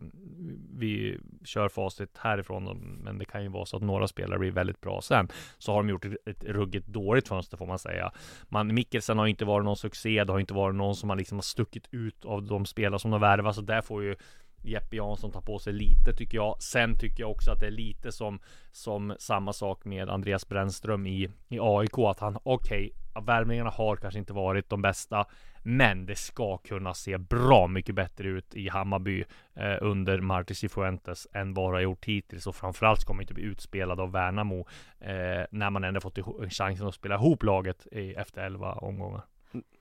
Vi 0.78 1.20
kör 1.46 1.70
facit 1.70 2.18
härifrån 2.18 2.78
men 3.04 3.18
det 3.18 3.26
kan 3.26 3.44
ju 3.44 3.50
vara 3.50 3.66
så 3.66 3.78
att 3.78 3.84
några 3.84 4.08
spelare 4.08 4.40
blir 4.40 4.52
väldigt 4.52 4.82
bra 4.82 5.02
sen. 5.02 5.28
Så 5.58 5.72
har 5.72 5.84
de 5.84 5.90
gjort 5.90 6.06
ett, 6.06 6.44
ruggigt 6.44 6.88
dåligt 6.88 7.28
fönster 7.28 7.58
får 7.58 7.66
man 7.66 7.80
säga. 7.80 8.12
Man, 8.50 8.74
Mikkelsen 8.74 9.18
har 9.18 9.28
inte 9.28 9.46
varit 9.46 9.66
någon 9.66 9.78
succé 9.78 10.24
Det 10.24 10.32
har 10.32 10.40
inte 10.40 10.54
varit 10.54 10.76
någon 10.76 10.96
som 10.96 11.10
har 11.10 11.18
liksom 11.18 11.38
har 11.38 11.44
stuckit 11.44 11.88
ut 11.92 12.26
av 12.26 12.44
de 12.44 12.66
spelare 12.66 13.00
som 13.00 13.12
de 13.12 13.22
värvar 13.22 13.52
så 13.52 13.62
där 13.62 13.82
får 13.82 14.04
ju 14.04 14.16
Jeppe 14.62 14.96
Jansson 14.96 15.32
tar 15.32 15.41
på 15.41 15.60
sig 15.60 15.74
lite 15.74 16.13
tycker 16.13 16.38
jag. 16.38 16.56
Sen 16.60 16.98
tycker 16.98 17.24
jag 17.24 17.32
också 17.32 17.52
att 17.52 17.60
det 17.60 17.67
är 17.67 17.72
lite 17.72 18.12
som 18.12 18.39
som 18.72 19.15
samma 19.20 19.54
sak 19.54 19.86
med 19.86 20.10
Andreas 20.10 20.48
Brännström 20.48 21.08
i, 21.08 21.30
i 21.48 21.60
AIK 21.60 21.98
att 21.98 22.20
han 22.20 22.38
okej, 22.43 22.91
okay, 23.13 23.26
värvningarna 23.26 23.70
har 23.70 23.96
kanske 23.96 24.20
inte 24.20 24.34
varit 24.34 24.70
de 24.70 24.82
bästa, 24.82 25.26
men 25.63 26.06
det 26.06 26.15
ska 26.15 26.58
kunna 26.58 26.93
se 26.93 27.17
bra 27.17 27.67
mycket 27.67 27.96
bättre 27.96 28.28
ut 28.28 28.56
i 28.56 28.70
Hammarby 28.70 29.24
eh, 29.56 29.78
under 29.82 30.22
Marti 30.22 30.56
Cifuentes 30.56 31.28
än 31.34 31.54
vad 31.54 31.74
det 31.74 31.78
har 31.78 31.82
gjort 31.82 32.06
hittills 32.06 32.48
och 32.48 32.56
framförallt 32.56 33.04
kommer 33.04 33.24
inte 33.24 33.34
bli 33.34 33.43
utspelad 33.43 34.00
av 34.00 34.12
Värnamo 34.12 34.67
eh, 35.00 35.46
när 35.52 35.70
man 35.70 35.84
ändå 35.84 36.00
fått 36.00 36.20
chansen 36.50 36.88
att 36.88 36.96
spela 36.96 37.15
ihop 37.15 37.43
laget 37.43 37.88
i, 37.91 38.13
efter 38.13 38.41
11 38.41 38.74
omgångar. 38.74 39.22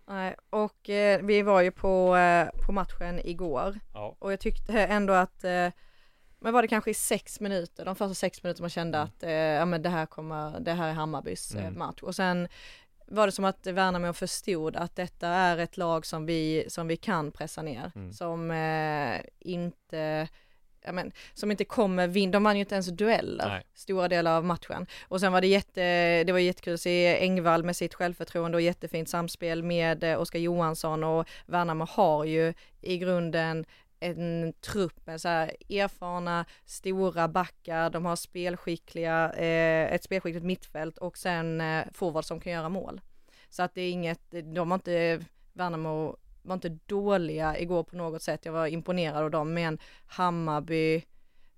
Nej, 0.08 0.36
och 0.50 0.90
eh, 0.90 1.20
vi 1.22 1.42
var 1.42 1.60
ju 1.60 1.70
på, 1.70 2.16
eh, 2.16 2.48
på 2.66 2.72
matchen 2.72 3.20
igår 3.24 3.78
ja. 3.94 4.16
och 4.18 4.32
jag 4.32 4.40
tyckte 4.40 4.72
ändå 4.72 5.12
att 5.12 5.44
eh, 5.44 5.68
men 6.38 6.52
var 6.52 6.62
det 6.62 6.68
kanske 6.68 6.90
i 6.90 6.94
sex 6.94 7.40
minuter, 7.40 7.84
de 7.84 7.96
första 7.96 8.14
sex 8.14 8.42
minuter 8.42 8.62
man 8.62 8.70
kände 8.70 8.98
mm. 8.98 9.08
att 9.08 9.22
eh, 9.22 9.30
ja 9.30 9.64
men 9.64 9.82
det 9.82 9.88
här 9.88 10.06
kommer, 10.06 10.60
det 10.60 10.72
här 10.72 10.88
är 10.88 10.92
Hammarbys 10.92 11.54
eh, 11.54 11.66
mm. 11.66 11.78
match 11.78 12.02
och 12.02 12.14
sen 12.14 12.48
var 13.06 13.26
det 13.26 13.32
som 13.32 13.44
att 13.44 13.66
Värnamo 13.66 14.12
förstod 14.12 14.76
att 14.76 14.96
detta 14.96 15.28
är 15.28 15.58
ett 15.58 15.76
lag 15.76 16.06
som 16.06 16.26
vi, 16.26 16.64
som 16.68 16.88
vi 16.88 16.96
kan 16.96 17.32
pressa 17.32 17.62
ner, 17.62 17.92
mm. 17.94 18.12
som 18.12 18.50
eh, 18.50 19.20
inte 19.38 20.28
ja, 20.86 20.92
men, 20.92 21.12
som 21.34 21.50
inte 21.50 21.64
kommer 21.64 22.08
vinna, 22.08 22.32
de 22.32 22.44
vann 22.44 22.56
ju 22.56 22.60
inte 22.60 22.74
ens 22.74 22.86
dueller 22.86 23.48
Nej. 23.48 23.62
stora 23.74 24.08
delar 24.08 24.36
av 24.36 24.44
matchen. 24.44 24.86
Och 25.08 25.20
sen 25.20 25.32
var 25.32 25.40
det 25.40 25.46
jätte, 25.46 26.24
det 26.24 26.32
var 26.32 26.38
jättekul 26.38 26.74
att 26.74 26.80
se 26.80 27.18
Engvall 27.18 27.64
med 27.64 27.76
sitt 27.76 27.94
självförtroende 27.94 28.56
och 28.56 28.62
jättefint 28.62 29.08
samspel 29.08 29.62
med 29.62 30.04
eh, 30.04 30.20
Oskar 30.20 30.38
Johansson 30.38 31.04
och 31.04 31.28
Värnamo 31.46 31.86
har 31.90 32.24
ju 32.24 32.54
i 32.80 32.98
grunden 32.98 33.64
en 34.00 34.52
trupp 34.60 35.06
med 35.06 35.20
så 35.20 35.28
här 35.28 35.52
erfarna, 35.68 36.44
stora 36.64 37.28
backar, 37.28 37.90
de 37.90 38.04
har 38.04 38.16
spelskickliga, 38.16 39.32
eh, 39.32 39.94
ett 39.94 40.04
spelskickligt 40.04 40.46
mittfält 40.46 40.98
och 40.98 41.18
sen 41.18 41.60
eh, 41.60 41.84
forward 41.92 42.24
som 42.24 42.40
kan 42.40 42.52
göra 42.52 42.68
mål. 42.68 43.00
Så 43.48 43.62
att 43.62 43.74
det 43.74 43.82
är 43.82 43.90
inget, 43.90 44.34
de 44.54 44.70
har 44.70 44.78
inte, 44.78 45.20
Värnamo 45.52 46.16
var 46.46 46.54
inte 46.54 46.78
dåliga 46.86 47.58
igår 47.58 47.82
på 47.82 47.96
något 47.96 48.22
sätt. 48.22 48.44
Jag 48.44 48.52
var 48.52 48.66
imponerad 48.66 49.24
av 49.24 49.30
dem, 49.30 49.54
men 49.54 49.78
Hammarby, 50.06 51.02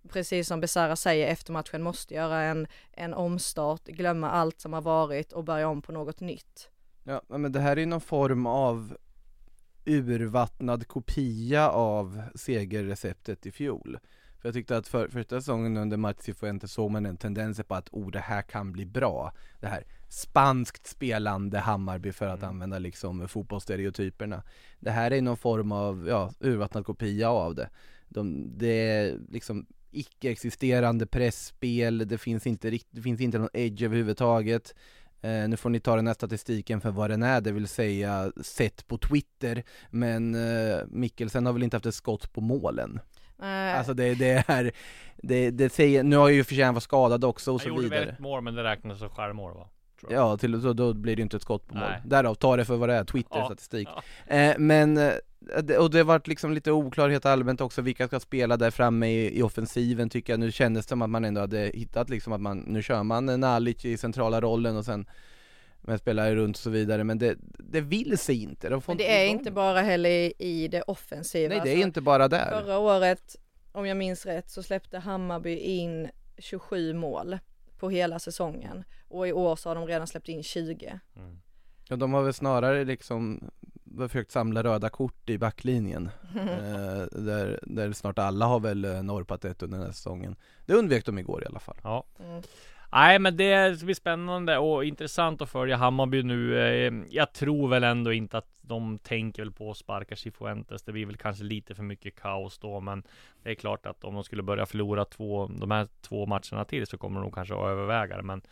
precis 0.09 0.49
som 0.49 0.61
Besara 0.61 0.97
säger 0.97 1.27
efter 1.27 1.53
matchen, 1.53 1.83
måste 1.83 2.15
göra 2.15 2.43
en, 2.43 2.67
en 2.93 3.15
omstart, 3.15 3.85
glömma 3.85 4.31
allt 4.31 4.61
som 4.61 4.73
har 4.73 4.83
varit 4.83 5.33
och 5.33 5.45
börja 5.45 5.69
om 5.69 5.83
på 5.83 5.93
något 5.93 6.21
nytt. 6.21 6.71
Ja, 7.05 7.23
men 7.29 7.53
det 7.53 7.61
här 7.61 7.79
är 7.79 7.87
någon 7.87 8.01
form 8.01 8.47
av 8.47 8.97
urvattnad 9.85 10.89
kopia 10.89 11.71
av 11.71 12.23
segerreceptet 12.35 13.47
i 13.47 13.51
fjol. 13.51 13.99
För 14.41 14.49
jag 14.49 14.55
tyckte 14.55 14.77
att 14.77 14.89
för, 14.89 15.09
första 15.09 15.41
säsongen 15.41 15.77
under 15.77 15.97
Mats 15.97 16.25
Cifuentes 16.25 16.73
såg 16.73 16.91
man 16.91 17.07
en 17.07 17.17
tendens 17.17 17.61
på 17.69 17.75
att 17.75 17.89
oh, 17.93 18.11
det 18.11 18.19
här 18.19 18.43
kan 18.43 18.73
bli 18.73 18.87
bra. 18.87 19.33
Det 19.61 19.67
här 19.67 19.85
spanskt 20.09 20.87
spelande 20.87 21.59
Hammarby 21.59 22.13
för 22.13 22.27
att 22.27 22.43
mm. 22.43 22.51
använda 22.51 22.79
liksom 22.79 23.29
fotbollsstereotyperna. 23.29 24.43
Det 24.81 24.91
här 24.91 25.11
är 25.11 25.23
någon 25.23 25.37
form 25.37 25.73
av, 25.73 26.09
ja, 26.09 26.33
urvattnad 26.41 26.87
kopia 26.87 27.31
av 27.31 27.55
det. 27.55 27.71
De, 28.09 28.53
det 28.59 28.91
är 28.91 29.19
liksom 29.29 29.67
icke-existerande 29.91 31.07
pressspel, 31.07 32.09
det 32.09 32.19
finns 32.19 32.47
inte, 32.47 32.79
det 32.91 33.03
finns 33.03 33.21
inte 33.21 33.39
någon 33.39 33.49
edge 33.53 33.83
överhuvudtaget. 33.83 34.75
Eh, 35.21 35.49
nu 35.49 35.57
får 35.57 35.71
ni 35.71 35.81
ta 35.81 35.97
den 35.97 36.07
här 36.07 36.15
statistiken 36.15 36.81
för 36.81 36.91
vad 36.91 37.11
den 37.11 37.23
är, 37.23 37.41
det 37.41 37.53
vill 37.53 37.69
säga 37.69 38.33
sett 38.43 38.87
på 38.87 38.99
Twitter. 38.99 39.63
Men 39.91 40.35
eh, 40.35 40.79
Mikkelsen 40.89 41.47
har 41.47 41.53
väl 41.53 41.63
inte 41.63 41.77
haft 41.77 41.87
ett 41.87 41.95
skott 41.95 42.33
på 42.33 42.41
målen. 42.41 43.01
Alltså 43.41 43.95
det, 43.95 44.15
det 44.15 44.45
är, 44.47 44.73
det, 45.17 45.51
det 45.51 45.73
säger, 45.73 46.03
nu 46.03 46.17
har 46.17 46.29
ju 46.29 46.45
för 46.45 46.55
sig 46.55 46.65
han 46.65 46.75
var 46.75 46.81
skadad 46.81 47.25
också 47.25 47.53
och 47.53 47.61
så 47.61 47.69
vidare. 47.69 47.81
Han 47.81 47.85
gjorde 47.85 48.01
väl 48.01 48.09
ett 48.09 48.19
mål 48.19 48.43
men 48.43 48.55
det 48.55 48.65
räknas 48.65 48.99
som 48.99 49.11
självmål 49.11 49.55
va? 49.55 49.69
Ja, 50.11 50.37
till, 50.37 50.63
så 50.63 50.73
då 50.73 50.95
blir 50.95 51.17
det 51.17 51.23
inte 51.23 51.37
ett 51.37 51.43
skott 51.43 51.67
på 51.67 51.75
mål. 51.75 51.89
Nej. 51.89 52.03
Därav, 52.05 52.35
ta 52.35 52.57
det 52.57 52.65
för 52.65 52.77
vad 52.77 52.89
det 52.89 52.95
är, 52.95 53.05
Twitter-statistik. 53.05 53.89
Ja, 53.91 54.03
ja. 54.27 54.35
eh, 54.35 54.55
men, 54.59 54.97
eh, 54.97 55.13
och 55.79 55.91
det 55.91 55.99
har 55.99 56.05
varit 56.05 56.27
liksom 56.27 56.53
lite 56.53 56.73
oklarhet 56.73 57.27
allmänt 57.27 57.61
också, 57.61 57.83
vilka 57.83 58.07
ska 58.07 58.21
spela 58.21 58.57
där 58.57 58.71
framme 58.71 59.07
i, 59.07 59.39
i 59.39 59.43
offensiven 59.43 60.11
tycker 60.11 60.33
jag. 60.33 60.41
Nu 60.41 60.53
kändes 60.53 60.87
det 60.87 60.89
som 60.89 61.03
att 61.03 61.11
man 61.11 61.25
ändå 61.25 61.41
hade 61.41 61.71
hittat 61.75 62.11
liksom 62.11 62.33
att 62.33 62.41
man, 62.41 62.59
nu 62.59 62.83
kör 62.83 63.03
man 63.03 63.41
Nalic 63.41 63.85
i 63.85 63.97
centrala 63.97 64.41
rollen 64.41 64.77
och 64.77 64.85
sen 64.85 65.07
med 65.81 66.01
spelare 66.01 66.35
runt 66.35 66.57
och 66.57 66.63
så 66.63 66.71
vidare, 66.71 67.05
men 67.05 67.19
det, 67.19 67.37
det 67.59 67.81
vill 67.81 68.19
sig 68.19 68.43
inte. 68.43 68.69
De 68.69 68.83
men 68.87 68.97
det 68.97 69.23
är 69.23 69.27
inte 69.27 69.51
bara 69.51 69.81
heller 69.81 70.43
i 70.43 70.69
det 70.69 70.83
offensiva. 70.83 71.49
Nej, 71.49 71.61
det 71.65 71.71
är 71.71 71.73
alltså, 71.73 71.87
inte 71.87 72.01
bara 72.01 72.29
där. 72.29 72.51
Förra 72.51 72.79
året, 72.79 73.37
om 73.73 73.87
jag 73.87 73.97
minns 73.97 74.27
rätt, 74.27 74.51
så 74.51 74.63
släppte 74.63 74.99
Hammarby 74.99 75.57
in 75.57 76.09
27 76.39 76.95
mål 76.95 77.39
på 77.79 77.91
hela 77.91 78.19
säsongen 78.19 78.85
och 79.09 79.29
i 79.29 79.33
år 79.33 79.57
så 79.57 79.71
har 79.71 79.75
de 79.75 79.87
redan 79.87 80.07
släppt 80.07 80.29
in 80.29 80.43
20. 80.43 81.01
Mm. 81.17 81.39
Ja, 81.89 81.97
de 81.97 82.13
har 82.13 82.23
väl 82.23 82.35
snarare 82.35 82.85
liksom 82.85 83.51
försökt 83.97 84.31
samla 84.31 84.63
röda 84.63 84.89
kort 84.89 85.31
i 85.31 85.39
backlinjen. 85.39 86.11
eh, 86.35 87.21
där, 87.21 87.61
där 87.63 87.93
snart 87.93 88.19
alla 88.19 88.47
har 88.47 88.61
väl 88.61 88.85
eh, 88.85 89.03
norpat 89.03 89.45
ett 89.45 89.63
under 89.63 89.79
den 89.79 89.87
här 89.87 89.93
säsongen. 89.93 90.37
Det 90.67 90.75
undvek 90.75 91.07
de 91.07 91.19
igår 91.19 91.43
i 91.43 91.47
alla 91.47 91.61
fall. 91.61 91.77
Ja. 91.83 92.05
Mm. 92.25 92.43
Nej 92.93 93.19
men 93.19 93.37
det 93.37 93.83
blir 93.83 93.95
spännande 93.95 94.59
och 94.59 94.85
intressant 94.85 95.43
att 95.43 95.51
följa 95.51 95.77
Hammarby 95.77 96.23
nu. 96.23 96.59
Eh, 96.59 96.93
jag 97.11 97.33
tror 97.33 97.69
väl 97.69 97.85
ändå 97.85 98.13
inte 98.13 98.39
att 98.39 98.59
de 98.61 98.99
tänker 98.99 99.43
väl 99.43 99.53
på 99.53 99.71
att 99.71 99.77
sparka 99.77 100.17
Chifuentes. 100.17 100.83
Det 100.83 100.93
blir 100.93 101.07
väl 101.07 101.17
kanske 101.17 101.45
lite 101.45 101.75
för 101.75 101.83
mycket 101.83 102.21
kaos 102.21 102.59
då, 102.59 102.81
men 102.81 103.03
det 103.43 103.51
är 103.51 103.55
klart 103.55 103.87
att 103.87 104.05
om 104.05 104.15
de 104.15 104.25
skulle 104.25 104.43
börja 104.43 104.67
förlora 104.67 105.05
två, 105.05 105.47
de 105.47 105.71
här 105.71 105.89
två 106.01 106.27
matcherna 106.27 106.65
till 106.65 106.87
så 106.87 106.99
kommer 106.99 107.21
de 107.21 107.25
nog 107.25 107.35
kanske 107.35 107.55
att 107.55 107.67
överväga 107.67 108.17
det. 108.17 108.23
Men 108.23 108.43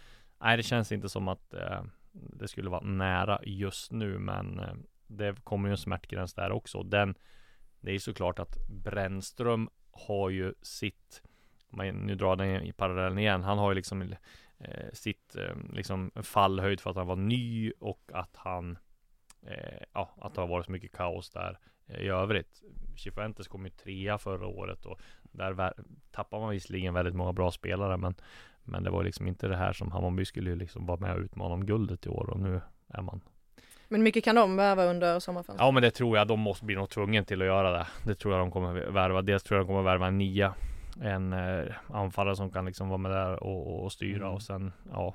nej, 0.40 0.56
det 0.56 0.62
känns 0.62 0.92
inte 0.92 1.08
som 1.08 1.28
att 1.28 1.54
eh, 1.54 1.82
det 2.12 2.48
skulle 2.48 2.70
vara 2.70 2.84
nära 2.84 3.40
just 3.42 3.92
nu, 3.92 4.18
men 4.18 4.60
eh, 4.60 4.74
det 5.06 5.44
kommer 5.44 5.68
ju 5.68 5.72
en 5.72 5.78
smärtgräns 5.78 6.34
där 6.34 6.52
också. 6.52 6.82
Den, 6.82 7.14
det 7.80 7.92
är 7.92 7.98
såklart 7.98 8.38
att 8.38 8.68
Brännström 8.68 9.68
har 9.90 10.30
ju 10.30 10.54
sitt 10.62 11.22
man 11.70 11.88
nu 11.88 12.14
drar 12.14 12.36
den 12.36 12.62
i 12.62 12.72
parallellen 12.72 13.18
igen. 13.18 13.42
Han 13.42 13.58
har 13.58 13.70
ju 13.70 13.74
liksom 13.74 14.02
eh, 14.58 14.92
sitt 14.92 15.36
eh, 15.36 15.56
liksom 15.72 16.10
fallhöjd 16.22 16.80
för 16.80 16.90
att 16.90 16.96
han 16.96 17.06
var 17.06 17.16
ny 17.16 17.72
och 17.78 18.10
att 18.12 18.36
han 18.36 18.78
eh, 19.42 19.82
ja, 19.92 20.14
att 20.20 20.34
det 20.34 20.40
har 20.40 20.48
varit 20.48 20.66
så 20.66 20.72
mycket 20.72 20.92
kaos 20.92 21.30
där 21.30 21.58
eh, 21.86 22.00
i 22.00 22.08
övrigt. 22.08 22.62
Chifuentes 22.96 23.48
kom 23.48 23.64
ju 23.64 23.70
trea 23.70 24.18
förra 24.18 24.46
året 24.46 24.86
och 24.86 25.00
där 25.22 25.72
tappar 26.10 26.40
man 26.40 26.50
visserligen 26.50 26.94
väldigt 26.94 27.14
många 27.14 27.32
bra 27.32 27.50
spelare 27.50 27.96
men 27.96 28.14
men 28.68 28.84
det 28.84 28.90
var 28.90 29.04
liksom 29.04 29.28
inte 29.28 29.48
det 29.48 29.56
här 29.56 29.72
som 29.72 29.92
Hammarby 29.92 30.24
skulle 30.24 30.54
liksom 30.54 30.86
vara 30.86 31.00
med 31.00 31.14
och 31.14 31.20
utmana 31.20 31.54
om 31.54 31.66
guldet 31.66 32.06
i 32.06 32.08
år 32.08 32.30
och 32.30 32.40
nu 32.40 32.60
är 32.88 33.02
man 33.02 33.20
men 33.88 34.02
mycket 34.02 34.24
kan 34.24 34.34
de 34.34 34.56
värva 34.56 34.84
under 34.84 35.20
sommarfönstret? 35.20 35.60
Ja 35.60 35.70
men 35.70 35.82
det 35.82 35.90
tror 35.90 36.18
jag, 36.18 36.28
de 36.28 36.40
måste 36.40 36.64
bli 36.64 36.74
nog 36.74 36.90
tvungen 36.90 37.24
till 37.24 37.42
att 37.42 37.46
göra 37.46 37.70
det 37.70 37.86
Det 38.04 38.14
tror 38.14 38.34
jag 38.34 38.42
de 38.42 38.50
kommer 38.50 38.90
värva, 38.90 39.22
dels 39.22 39.42
tror 39.42 39.58
jag 39.58 39.66
de 39.66 39.68
kommer 39.68 39.82
värva 39.82 40.06
en 40.06 40.18
nia 40.18 40.54
en 41.00 41.32
eh, 41.32 41.74
anfallare 41.88 42.36
som 42.36 42.50
kan 42.50 42.64
liksom 42.64 42.88
vara 42.88 42.98
med 42.98 43.10
där 43.10 43.42
och, 43.42 43.84
och 43.84 43.92
styra 43.92 44.24
mm. 44.24 44.34
och 44.34 44.42
sen 44.42 44.72
ja 44.92 45.14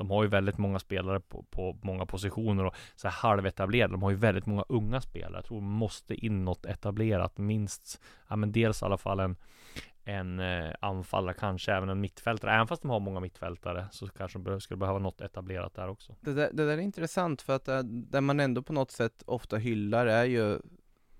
de 0.00 0.10
har 0.10 0.22
ju 0.22 0.28
väldigt 0.28 0.58
många 0.58 0.78
spelare 0.78 1.20
på, 1.20 1.42
på 1.50 1.78
många 1.82 2.06
positioner 2.06 2.64
och 2.64 2.74
så 2.96 3.08
här 3.08 3.14
halvetablerade. 3.14 3.92
De 3.92 4.02
har 4.02 4.10
ju 4.10 4.16
väldigt 4.16 4.46
många 4.46 4.64
unga 4.68 5.00
spelare. 5.00 5.34
Jag 5.34 5.44
tror 5.44 5.60
måste 5.60 6.14
in 6.14 6.44
något 6.44 6.66
etablerat 6.66 7.38
minst. 7.38 8.00
Ja, 8.28 8.36
men 8.36 8.52
dels 8.52 8.82
i 8.82 8.84
alla 8.84 8.98
fall 8.98 9.20
en 9.20 9.36
en 10.04 10.40
eh, 10.40 10.74
anfallare, 10.80 11.34
kanske 11.34 11.72
även 11.72 11.88
en 11.88 12.00
mittfältare. 12.00 12.54
Även 12.54 12.66
fast 12.66 12.82
de 12.82 12.90
har 12.90 13.00
många 13.00 13.20
mittfältare 13.20 13.86
så 13.92 14.08
kanske 14.08 14.38
de 14.38 14.60
skulle 14.60 14.78
behöva 14.78 14.98
något 14.98 15.20
etablerat 15.20 15.74
där 15.74 15.88
också. 15.88 16.16
Det 16.20 16.32
där, 16.32 16.50
det 16.52 16.66
där 16.66 16.72
är 16.72 16.78
intressant 16.78 17.42
för 17.42 17.56
att 17.56 17.64
det, 17.64 17.76
eh, 17.76 17.82
där 17.82 18.20
man 18.20 18.40
ändå 18.40 18.62
på 18.62 18.72
något 18.72 18.90
sätt 18.90 19.22
ofta 19.26 19.56
hyllar 19.56 20.06
är 20.06 20.24
ju 20.24 20.58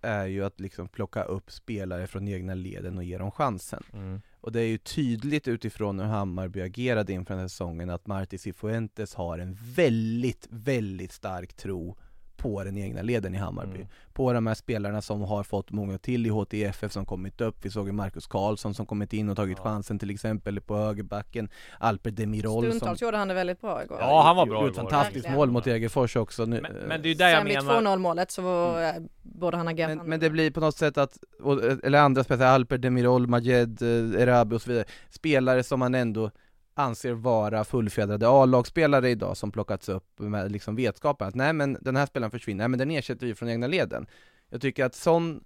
är 0.02 0.26
ju 0.26 0.44
att 0.44 0.60
liksom 0.60 0.88
plocka 0.88 1.22
upp 1.22 1.50
spelare 1.50 2.06
från 2.06 2.28
egna 2.28 2.54
leden 2.54 2.98
och 2.98 3.04
ge 3.04 3.18
dem 3.18 3.30
chansen. 3.30 3.82
Mm. 3.92 4.20
Och 4.40 4.52
det 4.52 4.60
är 4.60 4.66
ju 4.66 4.78
tydligt 4.78 5.48
utifrån 5.48 6.00
hur 6.00 6.06
Hammarby 6.06 6.60
agerade 6.60 7.12
inför 7.12 7.34
den 7.34 7.40
här 7.40 7.48
säsongen 7.48 7.90
att 7.90 8.06
Marti 8.06 8.38
Cifuentes 8.38 9.14
har 9.14 9.38
en 9.38 9.58
väldigt, 9.74 10.46
väldigt 10.50 11.12
stark 11.12 11.52
tro 11.54 11.96
på 12.40 12.64
den 12.64 12.78
egna 12.78 13.02
leden 13.02 13.34
i 13.34 13.38
Hammarby. 13.38 13.76
Mm. 13.76 13.88
På 14.12 14.32
de 14.32 14.46
här 14.46 14.54
spelarna 14.54 15.02
som 15.02 15.20
har 15.22 15.42
fått 15.42 15.70
många 15.70 15.98
till 15.98 16.26
i 16.26 16.28
HTFF 16.28 16.92
som 16.92 17.04
kommit 17.06 17.40
upp. 17.40 17.56
Vi 17.62 17.70
såg 17.70 17.86
ju 17.86 17.92
Marcus 17.92 18.26
Karlsson 18.26 18.74
som 18.74 18.86
kommit 18.86 19.12
in 19.12 19.28
och 19.28 19.36
tagit 19.36 19.58
Ja. 19.58 19.64
chansen 19.64 19.98
till 19.98 20.10
exempel 20.10 20.60
på 20.60 20.76
högerbacken. 20.76 21.48
Alper 21.78 22.10
Demirol 22.10 22.62
som 22.64 22.72
Stundtals 22.72 23.02
gjorde 23.02 23.16
han 23.16 23.28
det 23.28 23.34
väldigt 23.34 23.60
bra 23.60 23.82
igår. 23.84 23.98
Ja, 24.00 24.22
han 24.22 24.36
var 24.36 24.46
bra 24.46 24.62
igår. 24.64 24.72
fantastiskt 24.74 25.16
Verkligen. 25.16 25.36
mål 25.36 25.50
mot 25.50 25.64
Degerfors 25.64 26.16
också. 26.16 26.44
Nu, 26.44 26.60
Men, 26.60 26.76
eh, 26.76 26.86
men 26.88 27.02
det 27.02 27.08
är 27.08 27.10
ju 27.10 27.14
där 27.14 27.28
jag 27.28 27.38
Sen 27.38 27.46
vid 27.46 27.54
menar 27.64 27.80
2-0 27.80 27.98
målet 27.98 28.30
så 28.30 28.42
var, 28.42 28.82
eh, 28.82 28.92
borde 29.22 29.56
han 29.56 29.68
agerat 29.68 29.96
men, 29.96 30.06
men 30.08 30.20
det 30.20 30.30
blir 30.30 30.50
på 30.50 30.60
något 30.60 30.76
sätt 30.76 30.98
att, 30.98 31.18
och- 31.42 31.62
eller 31.84 31.98
andra 32.00 32.24
spelare, 32.24 32.48
Alper 32.50 32.78
Demirol, 32.78 33.26
Majed, 33.26 33.82
eh, 33.82 34.22
Erabi 34.22 34.56
och 34.56 34.62
så 34.62 34.70
vidare, 34.70 34.84
spelare 35.10 35.62
som 35.62 35.78
man 35.80 35.94
ändå 35.94 36.30
anser 36.74 37.12
vara 37.12 37.64
fullfjädrade 37.64 38.28
A-lagsspelare 38.28 39.10
idag 39.10 39.36
som 39.36 39.52
plockats 39.52 39.88
upp 39.88 40.18
med 40.18 40.52
liksom 40.52 40.76
vetskapen 40.76 41.28
att 41.28 41.34
nej 41.34 41.52
men 41.52 41.78
den 41.80 41.96
här 41.96 42.06
spelaren 42.06 42.30
försvinner, 42.30 42.58
nej 42.58 42.68
men 42.68 42.78
den 42.78 42.90
ersätter 42.90 43.26
vi 43.26 43.34
från 43.34 43.48
egna 43.48 43.66
leden. 43.66 44.06
Jag 44.48 44.60
tycker 44.60 44.84
att 44.84 44.94
sån, 44.94 45.44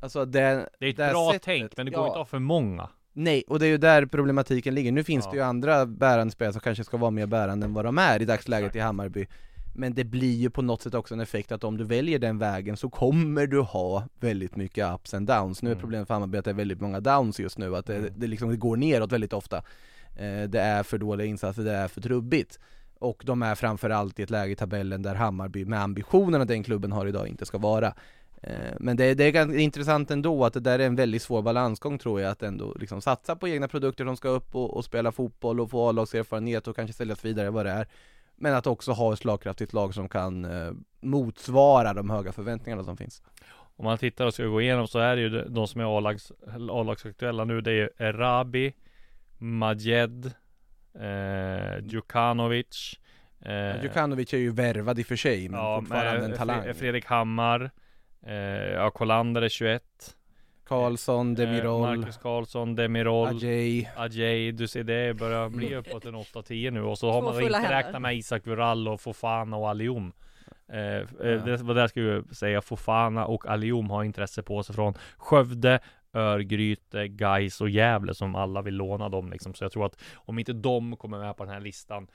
alltså 0.00 0.24
det, 0.24 0.68
Det 0.80 0.86
är 0.86 0.90
ett 0.90 0.98
här 0.98 1.10
bra 1.12 1.26
sättet- 1.32 1.42
tänk, 1.44 1.76
men 1.76 1.86
det 1.86 1.92
går 1.92 2.00
ja. 2.02 2.06
inte 2.06 2.18
ha 2.18 2.24
för 2.24 2.38
många. 2.38 2.88
Nej, 3.12 3.44
och 3.48 3.58
det 3.58 3.66
är 3.66 3.70
ju 3.70 3.78
där 3.78 4.06
problematiken 4.06 4.74
ligger. 4.74 4.92
Nu 4.92 5.04
finns 5.04 5.24
Ja. 5.24 5.30
det 5.30 5.36
ju 5.36 5.42
andra 5.42 5.86
bärande 5.86 6.30
spelare 6.32 6.52
som 6.52 6.60
kanske 6.60 6.84
ska 6.84 6.96
vara 6.96 7.10
mer 7.10 7.26
bärande 7.26 7.66
än 7.66 7.74
vad 7.74 7.84
de 7.84 7.98
är 7.98 8.22
i 8.22 8.24
dagsläget 8.24 8.66
Exakt. 8.66 8.76
i 8.76 8.80
Hammarby. 8.80 9.26
Men 9.74 9.94
det 9.94 10.04
blir 10.04 10.36
ju 10.36 10.50
på 10.50 10.62
något 10.62 10.82
sätt 10.82 10.94
också 10.94 11.14
en 11.14 11.20
effekt 11.20 11.52
att 11.52 11.64
om 11.64 11.76
du 11.76 11.84
väljer 11.84 12.18
den 12.18 12.38
vägen 12.38 12.76
så 12.76 12.90
kommer 12.90 13.46
du 13.46 13.60
ha 13.60 14.04
väldigt 14.20 14.56
mycket 14.56 14.94
ups 14.94 15.14
and 15.14 15.26
downs. 15.26 15.62
Nu 15.62 15.70
är 15.70 15.72
Mm. 15.74 15.80
problemet 15.80 16.06
för 16.08 16.14
Hammarby 16.14 16.38
att 16.38 16.44
det 16.44 16.50
är 16.50 16.54
väldigt 16.54 16.80
många 16.80 17.00
downs 17.00 17.40
just 17.40 17.58
nu, 17.58 17.76
att 17.76 17.86
det, 17.86 17.96
Mm. 17.96 18.12
det 18.16 18.26
liksom 18.26 18.50
det 18.50 18.56
går 18.56 18.76
neråt 18.76 19.12
väldigt 19.12 19.32
ofta. 19.32 19.62
Eh, 20.16 20.42
det 20.42 20.60
är 20.60 20.82
för 20.82 20.98
dåliga 20.98 21.26
insatser, 21.26 21.62
det 21.62 21.72
är 21.72 21.88
för 21.88 22.00
trubbigt. 22.00 22.58
Och 22.98 23.22
de 23.26 23.42
är 23.42 23.54
framförallt 23.54 24.18
i 24.18 24.22
ett 24.22 24.30
läge 24.30 24.52
i 24.52 24.56
tabellen 24.56 25.02
där 25.02 25.14
Hammarby 25.14 25.64
med 25.64 25.80
ambitionerna 25.80 26.44
den 26.44 26.62
klubben 26.62 26.92
har 26.92 27.06
idag 27.06 27.28
inte 27.28 27.46
ska 27.46 27.58
vara. 27.58 27.94
Eh, 28.42 28.74
men 28.80 28.96
det, 28.96 29.14
det 29.14 29.24
är 29.24 29.30
ganska 29.30 29.58
intressant 29.58 30.10
ändå 30.10 30.44
att 30.44 30.52
det 30.52 30.60
där 30.60 30.78
är 30.78 30.86
en 30.86 30.96
väldigt 30.96 31.22
svår 31.22 31.42
balansgång 31.42 31.98
tror 31.98 32.20
jag 32.20 32.30
att 32.30 32.42
ändå 32.42 32.74
liksom 32.80 33.00
satsa 33.00 33.36
på 33.36 33.48
egna 33.48 33.68
produkter 33.68 34.04
som 34.04 34.16
ska 34.16 34.28
upp 34.28 34.54
och, 34.54 34.76
och 34.76 34.84
spela 34.84 35.12
fotboll 35.12 35.60
och 35.60 35.70
få 35.70 35.88
A-lagserfarenhet 35.88 36.68
och 36.68 36.76
kanske 36.76 36.92
säljas 36.92 37.24
vidare 37.24 37.50
vad 37.50 37.66
det 37.66 37.72
är. 37.72 37.86
Men 38.36 38.54
att 38.54 38.66
också 38.66 38.92
ha 38.92 39.12
ett 39.12 39.18
slagkraftigt 39.18 39.72
lag 39.72 39.94
som 39.94 40.08
kan 40.08 40.44
eh, 40.44 40.72
motsvara 41.00 41.94
de 41.94 42.10
höga 42.10 42.32
förväntningarna 42.32 42.84
som 42.84 42.96
finns. 42.96 43.22
Om 43.76 43.84
man 43.84 43.98
tittar 43.98 44.26
och 44.26 44.34
ska 44.34 44.44
gå 44.44 44.60
igenom 44.60 44.88
så 44.88 44.98
är 44.98 45.16
det 45.16 45.22
ju 45.22 45.44
de- 45.48 45.68
som 45.68 45.80
är 45.80 45.98
A-lags, 45.98 46.32
A-lagsaktuella 46.70 47.44
nu 47.44 47.60
Det 47.60 47.70
är 47.70 47.74
ju 47.74 47.88
Erabi 47.98 48.74
Majed 49.40 50.26
eh, 51.00 51.78
Djukanovic 51.84 52.98
eh, 53.44 53.82
Djukanovic 53.82 54.34
är 54.34 54.38
ju 54.38 54.50
värvad 54.52 54.98
i 54.98 55.02
och 55.02 55.06
för 55.06 55.16
sig, 55.16 55.48
men 55.48 55.60
ja, 55.60 55.80
fortfarande 55.80 56.20
med 56.20 56.30
en 56.30 56.36
talang. 56.36 56.62
Fre- 56.62 56.72
Fredrik 56.72 57.06
Hammar 57.06 57.70
eh, 58.26 58.34
Ja, 58.34 58.90
Kolander 58.90 59.42
är 59.42 59.48
21 59.48 59.82
Karlsson, 60.66 61.34
Demirol, 61.34 61.88
eh, 61.92 61.96
Marcus 61.96 62.16
Karlsson, 62.16 62.74
Demirol 62.76 63.28
Ajay. 63.28 63.88
Ajay, 63.96 64.52
du 64.52 64.68
ser 64.68 64.84
det 64.84 65.14
börjar 65.16 65.48
bli 65.48 65.74
uppåt 65.76 66.04
en 66.04 66.14
8-10 66.16 66.70
nu 66.70 66.82
och 66.82 66.98
så 66.98 67.10
har 67.12 67.22
man 67.22 67.42
inte 67.42 67.56
händer. 67.58 67.76
räknat 67.76 68.02
med 68.02 68.16
Isak 68.16 68.46
Vural 68.46 68.88
och 68.88 69.00
Fofana 69.00 69.56
och 69.56 69.68
Alium 69.70 70.12
eh, 70.72 70.78
eh, 70.78 71.02
Ja. 71.20 71.36
Det 71.44 71.56
var 71.62 71.74
det 71.74 71.80
jag 71.80 71.90
skulle 71.90 72.22
säga, 72.34 72.62
Fofana 72.62 73.26
och 73.26 73.46
Alium 73.46 73.90
har 73.90 74.04
intresse 74.04 74.42
på 74.42 74.62
sig 74.62 74.74
från 74.74 74.94
Skövde, 75.16 75.80
Örgryte, 76.12 77.08
Gais 77.08 77.60
och 77.60 77.70
Gävle 77.70 78.14
som 78.14 78.34
alla 78.34 78.62
vill 78.62 78.74
låna 78.74 79.08
dem 79.08 79.30
liksom. 79.30 79.54
Så 79.54 79.64
jag 79.64 79.72
tror 79.72 79.86
att 79.86 80.00
om 80.14 80.38
inte 80.38 80.52
de 80.52 80.96
kommer 80.96 81.18
med 81.18 81.36
på 81.36 81.44
den 81.44 81.52
här 81.54 81.60
listan 81.60 82.06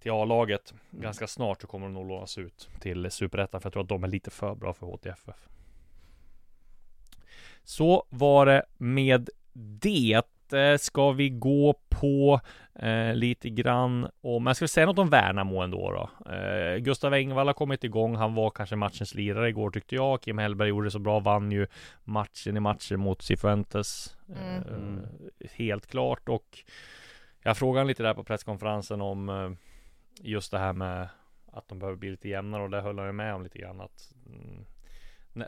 till 0.00 0.12
A-laget 0.12 0.74
ganska 0.90 1.26
snart 1.26 1.60
så 1.60 1.66
kommer 1.66 1.86
de 1.86 1.92
nog 1.92 2.08
lånas 2.08 2.38
ut 2.38 2.68
till 2.80 3.10
Superettan 3.10 3.60
för 3.60 3.66
jag 3.66 3.72
tror 3.72 3.82
att 3.82 3.88
de 3.88 4.04
är 4.04 4.08
lite 4.08 4.30
för 4.30 4.54
bra 4.54 4.72
för 4.72 4.86
HTFF. 4.86 5.48
Så 7.64 8.06
var 8.08 8.46
det 8.46 8.64
med 8.76 9.30
det. 9.52 10.22
Eh, 10.52 10.76
Ska 10.76 11.12
vi 11.12 11.28
gå 11.28 11.74
på 11.88 12.40
eh, 12.74 13.14
lite 13.14 13.50
grann 13.50 14.10
om, 14.20 14.46
jag 14.46 14.56
ska 14.56 14.68
säga 14.68 14.86
något 14.86 14.98
om 14.98 15.10
Värnamo 15.10 15.60
ändå 15.62 15.90
då. 15.92 16.32
Eh, 16.32 16.76
Gustav 16.76 17.14
Engvall 17.14 17.46
har 17.46 17.54
kommit 17.54 17.84
igång. 17.84 18.16
Han 18.16 18.34
var 18.34 18.50
kanske 18.50 18.76
matchens 18.76 19.14
lirare 19.14 19.48
igår 19.48 19.70
tyckte 19.70 19.94
jag. 19.94 20.20
Kim 20.22 20.38
Hellberg 20.38 20.68
gjorde 20.68 20.90
så 20.90 20.98
bra, 20.98 21.20
vann 21.20 21.52
ju 21.52 21.66
matchen 22.04 22.56
i 22.56 22.60
matcher 22.60 22.96
mot 22.96 23.22
Cifuentes. 23.22 24.16
Eh, 24.28 24.72
Mm. 24.72 25.06
Helt 25.52 25.86
klart 25.86 26.28
och 26.28 26.58
jag 27.42 27.56
frågade 27.56 27.86
lite 27.86 28.02
där 28.02 28.14
på 28.14 28.24
presskonferensen 28.24 29.00
om 29.00 29.28
eh, 29.28 29.50
just 30.20 30.50
det 30.50 30.58
här 30.58 30.72
med 30.72 31.08
att 31.52 31.68
de 31.68 31.78
behöver 31.78 31.98
bli 31.98 32.10
lite 32.10 32.28
jämnare 32.28 32.62
och 32.62 32.70
det 32.70 32.80
höll 32.80 32.98
han 32.98 33.06
ju 33.06 33.12
med 33.12 33.34
om 33.34 33.42
lite 33.42 33.58
grann 33.58 33.80
att 33.80 34.12
mm, 34.26 34.64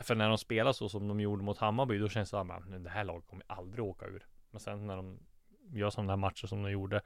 för 0.03 0.15
när 0.15 0.29
de 0.29 0.37
spelar 0.37 0.71
så 0.73 0.89
som 0.89 1.07
de 1.07 1.19
gjorde 1.19 1.43
mot 1.43 1.57
Hammarby 1.57 1.97
då 1.97 2.09
känns 2.09 2.29
det 2.31 2.37
som 2.37 2.51
att 2.51 2.83
det 2.83 2.89
här 2.89 3.03
laget 3.03 3.27
kommer 3.27 3.43
aldrig 3.47 3.85
åka 3.85 4.05
ur. 4.05 4.25
Men 4.51 4.59
sen 4.59 4.87
när 4.87 4.95
de 4.95 5.19
gör 5.71 5.89
sådana 5.89 6.11
här 6.11 6.17
matcher 6.17 6.47
som 6.47 6.63
de 6.63 6.71
gjorde 6.71 7.01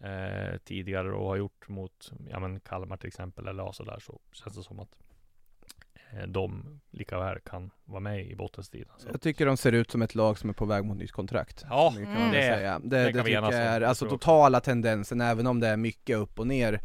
eh, 0.00 0.58
tidigare 0.64 1.12
och 1.12 1.26
har 1.28 1.36
gjort 1.36 1.68
mot 1.68 2.12
ja, 2.30 2.38
men 2.40 2.60
Kalmar 2.60 2.96
till 2.96 3.08
exempel 3.08 3.48
eller 3.48 3.62
ja, 3.62 3.72
så 3.72 3.84
där 3.84 3.98
så 4.00 4.20
känns 4.32 4.56
det 4.56 4.62
som 4.62 4.80
att 4.80 4.96
eh, 6.12 6.26
de 6.28 6.80
lika 6.90 7.18
väl 7.18 7.38
kan 7.40 7.70
vara 7.84 8.00
med 8.00 8.26
i 8.26 8.36
bottenstriden. 8.36 8.92
Jag 9.12 9.20
tycker 9.20 9.46
de 9.46 9.56
ser 9.56 9.72
ut 9.72 9.90
som 9.90 10.02
ett 10.02 10.14
lag 10.14 10.38
som 10.38 10.50
är 10.50 10.54
på 10.54 10.64
väg 10.64 10.84
mot 10.84 10.96
nytt 10.96 11.12
kontrakt. 11.12 11.64
Ja, 11.70 11.92
Det 11.96 12.04
kan 12.04 12.10
Mm. 12.12 12.22
man 12.22 12.32
det- 12.32 12.42
säga. 12.42 12.78
Det, 12.78 12.88
det 12.88 13.04
det, 13.04 13.12
kan 13.12 13.24
vi 13.24 13.30
tycker 13.30 13.42
jag 13.42 13.54
är, 13.54 13.80
alltså 13.80 14.08
totala 14.08 14.60
tendensen, 14.60 15.20
även 15.20 15.46
om 15.46 15.60
det 15.60 15.68
är 15.68 15.76
mycket 15.76 16.16
upp 16.16 16.38
och 16.38 16.46
ner, 16.46 16.80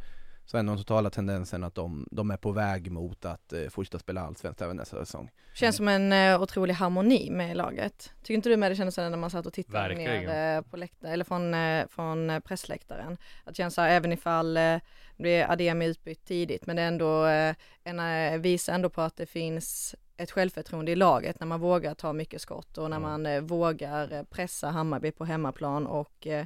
så 0.45 0.58
är 0.58 0.63
den 0.63 0.77
totala 0.77 1.10
tendensen 1.10 1.63
att 1.63 1.75
de, 1.75 2.08
de 2.12 2.32
är 2.32 2.38
på 2.38 2.51
väg 2.51 2.91
mot 2.91 3.25
att 3.25 3.53
eh, 3.53 3.67
fortsätta 3.69 3.99
spela 3.99 4.21
allsvenskt 4.21 4.62
även 4.62 4.75
nästa 4.77 5.06
säsong. 5.06 5.32
Känns 5.53 5.75
som 5.75 5.88
en 5.88 6.13
eh, 6.13 6.41
otrolig 6.41 6.73
harmoni 6.73 7.29
med 7.32 7.58
laget. 7.58 8.13
Tycker 8.23 8.34
inte 8.34 8.49
du 8.49 8.58
med 8.58 8.71
det 8.71 8.75
kändes 8.75 8.97
när 8.97 9.17
man 9.17 9.29
satt 9.29 9.45
och 9.45 9.53
tittade 9.53 9.88
Verkligen. 9.88 10.23
ner 10.25 10.58
eh, 10.58 10.62
på 10.62 10.77
läktaren, 10.77 11.13
eller 11.13 11.25
från, 11.25 11.53
eh, 11.53 11.88
från 11.88 12.29
eh, 12.29 12.39
pressläktaren? 12.39 13.17
Att 13.43 13.56
känns 13.58 13.73
så 13.75 13.82
här, 13.82 13.89
även 13.89 14.12
ifall 14.12 14.58
eh, 14.58 14.77
det 15.17 15.29
är 15.41 15.51
Ademi 15.51 15.86
utbytt 15.86 16.25
tidigt, 16.25 16.65
men 16.65 16.75
det 16.75 16.82
är 16.82 16.88
ändå, 16.88 17.25
eh, 17.25 17.56
en, 17.84 17.99
eh, 17.99 18.38
visar 18.39 18.73
ändå 18.73 18.89
på 18.89 19.01
att 19.01 19.15
det 19.17 19.25
finns 19.25 19.95
ett 20.17 20.32
självförtroende 20.32 20.91
i 20.91 20.95
laget 20.95 21.39
när 21.39 21.47
man 21.47 21.60
vågar 21.60 21.93
ta 21.93 22.13
mycket 22.13 22.41
skott 22.41 22.77
och 22.77 22.89
när 22.89 22.97
Mm. 22.97 23.10
man 23.10 23.25
eh, 23.25 23.41
vågar 23.41 24.23
pressa 24.23 24.69
Hammarby 24.69 25.12
på 25.12 25.25
hemmaplan 25.25 25.88
och 25.88 26.27
eh, 26.27 26.45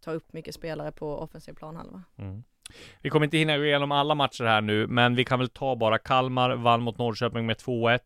ta 0.00 0.12
upp 0.12 0.32
mycket 0.32 0.54
spelare 0.54 0.92
på 0.92 1.18
offensiv 1.18 1.52
planhalva. 1.52 2.02
Mm. 2.16 2.42
Vi 3.00 3.10
kommer 3.10 3.26
inte 3.26 3.38
hinna 3.38 3.58
gå 3.58 3.64
igenom 3.64 3.92
alla 3.92 4.14
matcher 4.14 4.44
här 4.44 4.60
nu, 4.60 4.86
men 4.86 5.14
vi 5.14 5.24
kan 5.24 5.38
väl 5.38 5.48
ta 5.48 5.76
bara 5.76 5.98
Kalmar 5.98 6.56
vann 6.56 6.82
mot 6.82 6.98
Norrköping 6.98 7.46
med 7.46 7.56
2-1. 7.56 7.98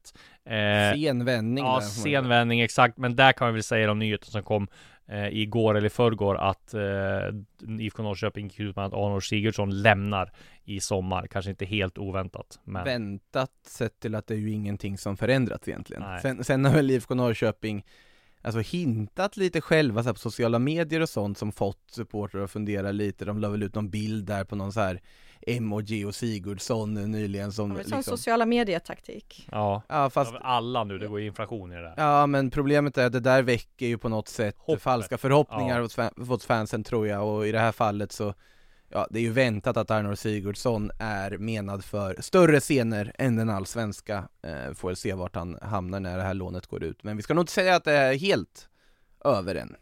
Eh, 0.44 1.00
Sen 1.00 1.24
vändning 1.24 1.64
Ja, 1.64 1.74
där, 1.74 1.80
sen 1.80 2.28
vändning 2.28 2.60
exakt, 2.60 2.98
men 2.98 3.16
där 3.16 3.32
kan 3.32 3.46
vi 3.46 3.52
väl 3.52 3.62
säga 3.62 3.86
de 3.86 3.98
nyheter 3.98 4.26
som 4.26 4.42
kom 4.42 4.68
eh, 5.08 5.28
igår 5.28 5.76
eller 5.76 5.88
förrgår 5.88 6.36
att 6.36 6.74
eh, 6.74 7.80
IFK 7.80 8.02
Norrköping 8.02 8.46
gick 8.46 8.60
ut 8.60 8.76
med 8.76 8.84
att 8.84 8.92
Arnold 8.92 9.22
Sigurdsson 9.22 9.82
lämnar 9.82 10.32
i 10.64 10.80
sommar. 10.80 11.26
Kanske 11.26 11.50
inte 11.50 11.64
helt 11.64 11.98
oväntat, 11.98 12.60
men 12.64 12.84
Väntat 12.84 13.50
sett 13.66 14.00
till 14.00 14.14
att 14.14 14.26
det 14.26 14.34
är 14.34 14.38
ju 14.38 14.50
ingenting 14.50 14.98
som 14.98 15.16
förändrats 15.16 15.68
egentligen. 15.68 16.02
Nej. 16.02 16.20
Sen, 16.20 16.44
sen 16.44 16.64
har 16.64 16.72
väl 16.72 16.90
IFK 16.90 17.14
Norrköping 17.14 17.84
Alltså 18.46 18.60
hintat 18.60 19.36
lite 19.36 19.60
själva 19.60 20.02
så 20.02 20.08
här, 20.08 20.14
på 20.14 20.18
sociala 20.20 20.58
medier 20.58 21.00
och 21.00 21.08
sånt 21.08 21.38
som 21.38 21.52
fått 21.52 21.78
supportrar 21.90 22.44
att 22.44 22.50
fundera 22.50 22.90
lite. 22.92 23.24
De 23.24 23.38
la 23.38 23.48
väl 23.48 23.62
ut 23.62 23.74
någon 23.74 23.90
bild 23.90 24.24
där 24.26 24.44
på 24.44 24.56
någon 24.56 24.72
så 24.72 24.80
här 24.80 25.00
emoji 25.46 26.04
och 26.04 26.14
Sigurdsson 26.14 26.94
nyligen 26.94 27.52
som 27.52 27.70
Ja, 27.70 27.76
liksom, 27.78 28.02
sociala 28.02 28.46
medietaktik. 28.46 29.48
ja. 29.52 29.82
Ja 29.88 30.10
fast 30.10 30.30
Fast... 30.30 30.42
Alla 30.44 30.84
nu, 30.84 30.98
det 30.98 31.06
går 31.08 31.20
ju 31.20 31.26
inflation 31.26 31.72
i 31.72 31.74
det 31.76 31.82
där. 31.82 31.94
Ja 31.96 32.26
men 32.26 32.50
problemet 32.50 32.98
är 32.98 33.06
att 33.06 33.12
det 33.12 33.20
där 33.20 33.42
väcker 33.42 33.86
ju 33.86 33.98
på 33.98 34.08
något 34.08 34.28
sätt 34.28 34.54
Hoppet. 34.58 34.82
falska 34.82 35.18
förhoppningar 35.18 35.76
Ja. 35.76 35.82
hos, 35.82 35.94
fan, 35.94 36.10
hos 36.28 36.46
fansen 36.46 36.84
tror 36.84 37.06
jag 37.08 37.26
och 37.28 37.46
i 37.46 37.52
det 37.52 37.58
här 37.60 37.72
fallet 37.72 38.12
så 38.12 38.34
Ja 38.88 39.06
det 39.10 39.18
är 39.18 39.22
ju 39.22 39.32
väntat 39.32 39.76
att 39.76 39.90
Arnor 39.90 40.14
Sigurdsson 40.14 40.90
är 40.98 41.38
menad 41.38 41.84
för 41.84 42.16
större 42.22 42.60
scener 42.60 43.12
än 43.18 43.36
den 43.36 43.50
allsvenska 43.50 44.28
eh, 44.42 44.72
Får 44.74 44.88
väl 44.88 44.96
se 44.96 45.14
vart 45.14 45.34
han 45.36 45.58
hamnar 45.62 46.00
när 46.00 46.16
det 46.16 46.22
här 46.22 46.34
lånet 46.34 46.66
går 46.66 46.82
ut 46.82 47.02
Men 47.02 47.16
vi 47.16 47.22
ska 47.22 47.34
nog 47.34 47.42
inte 47.42 47.52
säga 47.52 47.76
att 47.76 47.84
det 47.84 47.92
är 47.92 48.14
helt 48.18 48.68
över 49.24 49.54
än 49.54 49.76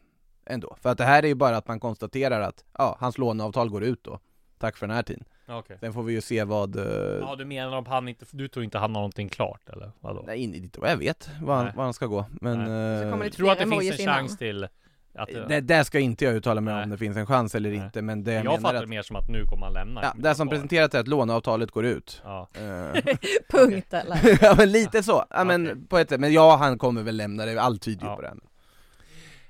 Ändå, 0.46 0.76
för 0.80 0.90
att 0.90 0.98
det 0.98 1.04
här 1.04 1.22
är 1.22 1.26
ju 1.26 1.34
bara 1.34 1.56
att 1.56 1.68
man 1.68 1.80
konstaterar 1.80 2.40
att 2.40 2.64
ja, 2.78 2.96
hans 3.00 3.18
låneavtal 3.18 3.68
går 3.70 3.84
ut 3.84 4.04
då 4.04 4.20
Tack 4.58 4.76
för 4.76 4.86
den 4.86 4.96
här 4.96 5.02
tiden 5.02 5.24
Okej. 5.48 5.76
Sen 5.80 5.92
får 5.92 6.02
vi 6.02 6.12
ju 6.12 6.20
se 6.20 6.44
vad 6.44 6.76
eh, 6.76 7.18
Ja, 7.20 7.36
du 7.38 7.44
menar 7.44 7.76
om 7.76 7.86
han 7.86 8.08
inte, 8.08 8.26
du 8.30 8.48
tror 8.48 8.64
inte 8.64 8.78
han 8.78 8.90
har 8.94 9.00
någonting 9.00 9.28
klart 9.28 9.68
eller 9.68 9.92
vadå? 10.00 10.24
Nej, 10.26 10.56
inte 10.56 10.80
vad 10.80 10.90
jag 10.90 10.96
vet 10.96 11.30
var 11.42 11.56
han, 11.56 11.76
var 11.76 11.84
han 11.84 11.94
ska 11.94 12.06
gå 12.06 12.26
men 12.30 12.58
Nej. 12.58 12.98
Så 12.98 13.10
kommer 13.10 13.16
eh, 13.16 13.24
lite 13.24 13.36
Tror 13.36 13.50
att 13.50 13.58
det 13.58 13.66
finns 13.66 13.94
en 13.94 14.00
innan. 14.00 14.14
chans 14.14 14.38
till 14.38 14.68
att 15.14 15.29
Det, 15.48 15.61
det 15.61 15.85
ska 15.85 15.98
inte 15.98 16.24
jag 16.24 16.35
uttala 16.35 16.61
mig 16.61 16.74
Nej. 16.74 16.85
om 16.85 16.90
det 16.90 16.98
finns 16.98 17.16
en 17.16 17.27
chans 17.27 17.55
eller 17.55 17.70
Nej. 17.70 17.79
inte 17.79 18.03
men 18.03 18.24
det 18.24 18.33
jag 18.33 18.44
jag 18.44 18.61
fattar 18.61 18.74
att, 18.74 18.81
det 18.81 18.87
mer 18.87 19.03
som 19.03 19.16
att 19.16 19.29
nu 19.29 19.44
kommer 19.44 19.66
han 19.66 19.72
lämna. 19.72 20.00
ja, 20.03 20.12
det 20.16 20.35
som 20.35 20.48
presenterat 20.48 20.94
är 20.94 21.00
att 21.00 21.09
låneavtalet 21.09 21.70
går 21.70 21.85
ut 21.85 22.22
Ja. 22.24 22.48
Eh, 22.55 23.03
Punkt 23.50 23.94
eller? 23.94 24.38
Ja 24.44 24.55
men 24.59 24.72
lite 24.72 25.03
så, 25.03 25.24
ja 25.31 25.44
men 25.44 25.87
på 25.87 25.98
ett 25.98 26.09
sätt, 26.09 26.20
men 26.20 26.33
ja 26.33 26.57
han 26.57 26.79
kommer 26.79 27.03
väl 27.03 27.16
lämna 27.16 27.45
det, 27.47 27.59
allt 27.62 27.82
tyder 27.82 28.03
ju 28.03 28.09
Ja. 28.09 28.16
på 28.16 28.22
det 28.22 28.34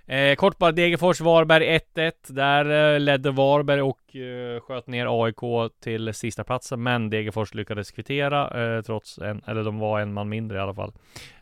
Eh, 0.07 0.34
kort 0.34 0.59
bara 0.59 0.72
Degerfors-Varberg 0.72 1.80
1-1. 1.94 2.12
Där 2.26 2.94
eh, 2.94 3.00
ledde 3.00 3.30
Varberg 3.30 3.82
och 3.82 4.16
eh, 4.16 4.61
sköt 4.61 4.86
ner 4.86 5.24
AIK 5.24 5.72
till 5.80 6.14
sista 6.14 6.44
platsen 6.44 6.82
Men 6.82 7.11
Degerfors 7.11 7.55
lyckades 7.55 7.90
kvittera 7.90 8.76
eh, 8.76 8.82
trots 8.82 9.18
en, 9.18 9.42
eller 9.46 9.64
de 9.64 9.78
var 9.78 10.00
en 10.00 10.12
man 10.12 10.28
mindre 10.28 10.59
i 10.59 10.61
alla 10.61 10.74
fall. 10.74 10.92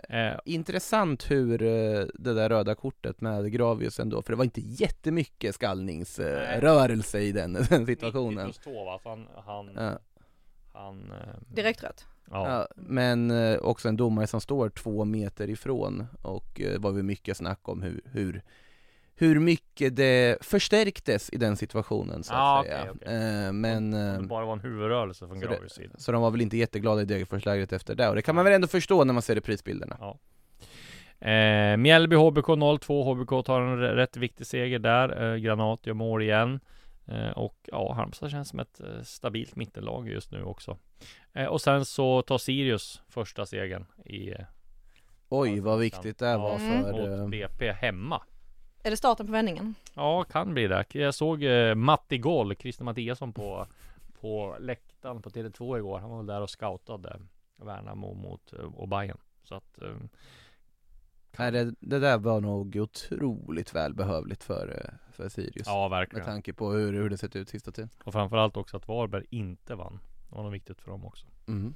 Eh, 0.09 0.33
Intressant 0.45 1.31
hur 1.31 1.63
eh, 1.63 2.05
det 2.15 2.35
där 2.35 2.49
röda 2.49 2.75
kortet 2.75 3.21
med 3.21 3.53
Gravius 3.53 4.01
ändå, 4.01 4.23
för 4.23 4.33
det 4.33 4.37
var 4.37 4.45
inte 4.45 4.61
jättemycket 4.61 5.55
skallningsrörelse 5.55 7.21
i 7.21 7.33
den, 7.33 7.53
den 7.71 7.87
situationen. 7.87 8.47
90 8.47 8.63
plus 8.63 8.75
2 8.75 8.85
va? 8.85 9.01
Så 9.03 9.09
han, 9.09 9.29
han, 9.47 9.71
ja. 9.77 9.99
han 10.73 11.13
Direkt 11.55 11.83
rött. 11.83 12.07
Ja. 12.31 12.69
men 12.77 13.31
eh, 13.31 13.59
också 13.59 13.89
en 13.89 13.97
domare 13.97 14.27
som 14.27 14.41
står 14.41 14.69
två 14.69 15.05
meter 15.05 15.51
ifrån 15.51 16.07
och 16.23 16.61
eh, 16.61 16.81
var 16.81 16.93
väl 16.93 17.03
mycket 17.03 17.37
snack 17.37 17.69
om 17.69 17.83
hur, 17.83 18.01
hur, 18.05 18.43
hur 19.15 19.41
mycket 19.41 19.97
det 19.97 20.45
förstärktes 20.45 21.31
i 21.33 21.37
den 21.37 21.57
situationen 21.57 22.23
så 22.23 22.33
att 22.33 22.41
ah, 22.41 22.63
säga. 22.65 22.83
Okay, 22.83 22.91
okay. 22.91 23.47
Eh, 23.47 23.53
men... 23.53 23.95
Eh, 23.95 24.21
det 24.21 24.27
bara 24.27 24.45
var 24.45 24.53
en 24.53 24.61
huvudrörelse 24.61 25.29
från 25.29 25.41
Gravius 25.41 25.73
sida. 25.73 25.95
Så 25.99 26.13
de 26.13 26.23
var 26.23 26.31
väl 26.31 26.41
inte 26.41 26.57
jätteglada 26.57 27.03
i 27.03 27.05
Degerforslägret 27.05 27.73
efter 27.73 27.95
det 27.95 28.09
och 28.09 28.15
det 28.15 28.23
kan 28.23 28.35
man 28.35 28.45
väl 28.45 28.55
ändå 28.55 28.69
förstå 28.69 29.05
när 29.05 29.13
man 29.13 29.23
ser 29.23 29.35
reprisbilderna. 29.35 29.97
Ja. 30.01 30.19
Eh, 31.23 31.77
Mjällby 31.77 32.17
HBK 32.17 32.49
0-2, 32.49 33.05
HBK 33.05 33.47
tar 33.47 33.61
en 33.61 33.79
rätt 33.79 34.17
viktig 34.17 34.47
seger 34.47 34.79
där. 34.79 35.33
Eh, 35.33 35.37
Granat 35.37 35.87
gör 35.87 35.95
mål 35.95 36.23
igen. 36.23 36.61
Eh, 37.07 37.31
och 37.31 37.69
ja, 37.73 37.93
Halmstad 37.93 38.31
känns 38.31 38.49
som 38.49 38.61
ett 38.61 38.81
stabilt 39.03 39.57
mittenlag 39.57 40.09
just 40.09 40.31
nu 40.31 40.43
också. 40.43 40.79
Eh, 41.33 41.47
och 41.47 41.61
sen 41.61 41.85
så 41.85 42.23
tar 42.23 42.39
Sirius 42.39 43.03
första 43.09 43.47
segern 43.47 43.87
i 44.05 44.35
Oj, 45.29 45.61
vad 45.61 45.79
viktigt 45.79 46.19
det 46.19 46.37
var 46.37 46.55
mm. 46.55 46.83
för... 46.83 47.19
Mot 47.19 47.31
BP 47.31 47.73
hemma. 47.73 48.23
Är 48.83 48.91
det 48.91 48.97
starten 48.97 49.27
på 49.27 49.33
vändningen? 49.33 49.75
Ja, 49.95 50.25
kan 50.25 50.55
bli 50.55 50.67
det. 50.69 50.85
Jag 50.93 51.15
såg 51.15 51.45
eh, 51.45 51.75
Matti 51.75 52.19
Goll, 52.19 52.57
Christer 52.57 52.85
Mattiasson 52.85 53.33
på, 53.33 53.67
på 54.21 54.57
läktaren 54.61 55.23
på 55.23 55.31
Tele2 55.31 55.79
igår. 55.79 55.99
Han 55.99 56.11
var 56.11 56.17
väl 56.17 56.27
där 56.27 56.41
och 56.41 56.51
scoutade 56.51 57.21
Värnamo 57.57 58.15
mot 58.15 58.53
och 58.53 58.89
Bayern. 58.89 59.19
Så 59.45 59.55
att 59.55 59.83
eh, 59.83 59.95
Nej, 61.39 61.53
det, 61.53 61.75
det, 61.81 61.99
där 61.99 62.19
var 62.19 62.41
nog 62.41 62.77
otroligt 62.77 63.75
välbehövligt 63.75 64.45
för, 64.45 64.95
för 65.13 65.29
Sirius. 65.29 65.67
Ja, 65.67 65.89
verkligen. 65.89 66.25
Med 66.25 66.35
tanke 66.35 66.53
på 66.53 66.71
hur, 66.71 66.93
hur 66.93 67.11
det 67.11 67.19
sett 67.19 67.37
ut 67.37 67.49
sista 67.49 67.73
tiden. 67.73 67.91
Och 68.05 68.13
framförallt 68.13 68.57
också 68.57 68.77
att 68.77 68.89
Varberg 68.89 69.25
inte 69.31 69.75
vann. 69.75 69.99
Det 70.33 70.37
var 70.37 70.43
nog 70.43 70.53
viktigt 70.53 70.81
för 70.81 70.91
dem 70.91 71.05
också. 71.05 71.27
Mm. 71.49 71.75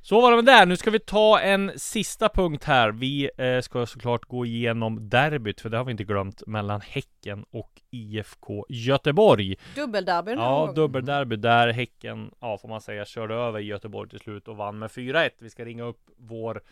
Så 0.00 0.20
var 0.20 0.30
det 0.30 0.42
med 0.42 0.44
det. 0.44 0.66
Nu 0.66 0.76
ska 0.76 0.90
vi 0.90 0.98
ta 0.98 1.40
en 1.40 1.72
sista 1.76 2.28
punkt 2.28 2.64
här. 2.64 2.92
Vi 2.92 3.30
eh, 3.36 3.60
ska 3.60 3.86
såklart 3.86 4.24
gå 4.24 4.46
igenom 4.46 5.08
derbyt, 5.08 5.60
för 5.60 5.68
det 5.68 5.76
har 5.76 5.84
vi 5.84 5.90
inte 5.90 6.04
glömt, 6.04 6.42
mellan 6.46 6.80
Häcken 6.80 7.44
och 7.50 7.80
IFK 7.90 8.66
Göteborg. 8.68 9.56
Dubbelderby 9.74 10.32
Ja, 10.32 10.72
dubbelderby 10.74 11.36
där 11.36 11.68
Häcken, 11.68 12.30
ja 12.40 12.58
får 12.58 12.68
man 12.68 12.80
säga, 12.80 13.04
körde 13.04 13.34
över 13.34 13.60
Göteborg 13.60 14.10
till 14.10 14.18
slut 14.18 14.48
och 14.48 14.56
vann 14.56 14.78
med 14.78 14.90
4-1. 14.90 15.30
Vi 15.38 15.50
ska 15.50 15.64
ringa 15.64 15.84
upp 15.84 16.10
vår 16.16 16.62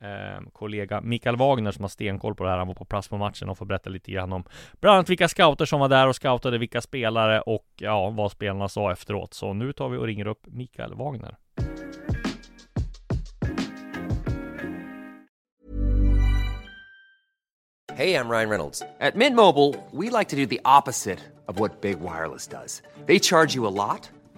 eh, 0.00 0.50
kollega 0.52 1.00
Mikael 1.00 1.36
Wagner 1.36 1.70
som 1.70 1.84
har 1.84 1.88
stenkoll 1.88 2.34
på 2.34 2.44
det 2.44 2.50
här. 2.50 2.58
Han 2.58 2.66
var 2.68 2.74
på 2.74 2.84
plats 2.84 3.08
på 3.08 3.16
matchen 3.16 3.48
och 3.48 3.58
får 3.58 3.66
berätta 3.66 3.90
lite 3.90 4.12
grann 4.12 4.32
om 4.32 4.44
bland 4.80 4.94
annat 4.94 5.08
vilka 5.08 5.28
scouter 5.28 5.64
som 5.64 5.80
var 5.80 5.88
där 5.88 6.08
och 6.08 6.16
scoutade 6.16 6.58
vilka 6.58 6.80
spelare 6.80 7.40
och 7.40 7.66
ja, 7.76 8.10
vad 8.10 8.32
spelarna 8.32 8.68
sa 8.68 8.92
efteråt. 8.92 9.34
Så 9.34 9.52
nu 9.52 9.72
tar 9.72 9.88
vi 9.88 9.98
och 9.98 10.06
ringer 10.06 10.26
upp 10.26 10.46
Mikael 10.46 10.94
Wagner. 10.94 11.36
Hej, 17.96 18.10
jag 18.10 18.30
Ryan 18.30 18.50
Reynolds. 18.50 18.82
På 19.12 19.18
Mint 19.18 19.36
Mobile, 19.36 19.74
we 19.92 20.18
like 20.18 20.28
to 20.28 20.36
do 20.36 20.46
the 20.46 20.60
opposite 20.64 21.18
of 21.46 21.58
what 21.58 21.80
Big 21.80 21.98
Wireless 22.00 22.46
does. 22.46 22.82
They 23.06 23.18
charge 23.18 23.54
you 23.54 23.66
a 23.66 23.70
lot. 23.70 24.10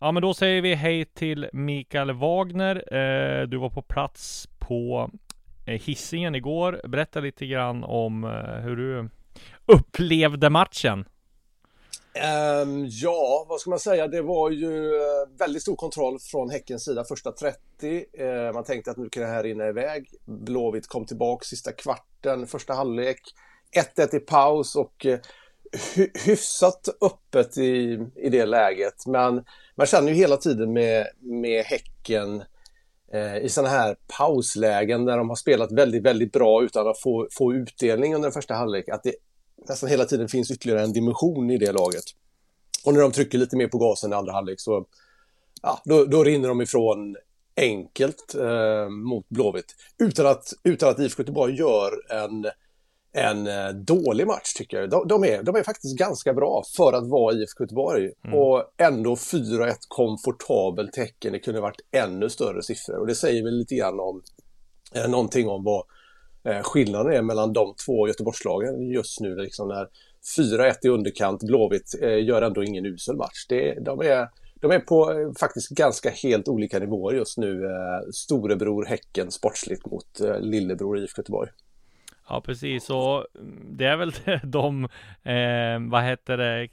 Ja 0.00 0.12
men 0.12 0.22
då 0.22 0.34
säger 0.34 0.62
vi 0.62 0.74
hej 0.74 1.04
till 1.04 1.48
Mikael 1.52 2.12
Wagner. 2.12 2.94
Eh, 2.94 3.46
du 3.48 3.56
var 3.56 3.70
på 3.70 3.82
plats 3.82 4.48
på 4.58 5.10
eh, 5.66 5.80
hissingen 5.80 6.34
igår. 6.34 6.80
Berätta 6.88 7.20
lite 7.20 7.46
grann 7.46 7.84
om 7.84 8.24
eh, 8.24 8.30
hur 8.62 8.76
du 8.76 9.08
upplevde 9.66 10.50
matchen. 10.50 11.04
Um, 12.62 12.86
ja, 12.90 13.46
vad 13.48 13.60
ska 13.60 13.70
man 13.70 13.78
säga? 13.78 14.08
Det 14.08 14.22
var 14.22 14.50
ju 14.50 14.94
eh, 14.94 15.38
väldigt 15.38 15.62
stor 15.62 15.76
kontroll 15.76 16.18
från 16.18 16.50
Häckens 16.50 16.84
sida 16.84 17.04
första 17.04 17.32
30. 17.32 18.04
Uh, 18.20 18.26
eh, 18.26 18.52
man 18.52 18.64
tänkte 18.64 18.90
att 18.90 18.96
nu 18.96 19.08
kan 19.08 19.22
det 19.22 19.28
här 19.28 19.42
rinna 19.42 19.68
iväg. 19.68 20.08
Blåvitt 20.24 20.88
kom 20.88 21.06
tillbaka 21.06 21.44
sista 21.44 21.72
kvarten, 21.72 22.46
första 22.46 22.74
halvlek. 22.74 23.20
1-1 23.96 24.16
i 24.16 24.18
paus 24.18 24.76
och 24.76 25.06
uh, 25.06 25.16
hyfsat 26.26 26.88
öppet 27.00 27.58
i, 27.58 28.00
i 28.16 28.28
det 28.28 28.46
läget. 28.46 29.06
Men 29.06 29.44
man 29.74 29.86
känner 29.86 30.08
ju 30.08 30.14
hela 30.14 30.36
tiden 30.36 30.72
med, 30.72 31.06
med 31.20 31.64
Häcken 31.64 32.42
eh, 33.12 33.36
i 33.36 33.48
sådana 33.48 33.70
här 33.70 33.96
pauslägen 34.18 35.04
där 35.04 35.18
de 35.18 35.28
har 35.28 35.36
spelat 35.36 35.72
väldigt, 35.72 36.02
väldigt 36.02 36.32
bra 36.32 36.62
utan 36.62 36.88
att 36.88 37.00
få, 37.00 37.28
få 37.32 37.54
utdelning 37.54 38.14
under 38.14 38.26
den 38.26 38.34
första 38.34 38.54
halvlek, 38.54 38.88
att 38.88 39.02
det 39.02 39.14
nästan 39.68 39.88
hela 39.88 40.04
tiden 40.04 40.28
finns 40.28 40.50
ytterligare 40.50 40.82
en 40.82 40.92
dimension 40.92 41.50
i 41.50 41.58
det 41.58 41.72
laget. 41.72 42.04
Och 42.84 42.94
när 42.94 43.00
de 43.00 43.12
trycker 43.12 43.38
lite 43.38 43.56
mer 43.56 43.68
på 43.68 43.78
gasen 43.78 44.12
i 44.12 44.14
andra 44.14 44.32
halvlek 44.32 44.60
så 44.60 44.86
ja, 45.62 45.80
då, 45.84 46.04
då 46.04 46.24
rinner 46.24 46.48
de 46.48 46.60
ifrån 46.60 47.16
enkelt 47.56 48.34
eh, 48.34 48.88
mot 48.88 49.28
Blåvitt 49.28 49.74
utan 49.98 50.26
att, 50.26 50.52
utan 50.62 50.88
att 50.88 50.98
IFK 50.98 51.22
Göteborg 51.22 51.54
gör 51.54 52.12
en 52.12 52.46
en 53.16 53.46
eh, 53.46 53.68
dålig 53.68 54.26
match 54.26 54.52
tycker 54.52 54.80
jag. 54.80 54.90
De, 54.90 55.08
de, 55.08 55.24
är, 55.24 55.42
de 55.42 55.56
är 55.56 55.62
faktiskt 55.62 55.98
ganska 55.98 56.34
bra 56.34 56.62
för 56.76 56.92
att 56.92 57.06
vara 57.06 57.34
IFK 57.34 57.64
Göteborg. 57.64 58.12
Mm. 58.24 58.38
Och 58.38 58.64
ändå 58.76 59.14
4-1 59.14 59.74
komfortabelt 59.88 60.92
tecken. 60.92 61.32
Det 61.32 61.38
kunde 61.38 61.60
varit 61.60 61.80
ännu 61.92 62.30
större 62.30 62.62
siffror. 62.62 62.96
Och 62.96 63.06
det 63.06 63.14
säger 63.14 63.42
väl 63.44 63.58
lite 63.58 63.74
grann 63.74 64.00
om 64.00 64.22
eh, 64.94 65.10
någonting 65.10 65.48
om 65.48 65.64
vad 65.64 65.84
eh, 66.44 66.62
skillnaden 66.62 67.12
är 67.12 67.22
mellan 67.22 67.52
de 67.52 67.74
två 67.86 68.08
Göteborgslagen 68.08 68.82
just 68.82 69.20
nu. 69.20 69.36
Liksom 69.36 69.68
när 69.68 69.88
4-1 70.38 70.74
i 70.82 70.88
underkant, 70.88 71.42
Blåvitt 71.42 71.94
eh, 72.02 72.24
gör 72.24 72.42
ändå 72.42 72.64
ingen 72.64 72.86
usel 72.86 73.16
match. 73.16 73.46
Det, 73.48 73.78
de, 73.80 74.00
är, 74.00 74.28
de 74.60 74.70
är 74.70 74.78
på 74.78 75.12
eh, 75.12 75.32
faktiskt 75.40 75.68
ganska 75.68 76.10
helt 76.10 76.48
olika 76.48 76.78
nivåer 76.78 77.14
just 77.14 77.38
nu. 77.38 77.64
Eh, 77.64 78.10
storebror 78.12 78.84
Häcken 78.84 79.30
sportsligt 79.30 79.86
mot 79.86 80.20
eh, 80.20 80.40
lillebror 80.40 80.98
IFK 80.98 81.20
Göteborg. 81.20 81.50
Ja, 82.28 82.40
precis. 82.40 82.90
Och 82.90 83.26
det 83.64 83.84
är 83.84 83.96
väl 83.96 84.12
de, 84.42 84.84
eh, 85.22 85.90
vad 85.90 86.02
heter 86.02 86.36
det, 86.36 86.68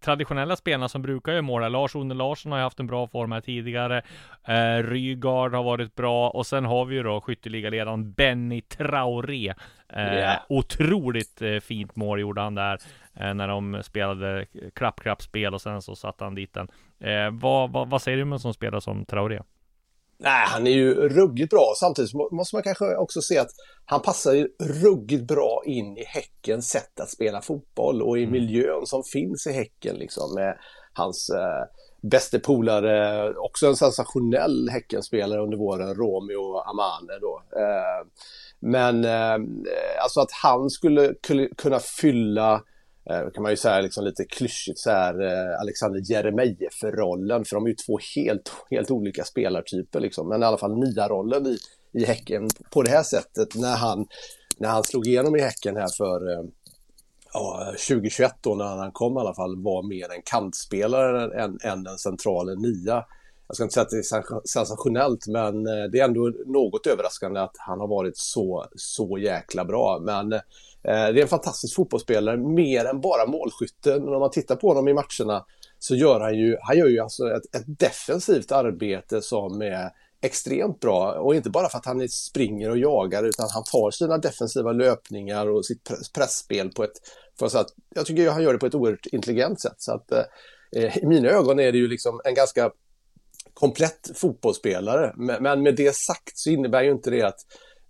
traditionella 0.00 0.56
spelarna 0.56 0.88
som 0.88 1.02
brukar 1.02 1.32
göra 1.32 1.42
mål. 1.42 1.72
Lars-Olle 1.72 2.14
Larsson 2.14 2.52
har 2.52 2.58
ju 2.58 2.64
haft 2.64 2.80
en 2.80 2.86
bra 2.86 3.06
form 3.06 3.32
här 3.32 3.40
tidigare. 3.40 4.02
Eh, 4.44 4.82
Rygaard 4.82 5.54
har 5.54 5.62
varit 5.62 5.94
bra 5.94 6.30
och 6.30 6.46
sen 6.46 6.64
har 6.64 6.84
vi 6.84 6.94
ju 6.94 7.02
då 7.02 7.20
skytteligaledaren 7.20 8.12
Benny 8.12 8.60
Traoré. 8.60 9.54
Eh, 9.88 10.14
yeah. 10.14 10.38
Otroligt 10.48 11.42
eh, 11.42 11.58
fint 11.58 11.96
mål 11.96 12.20
gjorde 12.20 12.40
han 12.40 12.54
där 12.54 12.78
eh, 13.14 13.34
när 13.34 13.48
de 13.48 13.82
spelade 13.82 14.46
klapp-klapp-spel 14.74 15.54
och 15.54 15.60
sen 15.60 15.82
så 15.82 15.94
satte 15.94 16.24
han 16.24 16.34
dit 16.34 16.54
den. 16.54 16.68
Eh, 17.00 17.30
vad, 17.30 17.70
vad, 17.70 17.90
vad 17.90 18.02
säger 18.02 18.16
du 18.16 18.22
om 18.22 18.32
en 18.32 18.38
sån 18.38 18.54
spelare 18.54 18.80
som 18.80 19.04
Traoré? 19.04 19.40
Nej, 20.22 20.46
han 20.46 20.66
är 20.66 20.70
ju 20.70 20.94
ruggigt 20.94 21.50
bra. 21.50 21.74
Samtidigt 21.76 22.12
måste 22.32 22.56
man 22.56 22.62
kanske 22.62 22.96
också 22.96 23.22
se 23.22 23.38
att 23.38 23.50
han 23.84 24.02
passar 24.02 24.32
ju 24.32 24.48
ruggigt 24.62 25.26
bra 25.26 25.62
in 25.66 25.96
i 25.96 26.04
Häckens 26.04 26.68
sätt 26.68 27.00
att 27.00 27.10
spela 27.10 27.40
fotboll 27.40 28.02
och 28.02 28.18
i 28.18 28.22
mm. 28.22 28.32
miljön 28.32 28.86
som 28.86 29.02
finns 29.02 29.46
i 29.46 29.52
Häcken 29.52 29.96
liksom 29.96 30.34
med 30.34 30.58
hans 30.92 31.30
eh, 31.30 31.64
bäste 32.02 32.38
polare, 32.38 33.30
också 33.34 33.66
en 33.66 33.76
sensationell 33.76 34.68
Häckenspelare 34.68 35.40
under 35.40 35.56
våren, 35.56 35.94
Romeo 35.94 36.58
Amane 36.58 37.18
då. 37.20 37.42
Eh, 37.56 38.06
men 38.60 39.04
eh, 39.04 39.38
alltså 40.02 40.20
att 40.20 40.32
han 40.42 40.70
skulle 40.70 41.14
kunna 41.56 41.78
fylla 41.78 42.62
Eh, 43.10 43.20
då 43.24 43.30
kan 43.30 43.42
man 43.42 43.52
ju 43.52 43.56
säga 43.56 43.80
liksom 43.80 44.04
lite 44.04 44.24
klyschigt 44.24 44.78
så 44.78 44.90
här 44.90 45.22
eh, 45.22 45.60
Alexander 45.60 46.00
Jeremejeff-rollen 46.10 47.44
för 47.44 47.56
de 47.56 47.64
är 47.64 47.68
ju 47.68 47.74
två 47.74 47.98
helt, 48.16 48.52
helt 48.70 48.90
olika 48.90 49.24
spelartyper 49.24 50.00
liksom. 50.00 50.28
Men 50.28 50.42
i 50.42 50.46
alla 50.46 50.58
fall 50.58 50.78
nia-rollen 50.78 51.46
i, 51.46 51.58
i 51.92 52.04
Häcken 52.04 52.48
på 52.70 52.82
det 52.82 52.90
här 52.90 53.02
sättet 53.02 53.54
när 53.54 53.76
han 53.76 54.06
när 54.58 54.68
han 54.68 54.84
slog 54.84 55.06
igenom 55.06 55.36
i 55.36 55.40
Häcken 55.40 55.76
här 55.76 55.88
för 55.96 56.32
eh, 56.32 56.44
ja, 57.32 57.64
2021 57.88 58.32
då 58.40 58.54
när 58.54 58.76
han 58.76 58.92
kom 58.92 59.16
i 59.16 59.20
alla 59.20 59.34
fall 59.34 59.62
var 59.62 59.88
mer 59.88 60.12
en 60.12 60.22
kantspelare 60.24 61.42
än, 61.42 61.58
än 61.62 61.86
en 61.86 61.98
central 61.98 62.60
nia. 62.60 63.04
Jag 63.46 63.56
ska 63.56 63.64
inte 63.64 63.74
säga 63.74 63.82
att 63.82 63.90
det 63.90 63.96
är 63.96 64.48
sensationellt 64.48 65.26
men 65.26 65.64
det 65.64 66.00
är 66.00 66.04
ändå 66.04 66.32
något 66.46 66.86
överraskande 66.86 67.40
att 67.40 67.56
han 67.58 67.80
har 67.80 67.88
varit 67.88 68.16
så, 68.16 68.66
så 68.76 69.18
jäkla 69.18 69.64
bra. 69.64 69.98
Men 70.02 70.32
eh, 70.32 70.40
Eh, 70.84 70.92
det 71.14 71.20
är 71.20 71.22
en 71.22 71.28
fantastisk 71.28 71.76
fotbollsspelare, 71.76 72.36
mer 72.36 72.84
än 72.84 73.00
bara 73.00 73.26
målskytte. 73.26 73.90
Men 74.00 74.14
om 74.14 74.20
man 74.20 74.30
tittar 74.30 74.56
på 74.56 74.68
honom 74.68 74.88
i 74.88 74.94
matcherna 74.94 75.44
så 75.78 75.94
gör 75.94 76.20
han 76.20 76.38
ju, 76.38 76.56
han 76.60 76.78
gör 76.78 76.88
ju 76.88 76.98
alltså 76.98 77.30
ett, 77.30 77.56
ett 77.56 77.78
defensivt 77.78 78.52
arbete 78.52 79.22
som 79.22 79.62
är 79.62 79.90
extremt 80.22 80.80
bra 80.80 81.12
och 81.12 81.34
inte 81.34 81.50
bara 81.50 81.68
för 81.68 81.78
att 81.78 81.86
han 81.86 82.08
springer 82.08 82.70
och 82.70 82.78
jagar 82.78 83.24
utan 83.24 83.48
han 83.50 83.64
tar 83.64 83.90
sina 83.90 84.18
defensiva 84.18 84.72
löpningar 84.72 85.50
och 85.50 85.66
sitt 85.66 86.12
pressspel 86.14 86.70
på 86.70 86.84
ett, 86.84 86.92
för 87.38 87.46
att, 87.46 87.66
jag 87.94 88.06
tycker 88.06 88.30
han 88.30 88.42
gör 88.42 88.52
det 88.52 88.58
på 88.58 88.66
ett 88.66 88.74
oerhört 88.74 89.06
intelligent 89.06 89.60
sätt. 89.60 89.76
Så 89.78 89.94
att 89.94 90.12
eh, 90.12 90.24
eh, 90.76 90.98
i 90.98 91.06
mina 91.06 91.28
ögon 91.28 91.60
är 91.60 91.72
det 91.72 91.78
ju 91.78 91.88
liksom 91.88 92.20
en 92.24 92.34
ganska 92.34 92.70
komplett 93.54 94.10
fotbollsspelare. 94.14 95.12
Men 95.16 95.62
med 95.62 95.76
det 95.76 95.96
sagt 95.96 96.38
så 96.38 96.50
innebär 96.50 96.82
ju 96.82 96.90
inte 96.90 97.10
det 97.10 97.22
att 97.22 97.40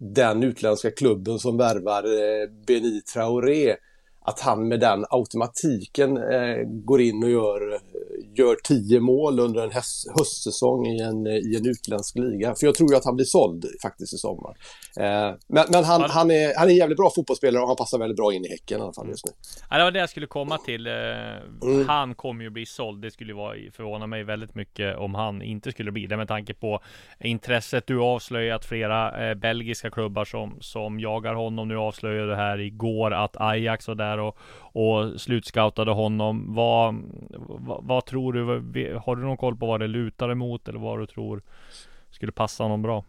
den 0.02 0.42
utländska 0.42 0.90
klubben 0.90 1.38
som 1.38 1.56
värvar 1.56 2.04
eh, 2.04 2.48
Beni 2.66 3.00
Traoré 3.00 3.76
att 4.24 4.40
han 4.40 4.68
med 4.68 4.80
den 4.80 5.04
automatiken 5.10 6.16
eh, 6.16 6.56
går 6.64 7.00
in 7.00 7.24
och 7.24 7.30
gör, 7.30 7.80
gör 8.34 8.56
tio 8.64 9.00
mål 9.00 9.40
under 9.40 9.64
en 9.64 9.70
höst, 9.70 10.06
höstsäsong 10.18 10.86
i 10.86 11.00
en, 11.00 11.26
i 11.26 11.56
en 11.56 11.68
utländsk 11.68 12.16
liga. 12.16 12.54
För 12.54 12.66
jag 12.66 12.74
tror 12.74 12.90
ju 12.90 12.96
att 12.96 13.04
han 13.04 13.16
blir 13.16 13.26
såld 13.26 13.64
faktiskt 13.82 14.14
i 14.14 14.16
sommar. 14.16 14.56
Eh, 14.96 15.34
men 15.46 15.64
men 15.70 15.84
han, 15.84 16.02
han, 16.10 16.30
är, 16.30 16.58
han 16.58 16.68
är 16.68 16.72
en 16.72 16.76
jävligt 16.76 16.96
bra 16.96 17.10
fotbollsspelare 17.14 17.62
och 17.62 17.68
han 17.68 17.76
passar 17.76 17.98
väldigt 17.98 18.16
bra 18.16 18.32
in 18.32 18.44
i 18.44 18.48
Häcken 18.48 18.78
i 18.78 18.82
alla 18.82 18.92
fall 18.92 19.08
just 19.08 19.26
nu. 19.26 19.32
Ja, 19.70 19.78
det 19.78 19.84
var 19.84 19.90
det 19.90 19.98
jag 19.98 20.10
skulle 20.10 20.26
komma 20.26 20.58
till. 20.58 20.86
Eh, 20.86 20.92
mm. 21.62 21.88
Han 21.88 22.14
kommer 22.14 22.44
ju 22.44 22.50
bli 22.50 22.66
såld. 22.66 23.02
Det 23.02 23.10
skulle 23.10 23.34
vara 23.34 23.56
förvåna 23.72 24.06
mig 24.06 24.24
väldigt 24.24 24.54
mycket 24.54 24.96
om 24.96 25.14
han 25.14 25.42
inte 25.42 25.72
skulle 25.72 25.92
bli 25.92 26.06
det 26.06 26.16
med 26.16 26.28
tanke 26.28 26.54
på 26.54 26.80
intresset. 27.20 27.86
Du 27.86 28.00
avslöjat 28.00 28.64
flera 28.64 29.30
eh, 29.30 29.34
belgiska 29.34 29.90
klubbar 29.90 30.24
som, 30.24 30.56
som 30.60 31.00
jagar 31.00 31.34
honom. 31.34 31.68
Nu 31.68 31.76
avslöjade 31.76 32.28
det 32.28 32.36
här 32.36 32.60
igår 32.60 33.10
att 33.12 33.36
Ajax 33.40 33.88
och 33.88 33.96
där 33.96 34.12
där 34.12 34.18
och, 34.18 34.36
och 34.72 35.20
slutscoutade 35.20 35.90
honom. 35.90 36.54
Vad, 36.54 37.02
vad, 37.38 37.84
vad, 37.84 38.04
tror 38.04 38.32
du? 38.32 38.98
Har 38.98 39.16
du 39.16 39.22
någon 39.22 39.36
koll 39.36 39.56
på 39.56 39.66
vad 39.66 39.80
det 39.80 39.86
lutar 39.86 40.30
emot 40.30 40.68
eller 40.68 40.78
vad 40.78 40.98
du 40.98 41.06
tror 41.06 41.42
skulle 42.10 42.32
passa 42.32 42.62
honom 42.62 42.82
bra? 42.82 43.04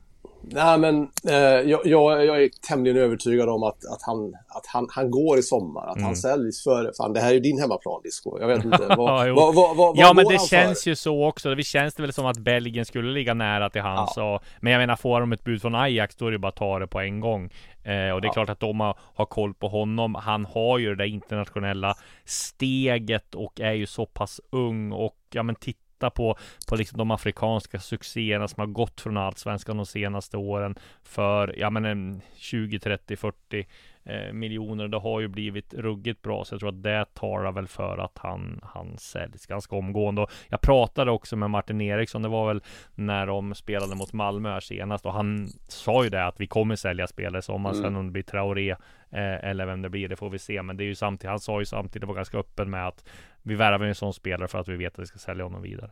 Nej, 0.45 0.79
men 0.79 1.07
eh, 1.27 1.35
jag, 1.69 1.81
jag, 1.85 2.25
jag, 2.25 2.43
är 2.43 2.49
tämligen 2.67 2.97
övertygad 2.97 3.49
om 3.49 3.63
att, 3.63 3.85
att, 3.85 4.01
han, 4.01 4.33
att 4.47 4.65
han, 4.67 4.87
han 4.89 5.11
går 5.11 5.39
i 5.39 5.43
sommar, 5.43 5.87
att 5.87 5.95
mm. 5.95 6.05
han 6.05 6.15
säljs 6.15 6.63
för, 6.63 6.91
fan 6.97 7.13
det 7.13 7.19
här 7.19 7.29
är 7.29 7.33
ju 7.33 7.39
din 7.39 7.59
hemmaplan 7.59 8.01
Disco, 8.03 8.39
jag 8.39 8.47
vet 8.47 8.65
inte. 8.65 8.85
Vad, 8.97 9.29
vad, 9.29 9.55
vad, 9.55 9.77
vad, 9.77 9.97
ja 9.97 10.13
men 10.13 10.25
det 10.25 10.41
känns 10.41 10.83
för? 10.83 10.89
ju 10.89 10.95
så 10.95 11.25
också, 11.25 11.55
det 11.55 11.63
känns 11.63 11.93
det 11.93 12.01
väl 12.01 12.13
som 12.13 12.25
att 12.25 12.37
Belgien 12.37 12.85
skulle 12.85 13.11
ligga 13.11 13.33
nära 13.33 13.69
till 13.69 13.81
hans 13.81 14.13
ja. 14.15 14.35
och, 14.35 14.43
Men 14.59 14.73
jag 14.73 14.79
menar, 14.79 14.95
får 14.95 15.19
de 15.19 15.31
ett 15.31 15.43
bud 15.43 15.61
från 15.61 15.75
Ajax 15.75 16.15
då 16.15 16.27
är 16.27 16.31
det 16.31 16.39
bara 16.39 16.47
att 16.47 16.55
ta 16.55 16.79
det 16.79 16.87
på 16.87 16.99
en 16.99 17.19
gång. 17.19 17.49
Eh, 17.83 18.11
och 18.11 18.21
det 18.21 18.25
är 18.25 18.29
ja. 18.29 18.33
klart 18.33 18.49
att 18.49 18.59
de 18.59 18.79
har, 18.79 18.97
har 18.99 19.25
koll 19.25 19.53
på 19.53 19.67
honom. 19.67 20.15
Han 20.15 20.45
har 20.45 20.77
ju 20.77 20.89
det 20.89 20.95
där 20.95 21.05
internationella 21.05 21.95
steget 22.25 23.35
och 23.35 23.61
är 23.61 23.73
ju 23.73 23.85
så 23.85 24.05
pass 24.05 24.41
ung 24.49 24.91
och 24.91 25.17
ja 25.33 25.43
men 25.43 25.55
titta 25.55 25.82
titta 26.03 26.09
på, 26.09 26.37
på 26.67 26.75
liksom 26.75 26.97
de 26.97 27.11
afrikanska 27.11 27.79
succéerna 27.79 28.47
som 28.47 28.61
har 28.61 28.67
gått 28.67 29.01
från 29.01 29.17
allsvenskan 29.17 29.77
de 29.77 29.85
senaste 29.85 30.37
åren 30.37 30.75
för, 31.03 31.55
ja 31.57 31.69
men 31.69 32.21
20, 32.35 32.79
30, 32.79 33.15
40 33.15 33.65
eh, 34.05 34.33
miljoner. 34.33 34.87
Det 34.87 34.99
har 34.99 35.19
ju 35.19 35.27
blivit 35.27 35.73
ruggigt 35.73 36.21
bra, 36.21 36.45
så 36.45 36.53
jag 36.53 36.59
tror 36.59 36.69
att 36.69 36.83
det 36.83 37.05
talar 37.13 37.51
väl 37.51 37.67
för 37.67 37.97
att 37.97 38.17
han, 38.17 38.59
han 38.63 38.97
säljs 38.97 39.45
ganska 39.45 39.75
omgående. 39.75 40.21
Och 40.21 40.31
jag 40.49 40.61
pratade 40.61 41.11
också 41.11 41.35
med 41.35 41.49
Martin 41.49 41.81
Eriksson, 41.81 42.21
det 42.21 42.29
var 42.29 42.47
väl 42.47 42.61
när 42.95 43.27
de 43.27 43.55
spelade 43.55 43.95
mot 43.95 44.13
Malmö 44.13 44.49
här 44.49 44.59
senast 44.59 45.05
och 45.05 45.13
han 45.13 45.47
sa 45.67 46.03
ju 46.03 46.09
det 46.09 46.25
att 46.25 46.39
vi 46.39 46.47
kommer 46.47 46.75
sälja 46.75 47.07
spelare 47.07 47.39
i 47.39 47.41
sommar, 47.41 47.69
mm. 47.69 47.83
sen 47.83 47.95
om 47.95 48.05
det 48.05 48.11
blir 48.11 48.23
Traoré 48.23 48.71
eh, 49.11 49.49
eller 49.49 49.65
vem 49.65 49.81
det 49.81 49.89
blir, 49.89 50.09
det 50.09 50.15
får 50.15 50.29
vi 50.29 50.39
se. 50.39 50.61
Men 50.61 50.77
det 50.77 50.83
är 50.83 50.85
ju 50.85 50.95
samtidigt, 50.95 51.29
han 51.29 51.39
sa 51.39 51.59
ju 51.59 51.65
samtidigt, 51.65 52.07
var 52.07 52.15
ganska 52.15 52.37
öppen 52.37 52.69
med 52.69 52.87
att 52.87 53.05
vi 53.41 53.55
värvar 53.55 53.85
en 53.85 53.95
sån 53.95 54.13
spelare 54.13 54.47
för 54.47 54.59
att 54.59 54.67
vi 54.67 54.75
vet 54.75 54.93
att 54.93 54.99
vi 54.99 55.05
ska 55.05 55.19
sälja 55.19 55.43
honom 55.43 55.61
vidare. 55.61 55.91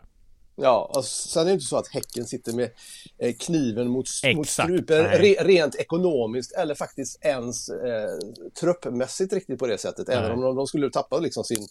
Ja, 0.64 0.92
och 0.96 1.06
sen 1.06 1.42
är 1.42 1.46
det 1.46 1.54
inte 1.54 1.66
så 1.66 1.78
att 1.78 1.88
Häcken 1.88 2.26
sitter 2.26 2.54
med 2.54 2.70
eh, 3.18 3.36
kniven 3.40 3.88
mot, 3.88 4.08
mot 4.36 4.48
strupen 4.48 5.04
re, 5.06 5.36
rent 5.40 5.76
ekonomiskt 5.76 6.52
eller 6.52 6.76
faktiskt 6.76 7.26
ens 7.26 7.70
eh, 7.70 8.18
truppmässigt 8.60 9.34
riktigt 9.34 9.60
på 9.60 9.68
det 9.68 9.78
sättet. 9.78 10.08
Nej. 10.08 10.18
Även 10.18 10.32
om 10.32 10.42
de, 10.42 10.56
de 10.56 10.68
skulle 10.68 10.90
tappa 10.90 11.20
liksom 11.20 11.44
sin, 11.44 11.68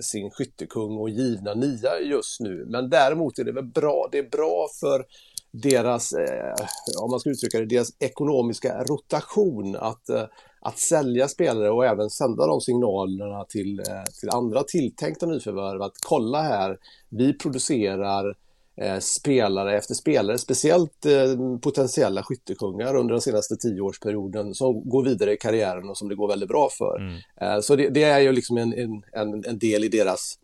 sin 0.00 0.30
skyttekung 0.30 0.98
och 0.98 1.10
givna 1.10 1.54
nia 1.54 2.00
just 2.00 2.40
nu. 2.40 2.66
Men 2.68 2.90
däremot 2.90 3.38
är 3.38 3.44
det 3.44 3.52
väl 3.52 3.64
bra, 3.64 4.08
det 4.12 4.18
är 4.18 4.28
bra 4.30 4.68
för 4.80 5.04
deras, 5.50 6.12
eh, 6.12 6.54
om 7.02 7.10
man 7.10 7.20
ska 7.20 7.30
uttrycka 7.30 7.58
det, 7.58 7.66
deras 7.66 7.92
ekonomiska 7.98 8.84
rotation 8.84 9.76
att 9.76 10.08
eh, 10.08 10.24
att 10.60 10.78
sälja 10.78 11.28
spelare 11.28 11.70
och 11.70 11.86
även 11.86 12.10
sända 12.10 12.46
de 12.46 12.60
signalerna 12.60 13.44
till, 13.44 13.78
eh, 13.78 14.04
till 14.20 14.30
andra 14.32 14.62
tilltänkta 14.62 15.26
nyförvärv 15.26 15.82
att 15.82 15.94
kolla 16.06 16.42
här, 16.42 16.78
vi 17.08 17.38
producerar 17.38 18.36
eh, 18.80 18.98
spelare 18.98 19.76
efter 19.76 19.94
spelare, 19.94 20.38
speciellt 20.38 21.06
eh, 21.06 21.58
potentiella 21.62 22.22
skyttekungar 22.22 22.96
under 22.96 23.12
den 23.12 23.20
senaste 23.20 23.56
tioårsperioden 23.56 24.54
som 24.54 24.88
går 24.88 25.04
vidare 25.04 25.32
i 25.32 25.36
karriären 25.36 25.88
och 25.88 25.98
som 25.98 26.08
det 26.08 26.14
går 26.14 26.28
väldigt 26.28 26.48
bra 26.48 26.68
för. 26.78 27.00
Mm. 27.00 27.16
Eh, 27.40 27.60
så 27.60 27.76
det, 27.76 27.88
det, 27.88 28.02
är 28.02 28.20
ju 28.20 28.32
liksom 28.32 28.56
en, 28.56 28.72
en, 29.12 29.44
en 29.44 29.58
del 29.58 29.84
i 29.84 29.88
deras 29.88 30.38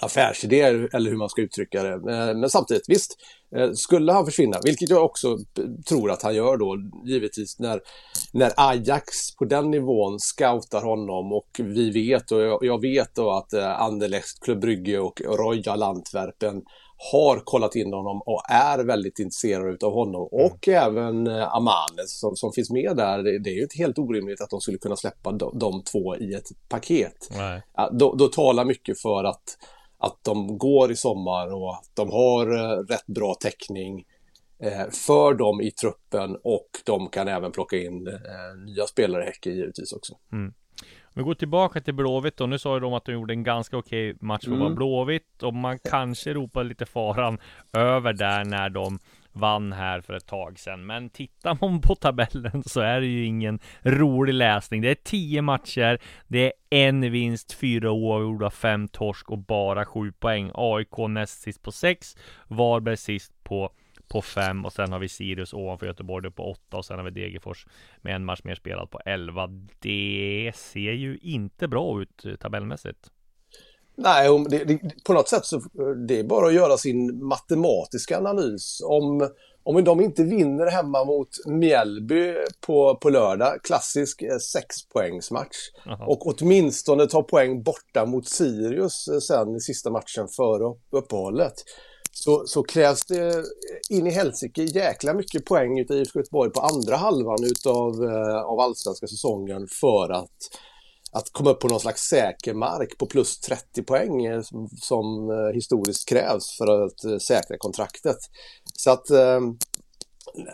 affärsidéer 0.00 0.88
eller 0.92 1.10
hur 1.10 1.16
man 1.16 1.28
ska 1.28 1.42
uttrycka 1.42 1.82
det. 1.82 1.92
Eh, 1.92 2.36
men 2.36 2.50
samtidigt, 2.50 2.88
visst, 2.88 3.16
skulle 3.74 4.12
han 4.12 4.24
försvinna, 4.24 4.58
vilket 4.64 4.90
jag 4.90 5.04
också 5.04 5.38
tror 5.88 6.10
att 6.10 6.22
han 6.22 6.34
gör 6.34 6.56
då, 6.56 6.76
givetvis 7.04 7.58
när, 7.58 7.80
när 8.32 8.52
Ajax 8.56 9.36
på 9.36 9.44
den 9.44 9.70
nivån 9.70 10.20
scoutar 10.20 10.82
honom 10.82 11.32
och 11.32 11.50
vi 11.58 11.90
vet 11.90 12.32
och 12.32 12.40
jag, 12.40 12.64
jag 12.64 12.80
vet 12.80 13.14
då 13.14 13.30
att 13.30 13.52
eh, 13.52 13.80
Anderlecht, 13.80 14.40
Club 14.40 14.60
Brygge 14.60 14.98
och 14.98 15.20
Royal 15.20 15.82
Antwerpen 15.82 16.62
har 17.12 17.40
kollat 17.44 17.76
in 17.76 17.92
honom 17.92 18.22
och 18.26 18.42
är 18.50 18.84
väldigt 18.84 19.18
intresserade 19.18 19.86
av 19.86 19.92
honom 19.92 20.28
mm. 20.32 20.46
och 20.46 20.68
även 20.68 21.26
Amanes 21.28 22.20
som, 22.20 22.36
som 22.36 22.52
finns 22.52 22.70
med 22.70 22.96
där. 22.96 23.22
Det, 23.22 23.50
är 23.50 23.54
ju 23.54 23.62
inte 23.62 23.78
helt 23.78 23.98
orimligt 23.98 24.40
att 24.40 24.50
de 24.50 24.60
skulle 24.60 24.78
kunna 24.78 24.96
släppa 24.96 25.32
de, 25.32 25.58
de 25.58 25.82
två 25.82 26.16
i 26.16 26.34
ett 26.34 26.48
paket. 26.68 27.28
Ja, 27.74 27.90
då, 27.92 28.14
då 28.14 28.28
talar 28.28 28.64
mycket 28.64 29.00
för 29.00 29.24
att 29.24 29.58
att 29.98 30.18
de 30.22 30.58
går 30.58 30.90
i 30.90 30.96
sommar 30.96 31.54
och 31.54 31.74
att 31.74 31.90
de 31.94 32.10
har 32.10 32.56
eh, 32.56 32.78
rätt 32.78 33.06
bra 33.06 33.34
täckning 33.34 34.04
eh, 34.58 34.90
för 35.06 35.34
dem 35.34 35.60
i 35.60 35.70
truppen 35.70 36.36
och 36.44 36.68
de 36.84 37.08
kan 37.08 37.28
även 37.28 37.52
plocka 37.52 37.76
in 37.76 38.06
eh, 38.06 38.14
nya 38.66 38.86
spelare 38.86 39.22
i 39.22 39.26
Häcken 39.26 39.54
givetvis 39.54 39.92
också. 39.92 40.14
Mm. 40.32 40.54
Vi 41.16 41.22
går 41.22 41.34
tillbaka 41.34 41.80
till 41.80 41.94
Blåvitt 41.94 42.40
och 42.40 42.48
nu 42.48 42.58
sa 42.58 42.80
de 42.80 42.94
att 42.94 43.04
de 43.04 43.12
gjorde 43.12 43.34
en 43.34 43.42
ganska 43.42 43.76
okej 43.76 44.16
match 44.20 44.44
för 44.44 44.52
att 44.52 44.58
vara 44.58 44.66
mm. 44.66 44.76
Blåvitt 44.76 45.42
och 45.42 45.54
man 45.54 45.78
kanske 45.78 46.34
ropar 46.34 46.64
lite 46.64 46.86
faran 46.86 47.38
över 47.72 48.12
där 48.12 48.44
när 48.44 48.70
de 48.70 48.98
vann 49.34 49.72
här 49.72 50.00
för 50.00 50.14
ett 50.14 50.26
tag 50.26 50.58
sedan. 50.58 50.86
Men 50.86 51.10
tittar 51.10 51.58
man 51.60 51.80
på 51.80 51.94
tabellen 51.94 52.62
så 52.66 52.80
är 52.80 53.00
det 53.00 53.06
ju 53.06 53.24
ingen 53.24 53.58
rolig 53.82 54.34
läsning. 54.34 54.80
Det 54.80 54.90
är 54.90 54.94
tio 54.94 55.42
matcher, 55.42 55.98
det 56.28 56.46
är 56.46 56.52
en 56.70 57.12
vinst, 57.12 57.52
fyra 57.52 57.90
oavgjorda, 57.90 58.50
fem 58.50 58.88
torsk 58.88 59.30
och 59.30 59.38
bara 59.38 59.84
sju 59.84 60.12
poäng. 60.12 60.50
AIK 60.54 60.98
näst 61.08 61.42
sist 61.42 61.62
på 61.62 61.72
sex, 61.72 62.16
Varberg 62.48 62.96
sist 62.96 63.44
på 63.44 63.72
på 64.08 64.22
fem 64.22 64.64
och 64.64 64.72
sen 64.72 64.92
har 64.92 64.98
vi 64.98 65.08
Sirius 65.08 65.52
ovanför 65.54 65.86
Göteborg 65.86 66.30
på 66.30 66.50
åtta 66.50 66.76
och 66.76 66.84
sen 66.84 66.98
har 66.98 67.04
vi 67.04 67.10
Degerfors 67.10 67.66
med 68.00 68.16
en 68.16 68.24
match 68.24 68.40
mer 68.44 68.54
spelad 68.54 68.90
på 68.90 69.00
elva. 69.04 69.46
Det 69.78 70.52
ser 70.54 70.92
ju 70.92 71.18
inte 71.22 71.68
bra 71.68 72.02
ut 72.02 72.24
eh, 72.24 72.34
tabellmässigt. 72.34 73.10
Nej, 73.96 74.44
det, 74.48 74.64
det, 74.64 74.80
på 75.04 75.12
något 75.12 75.28
sätt 75.28 75.46
så 75.46 75.62
det 76.08 76.18
är 76.18 76.24
bara 76.24 76.46
att 76.46 76.54
göra 76.54 76.76
sin 76.76 77.24
matematiska 77.24 78.18
analys. 78.18 78.80
Om, 78.84 79.28
om 79.62 79.84
de 79.84 80.00
inte 80.00 80.24
vinner 80.24 80.66
hemma 80.66 81.04
mot 81.04 81.28
Mjällby 81.46 82.34
på, 82.66 82.96
på 82.96 83.10
lördag, 83.10 83.62
klassisk 83.62 84.22
eh, 84.22 84.38
sexpoängsmatch, 84.38 85.56
Aha. 85.86 86.04
och 86.06 86.26
åtminstone 86.26 87.06
tar 87.06 87.22
poäng 87.22 87.62
borta 87.62 88.06
mot 88.06 88.28
Sirius 88.28 89.08
eh, 89.08 89.18
sen 89.18 89.56
i 89.56 89.60
sista 89.60 89.90
matchen 89.90 90.28
före 90.28 90.74
uppehållet, 90.90 91.54
så, 92.12 92.46
så 92.46 92.62
krävs 92.62 93.04
det 93.04 93.44
in 93.90 94.06
i 94.06 94.10
helsike 94.10 94.62
jäkla 94.62 95.14
mycket 95.14 95.44
poäng 95.44 95.78
utav 95.78 95.96
IFK 95.96 96.18
Göteborg 96.18 96.50
på 96.50 96.60
andra 96.60 96.96
halvan 96.96 97.44
utav, 97.44 98.04
eh, 98.04 98.36
av 98.36 98.60
allsvenska 98.60 99.06
säsongen 99.06 99.66
för 99.80 100.12
att 100.12 100.38
att 101.14 101.32
komma 101.32 101.50
upp 101.50 101.60
på 101.60 101.68
någon 101.68 101.80
slags 101.80 102.02
säker 102.02 102.54
mark 102.54 102.98
på 102.98 103.06
plus 103.06 103.40
30 103.40 103.82
poäng 103.82 104.24
eh, 104.24 104.42
som 104.80 105.30
eh, 105.30 105.54
historiskt 105.54 106.08
krävs 106.08 106.56
för 106.58 106.84
att 106.84 107.04
eh, 107.04 107.18
säkra 107.18 107.56
kontraktet. 107.58 108.16
Så 108.74 108.90
att 108.90 109.10
ehm, 109.10 109.58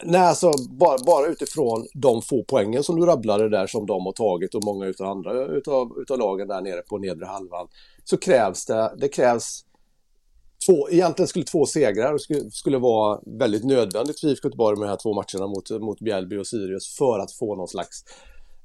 Nej, 0.02 0.20
alltså 0.20 0.52
bara, 0.70 0.98
bara 1.06 1.26
utifrån 1.26 1.86
de 1.94 2.22
få 2.22 2.44
poängen 2.48 2.82
som 2.82 3.00
du 3.00 3.06
rabblade 3.06 3.48
där 3.48 3.66
som 3.66 3.86
de 3.86 4.06
har 4.06 4.12
tagit 4.12 4.54
och 4.54 4.64
många 4.64 4.86
utav 4.86 5.06
andra 5.06 5.44
utav, 5.44 5.92
utav 6.02 6.18
lagen 6.18 6.48
där 6.48 6.60
nere 6.60 6.82
på 6.82 6.98
nedre 6.98 7.26
halvan 7.26 7.68
så 8.04 8.16
krävs 8.16 8.66
det, 8.66 8.94
det 8.98 9.08
krävs 9.08 9.64
två, 10.66 10.90
egentligen 10.90 11.28
skulle 11.28 11.44
två 11.44 11.66
segrar 11.66 12.18
skulle, 12.18 12.50
skulle 12.50 12.78
vara 12.78 13.20
väldigt 13.38 13.64
nödvändigt 13.64 14.20
för 14.20 14.28
IFK 14.28 14.48
Göteborg 14.48 14.78
med 14.78 14.88
de 14.88 14.90
här 14.90 14.98
två 15.02 15.14
matcherna 15.14 15.46
mot, 15.46 15.70
mot 15.70 16.00
Bjällby 16.00 16.36
och 16.36 16.46
Sirius 16.46 16.96
för 16.98 17.18
att 17.18 17.32
få 17.32 17.56
någon 17.56 17.68
slags 17.68 18.04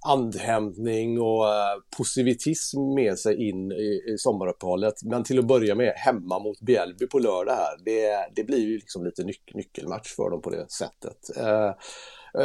andhämtning 0.05 1.21
och 1.21 1.47
eh, 1.47 1.77
positivism 1.97 2.79
med 2.95 3.19
sig 3.19 3.49
in 3.49 3.71
i, 3.71 4.13
i 4.13 4.17
sommaruppehållet. 4.17 4.93
Men 5.03 5.23
till 5.23 5.39
att 5.39 5.47
börja 5.47 5.75
med 5.75 5.93
hemma 5.95 6.39
mot 6.39 6.59
Bjällby 6.59 7.07
på 7.07 7.19
lördag 7.19 7.53
här. 7.53 7.75
Det, 7.85 8.31
det 8.35 8.43
blir 8.43 8.59
ju 8.59 8.73
liksom 8.73 9.05
lite 9.05 9.23
nyc 9.23 9.37
nyckelmatch 9.53 10.15
för 10.15 10.29
dem 10.29 10.41
på 10.41 10.49
det 10.49 10.71
sättet. 10.71 11.17
Uh, 11.39 11.71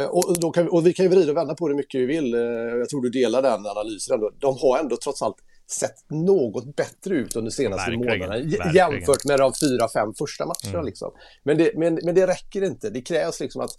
och, 0.09 0.39
då 0.39 0.51
kan, 0.51 0.69
och 0.69 0.87
vi 0.87 0.93
kan 0.93 1.05
ju 1.05 1.09
vrida 1.09 1.31
och 1.31 1.37
vända 1.37 1.55
på 1.55 1.67
det 1.67 1.75
mycket 1.75 2.01
vi 2.01 2.05
vill. 2.05 2.31
Jag 2.79 2.89
tror 2.89 3.01
du 3.01 3.09
delar 3.09 3.41
den 3.41 3.65
analysen. 3.65 4.13
Ändå. 4.13 4.31
De 4.39 4.57
har 4.57 4.79
ändå 4.79 4.97
trots 4.97 5.21
allt 5.21 5.37
sett 5.71 6.09
något 6.09 6.75
bättre 6.75 7.15
ut 7.15 7.35
under 7.35 7.51
senaste 7.51 7.91
verkligen, 7.91 8.19
månaderna 8.19 8.45
verkligen. 8.45 8.75
jämfört 8.75 9.25
med 9.25 9.39
de 9.39 9.53
fyra, 9.61 9.89
fem 9.93 10.13
första 10.17 10.45
matcherna. 10.45 10.79
Mm. 10.79 10.85
Liksom. 10.85 11.11
Men, 11.43 11.57
det, 11.57 11.71
men, 11.77 11.99
men 12.03 12.15
det 12.15 12.27
räcker 12.27 12.63
inte. 12.63 12.89
Det 12.89 13.01
krävs 13.01 13.39
liksom 13.39 13.61
att 13.61 13.71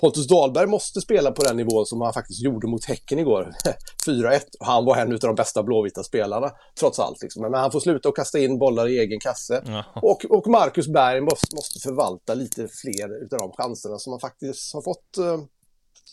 Pontus 0.00 0.28
Dahlberg 0.28 0.66
måste 0.66 1.00
spela 1.00 1.32
på 1.32 1.42
den 1.42 1.56
nivån 1.56 1.86
som 1.86 2.00
han 2.00 2.12
faktiskt 2.12 2.42
gjorde 2.42 2.66
mot 2.66 2.84
Häcken 2.84 3.18
igår. 3.18 3.52
4-1. 4.06 4.40
Han 4.60 4.84
var 4.84 4.96
en 4.96 5.12
av 5.12 5.18
de 5.18 5.34
bästa 5.34 5.62
blåvita 5.62 6.02
spelarna, 6.02 6.50
trots 6.80 6.98
allt. 6.98 7.22
Liksom. 7.22 7.42
Men 7.42 7.54
han 7.54 7.72
får 7.72 7.80
sluta 7.80 8.08
och 8.08 8.16
kasta 8.16 8.38
in 8.38 8.58
bollar 8.58 8.88
i 8.88 8.98
egen 8.98 9.20
kasse. 9.20 9.62
Mm. 9.66 9.82
Och, 9.94 10.24
och 10.24 10.46
Marcus 10.46 10.88
Berg 10.88 11.20
måste, 11.20 11.56
måste 11.56 11.80
förvalta 11.80 12.34
lite 12.34 12.68
fler 12.68 13.22
av 13.32 13.38
de 13.38 13.52
chanserna 13.52 13.98
som 13.98 14.12
han 14.12 14.20
faktiskt 14.20 14.74
har 14.74 14.82
fått 14.82 15.18
eh, 15.18 15.40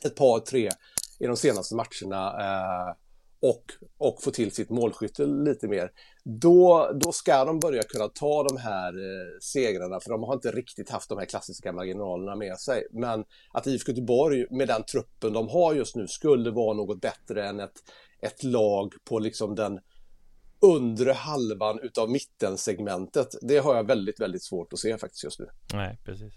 ett 0.06 0.16
par, 0.16 0.40
tre 0.40 0.70
i 1.20 1.26
de 1.28 1.38
senaste 1.38 1.76
matcherna. 1.76 2.28
Eh, 2.28 2.96
och, 3.42 3.64
och 3.98 4.24
få 4.24 4.32
till 4.32 4.52
sitt 4.52 4.70
målskytte 4.70 5.26
lite 5.26 5.68
mer, 5.68 5.92
då, 6.24 6.92
då 7.02 7.12
ska 7.12 7.46
de 7.46 7.60
börja 7.60 7.84
kunna 7.84 8.08
ta 8.08 8.44
de 8.44 8.58
här 8.58 8.94
eh, 8.94 9.40
segrarna, 9.42 10.00
för 10.00 10.10
de 10.10 10.24
har 10.24 10.34
inte 10.34 10.52
riktigt 10.52 10.90
haft 10.90 11.10
de 11.10 11.18
här 11.18 11.26
klassiska 11.26 11.72
marginalerna 11.72 12.36
med 12.36 12.58
sig. 12.58 12.84
Men 12.92 13.26
att 13.54 13.68
IFK 13.68 13.92
Göteborg 13.92 14.46
med 14.50 14.68
den 14.68 14.84
truppen 14.84 15.34
de 15.34 15.50
har 15.50 15.74
just 15.74 15.96
nu 15.96 16.08
skulle 16.08 16.52
vara 16.52 16.74
något 16.74 17.02
bättre 17.02 17.48
än 17.48 17.60
ett, 17.60 17.84
ett 18.22 18.44
lag 18.44 18.94
på 19.10 19.20
liksom 19.20 19.56
den 19.56 19.80
undre 20.60 21.12
halvan 21.12 21.80
utav 21.80 22.10
mittensegmentet. 22.10 23.28
Det 23.42 23.58
har 23.58 23.76
jag 23.76 23.88
väldigt, 23.88 24.20
väldigt 24.20 24.44
svårt 24.44 24.74
att 24.74 24.80
se 24.80 24.98
faktiskt 24.98 25.24
just 25.24 25.40
nu. 25.40 25.46
Nej, 25.74 25.98
precis. 26.04 26.34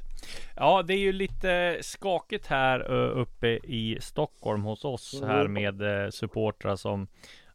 Ja, 0.56 0.82
det 0.82 0.94
är 0.94 0.98
ju 0.98 1.12
lite 1.12 1.78
skakigt 1.80 2.46
här 2.46 2.90
uppe 2.92 3.48
i 3.48 3.98
Stockholm 4.00 4.62
hos 4.62 4.84
oss 4.84 5.14
mm. 5.14 5.28
här 5.28 5.48
med 5.48 6.14
supportrar 6.14 6.76
som 6.76 7.08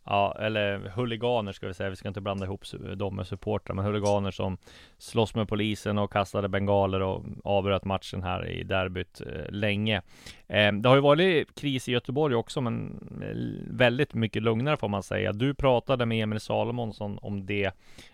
Ja, 0.06 0.36
eller 0.40 0.78
huliganer 0.78 1.52
ska 1.52 1.68
vi 1.68 1.74
säga. 1.74 1.90
Vi 1.90 1.96
ska 1.96 2.08
inte 2.08 2.22
blanda 2.22 2.46
ihop 2.46 2.62
dem 2.96 3.16
med 3.16 3.28
supportrar, 3.28 3.76
men 3.76 3.86
huliganer 3.86 4.32
som 4.32 4.58
slåss 4.98 5.36
med 5.36 5.48
polisen 5.48 5.98
och 5.98 6.12
kastade 6.12 6.50
bengaler 6.50 7.02
och 7.02 7.24
avbröt 7.44 7.86
matchen 7.86 8.24
här 8.24 8.48
i 8.48 8.64
derbyt 8.64 9.22
eh, 9.22 9.52
länge. 9.52 10.02
Eh, 10.48 10.72
det 10.72 10.90
har 10.90 10.96
ju 10.96 11.02
varit 11.02 11.56
kris 11.56 11.90
i 11.90 11.92
Göteborg 11.92 12.36
också, 12.36 12.62
men 12.62 13.00
eh, 13.22 13.76
väldigt 13.78 14.14
mycket 14.14 14.44
lugnare 14.44 14.78
får 14.78 14.88
man 14.88 15.04
säga. 15.04 15.34
Du 15.34 15.54
pratade 15.54 16.06
med 16.06 16.24
Emil 16.24 16.40
Salomonsson 16.40 17.20
om 17.22 17.46
det, 17.46 17.72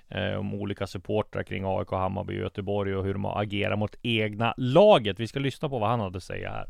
eh, 0.10 0.40
om 0.40 0.54
olika 0.54 0.88
supportrar 0.88 1.44
kring 1.44 1.64
AIK, 1.66 1.92
Hammarby 1.92 2.34
och 2.34 2.44
Göteborg 2.44 2.96
och 2.96 3.06
hur 3.06 3.14
de 3.14 3.26
har 3.26 3.42
agerat 3.42 3.80
mot 3.80 3.96
egna 4.02 4.54
laget. 4.58 5.20
Vi 5.20 5.28
ska 5.28 5.40
lyssna 5.40 5.70
på 5.70 5.80
vad 5.80 5.90
han 5.90 6.00
hade 6.00 6.18
att 6.18 6.24
säga 6.24 6.50
här. 6.50 6.68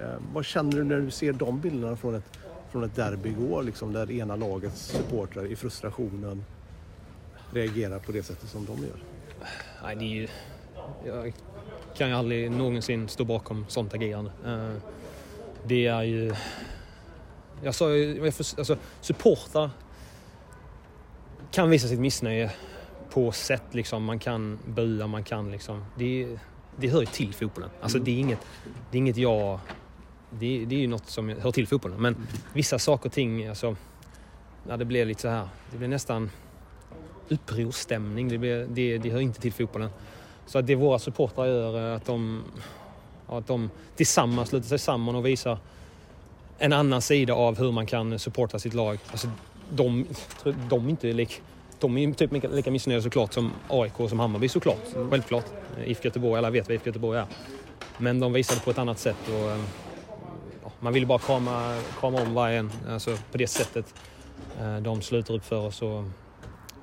Eh, 0.00 0.18
vad 0.32 0.44
känner 0.44 0.72
du 0.72 0.84
när 0.84 1.00
du 1.00 1.10
ser 1.10 1.32
de 1.32 1.60
bilderna 1.60 1.96
från 1.96 2.14
ett 2.14 2.38
från 2.70 2.84
ett 2.84 2.94
derby 2.94 3.28
igår 3.28 3.62
liksom, 3.62 3.92
där 3.92 4.10
ena 4.10 4.36
lagets 4.36 4.80
supportrar 4.80 5.46
i 5.46 5.56
frustrationen 5.56 6.44
reagerar 7.52 7.98
på 7.98 8.12
det 8.12 8.22
sättet 8.22 8.48
som 8.48 8.66
de 8.66 8.82
gör. 8.82 9.02
Nej, 9.82 9.96
det 9.96 10.04
är 10.04 10.08
ju, 10.08 10.28
jag 11.06 11.32
kan 11.96 12.08
ju 12.08 12.14
aldrig 12.14 12.50
någonsin 12.50 13.08
stå 13.08 13.24
bakom 13.24 13.66
sånt 13.68 13.94
agerande. 13.94 14.30
Eh, 14.46 14.74
det 15.64 15.86
är 15.86 16.02
ju... 16.02 16.34
Jag 17.62 17.74
sa 17.74 17.90
ju, 17.90 18.26
alltså 18.26 18.76
supportrar 19.00 19.70
kan 21.50 21.70
visa 21.70 21.88
sitt 21.88 22.00
missnöje 22.00 22.50
på 23.10 23.32
sätt 23.32 23.62
liksom. 23.70 24.04
Man 24.04 24.18
kan 24.18 24.58
bua, 24.66 25.06
man 25.06 25.24
kan 25.24 25.50
liksom... 25.50 25.84
Det, 25.98 26.38
det 26.76 26.88
hör 26.88 27.00
ju 27.00 27.06
till 27.06 27.34
fotbollen. 27.34 27.70
Alltså 27.80 27.98
mm. 27.98 28.04
det, 28.04 28.10
är 28.10 28.18
inget, 28.18 28.40
det 28.90 28.96
är 28.96 28.98
inget 28.98 29.16
jag 29.16 29.58
det, 30.30 30.64
det 30.64 30.74
är 30.74 30.80
ju 30.80 30.86
något 30.86 31.06
som 31.06 31.28
hör 31.28 31.50
till 31.50 31.66
fotbollen. 31.66 32.02
Men 32.02 32.26
vissa 32.52 32.78
saker 32.78 33.08
och 33.08 33.12
ting, 33.12 33.46
alltså, 33.46 33.76
ja, 34.68 34.76
det 34.76 34.84
blir 34.84 35.04
lite 35.04 35.20
så 35.20 35.28
här, 35.28 35.48
det 35.70 35.78
blir 35.78 35.88
nästan 35.88 36.30
upprorsstämning. 37.28 38.28
Det, 38.28 38.38
blir, 38.38 38.66
det, 38.70 38.98
det 38.98 39.10
hör 39.10 39.20
inte 39.20 39.40
till 39.40 39.52
fotbollen. 39.52 39.90
Så 40.46 40.58
att 40.58 40.66
det 40.66 40.74
våra 40.74 40.98
supportrar 40.98 41.46
gör, 41.46 41.90
eh, 41.90 41.96
att 41.96 42.06
de, 42.06 42.42
att 43.26 43.46
de 43.46 43.70
tillsammans 43.96 44.48
sluter 44.48 44.68
sig 44.68 44.78
samman 44.78 45.14
och 45.14 45.26
visar 45.26 45.58
en 46.58 46.72
annan 46.72 47.02
sida 47.02 47.34
av 47.34 47.58
hur 47.58 47.72
man 47.72 47.86
kan 47.86 48.18
supporta 48.18 48.58
sitt 48.58 48.74
lag. 48.74 48.98
Alltså, 49.10 49.28
de, 49.70 50.06
de 50.68 50.88
är 50.88 51.12
lik, 51.12 51.42
de 51.78 51.98
är 51.98 52.12
typ 52.12 52.32
lika 52.52 52.70
missnöjda 52.70 53.02
såklart 53.02 53.32
som 53.32 53.52
AIK 53.68 54.00
och 54.00 54.08
som 54.08 54.20
Hammarby 54.20 54.48
såklart. 54.48 54.94
Mm. 54.94 55.10
Självklart. 55.10 55.46
Eh, 55.78 55.90
IFK 55.90 56.04
Göteborg, 56.04 56.38
alla 56.38 56.50
vet 56.50 56.68
vad 56.68 56.74
IFK 56.74 56.86
Göteborg 56.86 57.18
är. 57.18 57.26
Men 57.98 58.20
de 58.20 58.32
visade 58.32 58.60
på 58.60 58.70
ett 58.70 58.78
annat 58.78 58.98
sätt. 58.98 59.28
Och, 59.28 59.50
eh, 59.50 59.60
man 60.80 60.92
vill 60.92 61.06
bara 61.06 61.18
krama, 61.18 61.78
krama 62.00 62.22
om 62.22 62.34
vargen 62.34 62.70
en 62.86 62.92
alltså 62.92 63.16
på 63.32 63.38
det 63.38 63.46
sättet 63.46 63.94
eh, 64.60 64.76
de 64.76 65.02
sluter 65.02 65.34
upp 65.34 65.44
för 65.44 65.66
oss 65.66 65.82
och 65.82 66.04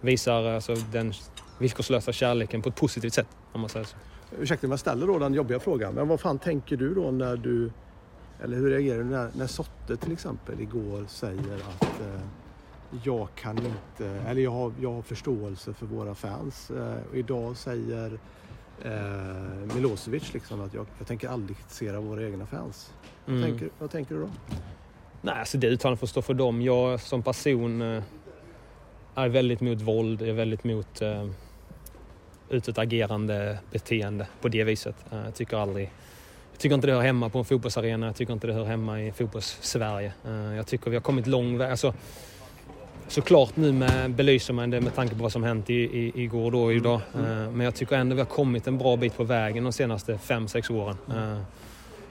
visar 0.01 0.43
alltså, 0.43 0.75
den 0.75 1.13
villkorslösa 1.59 2.13
kärleken 2.13 2.61
på 2.61 2.69
ett 2.69 2.75
positivt 2.75 3.13
sätt 3.13 3.27
om 3.51 3.61
man 3.61 3.69
säger 3.69 3.85
så. 3.85 3.97
Ursäkta 4.39 4.67
om 4.67 4.71
jag 4.71 4.79
ställer 4.79 5.07
då 5.07 5.19
den 5.19 5.33
jobbiga 5.33 5.59
frågan, 5.59 5.93
men 5.93 6.07
vad 6.07 6.19
fan 6.19 6.39
tänker 6.39 6.77
du 6.77 6.93
då 6.93 7.11
när 7.11 7.35
du 7.35 7.71
eller 8.43 8.57
hur 8.57 8.69
reagerar 8.69 8.97
du 8.97 9.03
när, 9.03 9.29
när 9.33 9.47
Sotte 9.47 9.97
till 9.97 10.11
exempel 10.11 10.61
igår 10.61 11.05
säger 11.07 11.55
att 11.55 12.01
eh, 12.01 12.21
jag 13.03 13.27
kan 13.35 13.57
inte, 13.57 14.07
eller 14.07 14.41
jag 14.41 14.51
har, 14.51 14.73
jag 14.81 14.93
har 14.93 15.01
förståelse 15.01 15.73
för 15.73 15.85
våra 15.85 16.15
fans. 16.15 16.71
Eh, 16.71 17.09
och 17.09 17.17
idag 17.17 17.57
säger 17.57 18.19
eh, 18.83 19.75
Milosevic 19.75 20.33
liksom 20.33 20.61
att 20.61 20.73
jag, 20.73 20.85
jag 20.97 21.07
tänker 21.07 21.29
aldrig 21.29 21.57
kritisera 21.57 21.99
våra 21.99 22.23
egna 22.23 22.45
fans. 22.45 22.93
Mm. 23.27 23.41
Vad, 23.41 23.49
tänker, 23.49 23.69
vad 23.79 23.91
tänker 23.91 24.15
du 24.15 24.21
då? 24.21 24.29
Nej, 25.21 25.39
alltså 25.39 25.57
det 25.57 25.67
uttalandet 25.67 25.99
får 25.99 26.07
stå 26.07 26.21
för 26.21 26.33
dem. 26.33 26.61
Jag 26.61 26.99
som 26.99 27.23
person 27.23 27.81
eh, 27.81 28.03
är 29.15 29.29
väldigt 29.29 29.61
mot 29.61 29.81
våld, 29.81 30.21
är 30.21 30.33
väldigt 30.33 30.63
mot 30.63 31.01
eh, 31.01 31.29
utåtagerande 32.49 33.59
beteende 33.71 34.27
på 34.41 34.47
det 34.47 34.63
viset. 34.63 34.95
Eh, 35.11 35.17
jag 35.25 35.35
tycker 35.35 35.57
aldrig 35.57 35.91
jag 36.57 36.61
tycker 36.61 36.75
inte 36.75 36.87
det 36.87 36.93
hör 36.93 37.01
hemma 37.01 37.29
på 37.29 37.39
en 37.39 37.45
fotbollsarena, 37.45 38.05
jag 38.05 38.15
tycker 38.15 38.33
inte 38.33 38.47
det 38.47 38.53
hör 38.53 38.65
hemma 38.65 39.01
i 39.01 39.11
fotbolls-Sverige. 39.11 40.13
Eh, 40.25 40.55
jag 40.55 40.67
tycker 40.67 40.89
vi 40.89 40.95
har 40.95 41.01
kommit 41.01 41.27
lång 41.27 41.57
väg. 41.57 41.71
Alltså, 41.71 41.93
såklart 43.07 43.55
nu 43.55 43.71
med, 43.71 44.11
belyser 44.11 44.53
man 44.53 44.69
det 44.69 44.81
med 44.81 44.95
tanke 44.95 45.15
på 45.15 45.23
vad 45.23 45.31
som 45.31 45.43
hänt 45.43 45.69
i, 45.69 45.73
i, 45.73 46.23
igår 46.23 46.51
då 46.51 46.63
och 46.63 46.73
idag. 46.73 47.01
Mm. 47.15 47.53
Men 47.53 47.65
jag 47.65 47.75
tycker 47.75 47.95
ändå 47.95 48.15
vi 48.15 48.21
har 48.21 48.25
kommit 48.25 48.67
en 48.67 48.77
bra 48.77 48.95
bit 48.95 49.17
på 49.17 49.23
vägen 49.23 49.63
de 49.63 49.73
senaste 49.73 50.17
fem 50.17 50.47
sex 50.47 50.69
åren. 50.69 50.97
Mm 51.09 51.37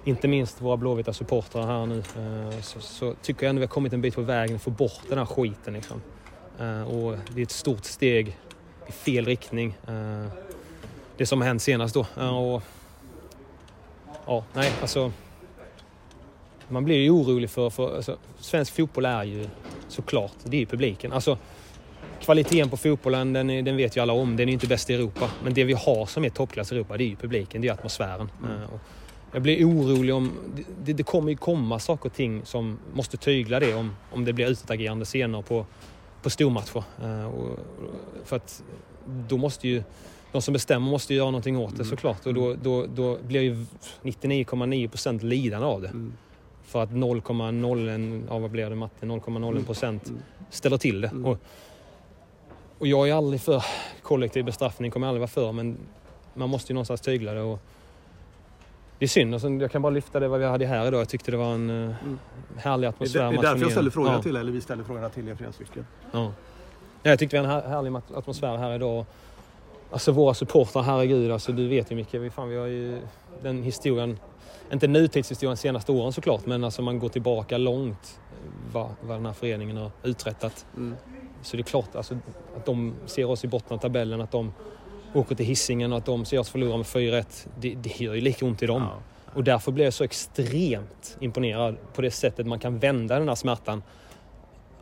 inte 0.07 0.28
minst 0.28 0.61
våra 0.61 0.76
blåvita 0.76 1.12
supportrar 1.12 1.66
här 1.66 1.86
nu, 1.86 1.99
eh, 1.99 2.61
så, 2.61 2.80
så, 2.80 3.14
tycker 3.22 3.47
jag 3.47 3.51
ändå 3.51 3.61
vi 3.61 3.66
har 3.66 3.70
kommit 3.70 3.92
en 3.92 4.01
bit 4.01 4.14
på 4.14 4.20
vägen 4.20 4.57
att 4.57 4.62
få 4.62 4.70
bort 4.70 5.01
den 5.09 5.18
här 5.18 5.26
skiten. 5.26 5.74
Liksom. 5.74 6.03
Eh, 6.61 6.82
och 6.82 7.16
det 7.34 7.40
är 7.40 7.42
ett 7.42 7.51
stort 7.51 7.84
steg 7.84 8.38
i 8.86 8.92
fel 8.92 9.24
riktning. 9.24 9.78
Eh, 9.88 10.26
det 11.16 11.26
som 11.26 11.40
har 11.40 11.49
hänt 11.49 11.62
senast 11.62 11.94
då. 11.94 12.01
Och, 12.01 12.62
ja, 14.26 14.44
nej, 14.53 14.72
alltså. 14.80 15.12
Man 16.68 16.84
blir 16.84 16.97
ju 16.97 17.11
orolig 17.11 17.51
för, 17.51 17.70
för 17.70 17.97
alltså, 17.97 18.16
svensk 18.38 18.76
fotboll 18.76 19.05
är 19.05 19.24
ju 19.24 19.49
såklart, 19.89 20.32
det 20.45 20.57
är 20.57 20.61
ju 20.61 20.66
publiken. 20.66 21.12
Alltså, 21.12 21.39
kvaliteten 22.20 22.70
på 22.70 22.76
fotbollen, 22.76 23.32
den, 23.32 23.47
den 23.47 23.76
vet 23.76 23.97
ju 23.97 24.01
alla 24.01 24.12
om. 24.12 24.37
Den 24.37 24.49
är 24.49 24.53
inte 24.53 24.66
bäst 24.66 24.91
i 24.91 24.95
Europa. 24.95 25.30
Men 25.45 25.55
det 25.55 25.64
vi 25.64 25.72
har 25.72 26.07
som 26.07 26.24
är 26.24 26.30
toppklass 26.30 26.72
i 26.72 26.74
Europa, 26.74 26.97
det 26.97 27.05
är 27.05 27.09
ju 27.09 27.16
publiken, 27.16 27.62
det 27.62 27.68
är 27.68 27.72
atmosfären. 27.72 28.30
Mm. 28.45 28.62
Och, 28.62 28.80
jag 29.32 29.43
blir 29.43 29.68
orolig 29.68 30.14
om... 30.14 30.32
Det, 30.84 30.93
det, 30.93 31.03
kommer 31.03 31.30
ju 31.30 31.37
komma 31.37 31.78
saker 31.78 32.09
och 32.09 32.14
ting 32.14 32.45
som 32.45 32.78
måste 32.95 33.16
tygla 33.16 33.61
det 33.61 33.74
om, 33.74 33.97
om 34.12 34.24
det 34.24 34.32
blir 34.32 34.47
utåtagerande 34.47 35.05
scener 35.05 35.43
på, 35.43 35.66
på 36.22 36.30
stormatcher. 36.30 36.84
Uh, 37.03 37.26
och, 37.26 37.59
för 38.24 38.37
att 38.37 38.62
då 39.05 39.37
måste 39.37 39.68
ju... 39.68 39.82
De 40.32 40.43
som 40.43 40.53
bestämmer 40.53 40.91
måste 40.91 41.14
göra 41.14 41.30
någonting 41.30 41.59
åt 41.59 41.70
det 41.70 41.82
mm. 41.82 41.91
såklart 41.91 42.26
och 42.26 42.34
då, 42.34 42.55
då, 42.55 42.87
då 42.87 43.18
blir 43.22 43.41
ju 43.41 43.66
99,9 44.03 44.89
procent 44.89 45.22
lidande 45.22 45.66
av 45.66 45.82
det. 45.82 45.89
Mm. 45.89 46.12
För 46.76 46.82
att 46.82 46.90
0,01, 46.90 48.26
ja 48.28 48.38
vad 48.38 48.50
blir 48.50 48.70
det 48.70 48.76
matte, 48.76 49.06
0,01 49.06 49.66
procent 49.66 50.08
mm. 50.08 50.22
ställer 50.50 50.78
till 50.78 51.00
det. 51.00 51.08
Mm. 51.08 51.26
Och, 51.26 51.38
och 52.78 52.86
jag 52.86 53.08
är 53.08 53.14
aldrig 53.14 53.40
för 53.40 53.64
kollektiv 54.02 54.44
bestraffning, 54.44 54.90
kommer 54.90 55.06
jag 55.06 55.08
aldrig 55.08 55.20
vara 55.20 55.28
för, 55.46 55.52
men 55.52 55.76
man 56.34 56.50
måste 56.50 56.72
ju 56.72 56.74
någonstans 56.74 57.00
tygla 57.00 57.32
det. 57.32 57.40
Och, 57.40 57.58
det 58.98 59.04
är 59.04 59.08
synd. 59.08 59.34
Alltså, 59.34 59.48
jag 59.48 59.70
kan 59.70 59.82
bara 59.82 59.90
lyfta 59.90 60.20
det 60.20 60.28
vad 60.28 60.40
vi 60.40 60.46
hade 60.46 60.66
här 60.66 60.86
idag. 60.86 61.00
Jag 61.00 61.08
tyckte 61.08 61.30
det 61.30 61.36
var 61.36 61.54
en 61.54 61.70
uh, 61.70 61.94
härlig 62.56 62.86
Det 62.86 62.88
atmosfär. 62.88 63.20
är, 63.20 63.32
det 63.32 63.38
är 63.38 63.42
därför 63.42 63.62
jag 63.62 63.70
ställer 63.70 63.90
frågorna 63.90 64.16
ja. 64.16 64.22
till 64.22 64.36
eller 64.36 64.52
vi 64.52 64.60
ställer 64.60 64.84
frågorna 64.84 65.08
till 65.08 65.28
er 65.28 65.34
flera 65.34 65.52
stycken. 65.52 65.86
Ja. 66.12 66.32
Ja, 67.02 67.10
jag 67.10 67.18
tyckte 67.18 67.36
vi 67.36 67.46
hade 67.46 67.58
en 67.58 67.62
här- 67.62 67.70
härlig 67.70 68.00
atmosfär 68.14 68.56
här 68.56 68.74
idag. 68.74 69.06
Alltså 69.91 70.12
våra 70.12 70.34
supportrar, 70.34 70.82
herregud, 70.82 71.30
alltså, 71.30 71.53
du 71.53 71.68
vet 71.68 71.93
ju 71.93 71.97
Micke, 71.97 72.14
vi, 72.14 72.30
fan, 72.30 72.49
vi 72.49 72.57
har 72.57 72.66
ju 72.66 73.01
den 73.43 73.62
historien, 73.62 74.18
inte 74.72 74.89
nutidshistorien 74.89 75.57
senaste 75.57 75.93
åren 75.93 76.12
såklart, 76.12 76.47
men 76.47 76.64
alltså 76.64 76.82
man 76.82 76.99
går 76.99 77.09
tillbaka 77.09 77.59
långt 77.59 78.20
vad, 78.72 78.91
vad 79.01 79.16
den 79.16 79.26
här 79.26 79.32
föreningen 79.32 79.76
har 79.76 79.91
uträttat. 80.03 80.66
Mm. 80.76 80.97
Så 81.43 81.57
det 81.57 81.61
är 81.61 81.64
klart 81.64 81.97
alltså, 81.97 82.18
att 82.57 82.66
de 82.66 82.95
ser 83.07 83.24
oss 83.24 83.45
i 83.45 83.49
botten 83.49 83.76
av 83.76 83.80
tabellen, 83.80 84.20
att 84.20 84.30
de 84.30 84.53
åker 85.14 85.34
till 85.34 85.47
hissingen 85.47 85.93
och 85.93 85.99
att 85.99 86.07
de 86.07 86.24
ser 86.24 86.39
oss 86.39 86.51
förlora 86.51 86.76
med 86.76 86.87
4-1, 86.87 87.49
det, 87.61 87.74
det 87.74 88.01
gör 88.01 88.14
ju 88.14 88.20
lika 88.20 88.47
ont 88.47 88.62
i 88.62 88.66
dem. 88.66 88.87
Och 89.34 89.45
därför 89.45 89.72
blev 89.72 89.84
jag 89.84 89.95
så 89.95 90.05
extremt 90.05 91.16
imponerad 91.20 91.76
på 91.95 92.03
det 92.03 92.11
sättet 92.11 92.47
man 92.47 92.59
kan 92.59 92.78
vända 92.78 93.18
den 93.18 93.28
här 93.28 93.34
smärtan 93.34 93.82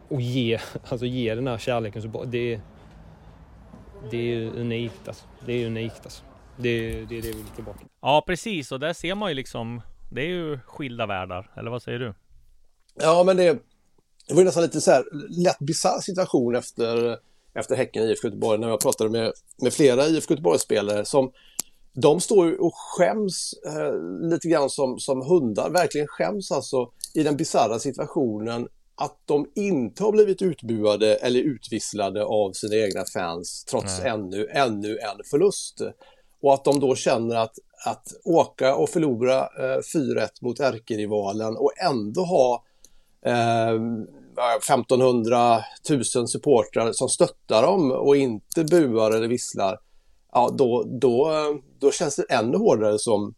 och 0.08 0.20
ge, 0.20 0.58
alltså 0.88 1.06
ge 1.06 1.34
den 1.34 1.46
här 1.46 1.58
kärleken. 1.58 2.02
Så 2.02 2.24
det, 2.24 2.60
det 4.10 4.16
är 4.16 4.22
ju 4.22 4.50
unikt 4.50 5.08
alltså. 5.08 5.24
Det 5.46 5.52
är 5.52 5.66
unikt 5.66 6.00
alltså. 6.04 6.22
Det 6.56 6.68
är 6.68 7.06
det, 7.06 7.18
är 7.18 7.22
det 7.22 7.28
vi 7.28 7.32
vill 7.32 7.46
tillbaka. 7.54 7.78
Ja, 8.00 8.24
precis. 8.26 8.72
Och 8.72 8.80
där 8.80 8.92
ser 8.92 9.14
man 9.14 9.28
ju 9.28 9.34
liksom, 9.34 9.82
det 10.10 10.20
är 10.20 10.26
ju 10.26 10.58
skilda 10.66 11.06
världar. 11.06 11.50
Eller 11.56 11.70
vad 11.70 11.82
säger 11.82 11.98
du? 11.98 12.14
Ja, 12.94 13.22
men 13.26 13.36
det, 13.36 13.58
det 14.28 14.34
var 14.34 14.44
nästan 14.44 14.62
lite 14.62 14.80
så 14.80 14.90
här 14.90 15.04
lätt 15.44 15.58
bisarr 15.58 16.00
situation 16.00 16.54
efter, 16.54 17.18
efter 17.54 17.76
Häcken 17.76 18.02
i 18.02 18.06
IFK 18.06 18.28
Göteborg 18.28 18.60
när 18.60 18.68
jag 18.68 18.80
pratade 18.80 19.10
med, 19.10 19.32
med 19.62 19.72
flera 19.72 20.06
IFK 20.06 20.34
Göteborg-spelare 20.34 21.04
som 21.04 21.32
de 21.92 22.20
står 22.20 22.46
ju 22.46 22.56
och 22.56 22.74
skäms 22.74 23.54
eh, 23.66 24.28
lite 24.30 24.48
grann 24.48 24.70
som, 24.70 24.98
som 24.98 25.22
hundar, 25.22 25.70
verkligen 25.70 26.06
skäms 26.06 26.52
alltså 26.52 26.90
i 27.14 27.22
den 27.22 27.36
bisarra 27.36 27.78
situationen 27.78 28.68
att 28.96 29.18
de 29.24 29.46
inte 29.54 30.02
har 30.02 30.12
blivit 30.12 30.42
utbuade 30.42 31.14
eller 31.14 31.40
utvisslade 31.40 32.24
av 32.24 32.52
sina 32.52 32.76
egna 32.76 33.04
fans 33.14 33.64
trots 33.64 33.98
Nej. 33.98 34.08
ännu, 34.08 34.48
ännu 34.48 34.98
en 34.98 35.24
förlust. 35.30 35.80
Och 36.40 36.54
att 36.54 36.64
de 36.64 36.80
då 36.80 36.94
känner 36.94 37.36
att, 37.36 37.58
att 37.86 38.06
åka 38.24 38.74
och 38.74 38.88
förlora 38.88 39.38
eh, 39.38 39.80
4-1 39.94 40.28
mot 40.40 40.60
ärkerivalen 40.60 41.56
och 41.56 41.72
ändå 41.82 42.20
ha 42.24 42.64
eh, 43.26 43.74
1500 44.58 45.64
000 45.90 46.28
supportrar 46.28 46.92
som 46.92 47.08
stöttar 47.08 47.62
dem 47.62 47.92
och 47.92 48.16
inte 48.16 48.64
buar 48.64 49.10
eller 49.10 49.28
visslar. 49.28 49.78
Ja, 50.32 50.54
då, 50.58 50.84
då, 51.00 51.30
då 51.78 51.90
känns 51.90 52.16
det 52.16 52.22
ännu 52.22 52.56
hårdare 52.56 52.98
som, 52.98 53.34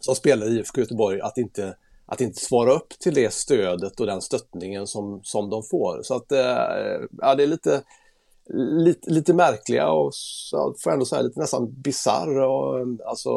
som 0.00 0.14
spelare 0.14 0.48
i 0.48 0.58
IFK 0.58 0.80
Göteborg 0.80 1.20
att 1.20 1.38
inte, 1.38 1.76
att 2.10 2.20
inte 2.20 2.40
svara 2.40 2.72
upp 2.72 2.88
till 2.88 3.14
det 3.14 3.32
stödet 3.32 4.00
och 4.00 4.06
den 4.06 4.20
stöttningen 4.20 4.86
som, 4.86 5.20
som 5.22 5.50
de 5.50 5.62
får. 5.62 6.02
Så 6.02 6.14
att 6.14 6.32
eh, 6.32 7.06
ja, 7.18 7.34
det 7.34 7.42
är 7.42 7.46
lite, 7.46 7.82
lite, 8.84 9.10
lite 9.10 9.34
märkliga 9.34 9.88
och 9.88 10.14
så 10.14 10.74
får 10.82 10.90
jag 10.90 10.92
ändå 10.92 11.06
säga 11.06 11.22
lite 11.22 11.40
nästan 11.40 11.82
bisarr 11.82 12.40
och 12.40 12.86
alltså 13.06 13.30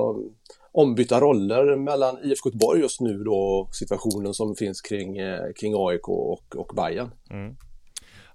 ombytta 0.72 1.20
roller 1.20 1.76
mellan 1.76 2.18
IFK 2.24 2.50
Göteborg 2.50 2.82
just 2.82 3.02
nu 3.02 3.24
då 3.24 3.36
och 3.36 3.76
situationen 3.76 4.34
som 4.34 4.56
finns 4.56 4.82
kring, 4.82 5.18
eh, 5.18 5.54
kring 5.56 5.74
AIK 5.78 6.10
och, 6.10 6.56
och 6.56 6.72
Bayern. 6.76 7.12
Mm. 7.30 7.56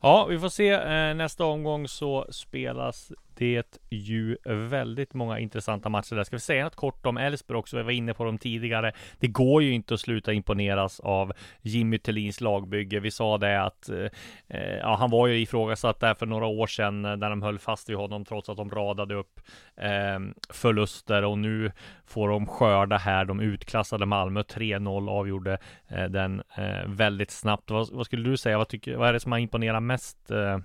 Ja, 0.03 0.27
vi 0.31 0.39
får 0.39 0.49
se. 0.49 0.71
Eh, 0.71 1.15
nästa 1.15 1.45
omgång 1.45 1.89
så 1.89 2.27
spelas 2.31 3.13
det 3.39 3.79
ju 3.91 4.37
väldigt 4.45 5.15
många 5.15 5.39
intressanta 5.39 5.89
matcher 5.89 6.15
där. 6.15 6.25
Ska 6.25 6.37
vi 6.37 6.41
säga 6.41 6.65
något 6.65 6.77
kort 6.77 7.07
om 7.07 7.17
Elfsborg 7.17 7.59
också? 7.59 7.77
Vi 7.77 7.83
var 7.83 7.91
inne 7.91 8.15
på 8.15 8.25
dem 8.25 8.39
tidigare. 8.39 8.93
Det 9.19 9.27
går 9.27 9.63
ju 9.63 9.73
inte 9.73 9.95
att 9.95 10.01
sluta 10.01 10.33
imponeras 10.33 11.01
av 11.01 11.33
Jimmy 11.63 11.99
Tillins 11.99 12.41
lagbygge. 12.41 13.01
Vi 13.01 13.11
sa 13.11 13.39
det 13.39 13.63
att 13.63 13.89
eh, 13.89 14.07
eh, 14.49 14.77
ja, 14.77 14.97
han 14.99 15.11
var 15.11 15.27
ju 15.27 15.41
ifrågasatt 15.41 16.01
där 16.01 16.15
för 16.15 16.27
några 16.27 16.47
år 16.47 16.67
sedan 16.67 17.05
eh, 17.05 17.17
när 17.17 17.31
de 17.31 17.43
höll 17.43 17.59
fast 17.59 17.89
vid 17.89 17.97
honom 17.97 18.25
trots 18.25 18.49
att 18.49 18.57
de 18.57 18.71
radade 18.71 19.15
upp 19.15 19.41
eh, 19.77 20.19
förluster 20.51 21.25
och 21.25 21.39
nu 21.39 21.73
får 22.07 22.29
de 22.29 22.47
skörda 22.47 22.97
här. 22.97 23.25
De 23.25 23.41
utklassade 23.41 24.07
Malmö 24.07 24.43
3-0 24.43 25.11
avgjorde 25.11 25.59
eh, 25.89 26.05
den 26.05 26.43
eh, 26.57 26.87
väldigt 26.87 27.31
snabbt. 27.31 27.71
Vad, 27.71 27.93
vad 27.93 28.07
skulle 28.07 28.31
du 28.31 28.37
säga? 28.37 28.59
Vad, 28.59 28.69
tycker, 28.69 28.97
vad 28.97 29.09
är 29.09 29.13
det 29.13 29.21
som 29.21 29.33
har 29.33 29.39
imponerat 29.39 29.83
mest 29.83 30.31
eh, 30.31 30.59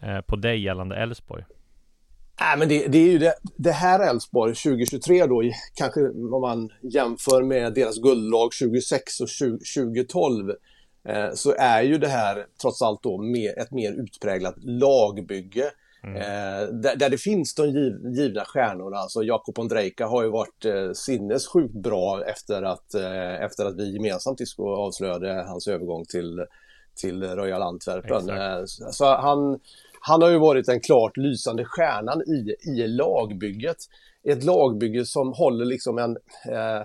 eh 0.00 0.20
på 0.20 0.36
dig 0.36 0.62
gällande 0.62 0.96
Elfsborg? 0.96 1.44
Nej, 2.40 2.58
men 2.58 2.68
det, 2.68 2.86
det 2.86 2.98
är 2.98 3.10
ju 3.10 3.18
det, 3.18 3.34
det 3.56 3.72
här 3.72 4.10
Elfsborg 4.10 4.54
2023 4.54 5.26
då, 5.26 5.42
kanske 5.74 6.00
om 6.08 6.40
man 6.40 6.70
jämför 6.82 7.42
med 7.42 7.74
deras 7.74 7.98
guldlag 7.98 8.50
2006 8.62 9.20
och 9.20 9.28
20, 9.28 9.58
2012, 9.76 10.50
eh, 11.08 11.34
så 11.34 11.54
är 11.58 11.82
ju 11.82 11.98
det 11.98 12.08
här 12.08 12.46
trots 12.60 12.82
allt 12.82 13.02
då 13.02 13.18
mer, 13.18 13.58
ett 13.58 13.70
mer 13.70 13.92
utpräglat 13.92 14.54
lagbygge. 14.58 15.70
Eh, 16.06 16.68
där, 16.72 16.96
där 16.96 17.10
det 17.10 17.18
finns 17.18 17.54
de 17.54 17.66
giv, 17.70 17.92
givna 18.16 18.44
stjärnorna, 18.44 18.96
alltså 18.96 19.22
Jakob 19.22 19.58
Ondrejka 19.58 20.06
har 20.06 20.22
ju 20.22 20.30
varit 20.30 20.64
eh, 20.64 20.92
sinnessjukt 20.92 21.74
bra 21.74 22.24
efter 22.24 22.62
att, 22.62 22.94
eh, 22.94 23.42
efter 23.42 23.64
att 23.64 23.76
vi 23.76 23.92
gemensamt 23.92 24.40
avslöjade 24.58 25.44
hans 25.48 25.68
övergång 25.68 26.04
till, 26.04 26.44
till 26.96 27.22
Royal 27.22 27.62
Antwerpen. 27.62 28.30
Eh, 28.30 28.64
så 28.92 29.04
han, 29.04 29.60
han 30.08 30.22
har 30.22 30.30
ju 30.30 30.38
varit 30.38 30.66
den 30.66 30.80
klart 30.80 31.16
lysande 31.16 31.64
stjärnan 31.64 32.22
i, 32.22 32.70
i 32.70 32.86
lagbygget. 32.86 33.76
Ett 34.28 34.44
lagbygge 34.44 35.04
som 35.04 35.32
håller 35.32 35.64
liksom 35.64 35.98
en, 35.98 36.10
eh, 36.52 36.82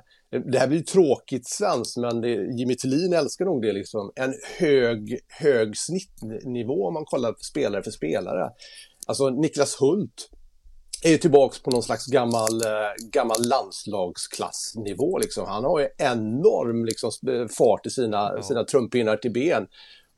det 0.51 0.59
här 0.59 0.67
blir 0.67 0.78
ju 0.78 0.84
tråkigt 0.84 1.47
svenskt 1.47 1.97
men 1.97 2.22
det, 2.22 2.28
Jimmy 2.30 2.76
Tillin 2.76 3.13
älskar 3.13 3.45
nog 3.45 3.61
det 3.61 3.74
liksom, 3.74 4.11
en 4.15 4.34
hög, 4.59 5.19
hög 5.28 5.78
snittnivå 5.78 6.88
om 6.88 6.93
man 6.93 7.05
kollar 7.05 7.36
spelare 7.51 7.84
för 7.84 7.91
spelare. 7.91 8.49
Alltså 9.07 9.30
Niklas 9.30 9.82
Hult 9.82 10.30
är 11.03 11.09
ju 11.09 11.17
tillbaks 11.17 11.63
på 11.63 11.72
någon 11.72 11.84
slags 11.84 12.05
gammal, 12.05 12.61
eh, 12.65 13.09
gammal 13.11 13.38
landslagsklassnivå. 13.49 15.17
Liksom. 15.17 15.45
Han 15.47 15.63
har 15.63 15.80
ju 15.80 15.88
enorm 15.97 16.86
liksom, 16.86 17.09
sp- 17.09 17.47
fart 17.57 17.86
i 17.86 17.89
sina, 17.89 18.41
sina 18.41 18.63
trumpinnar 18.63 19.17
till 19.17 19.34
ben. 19.34 19.67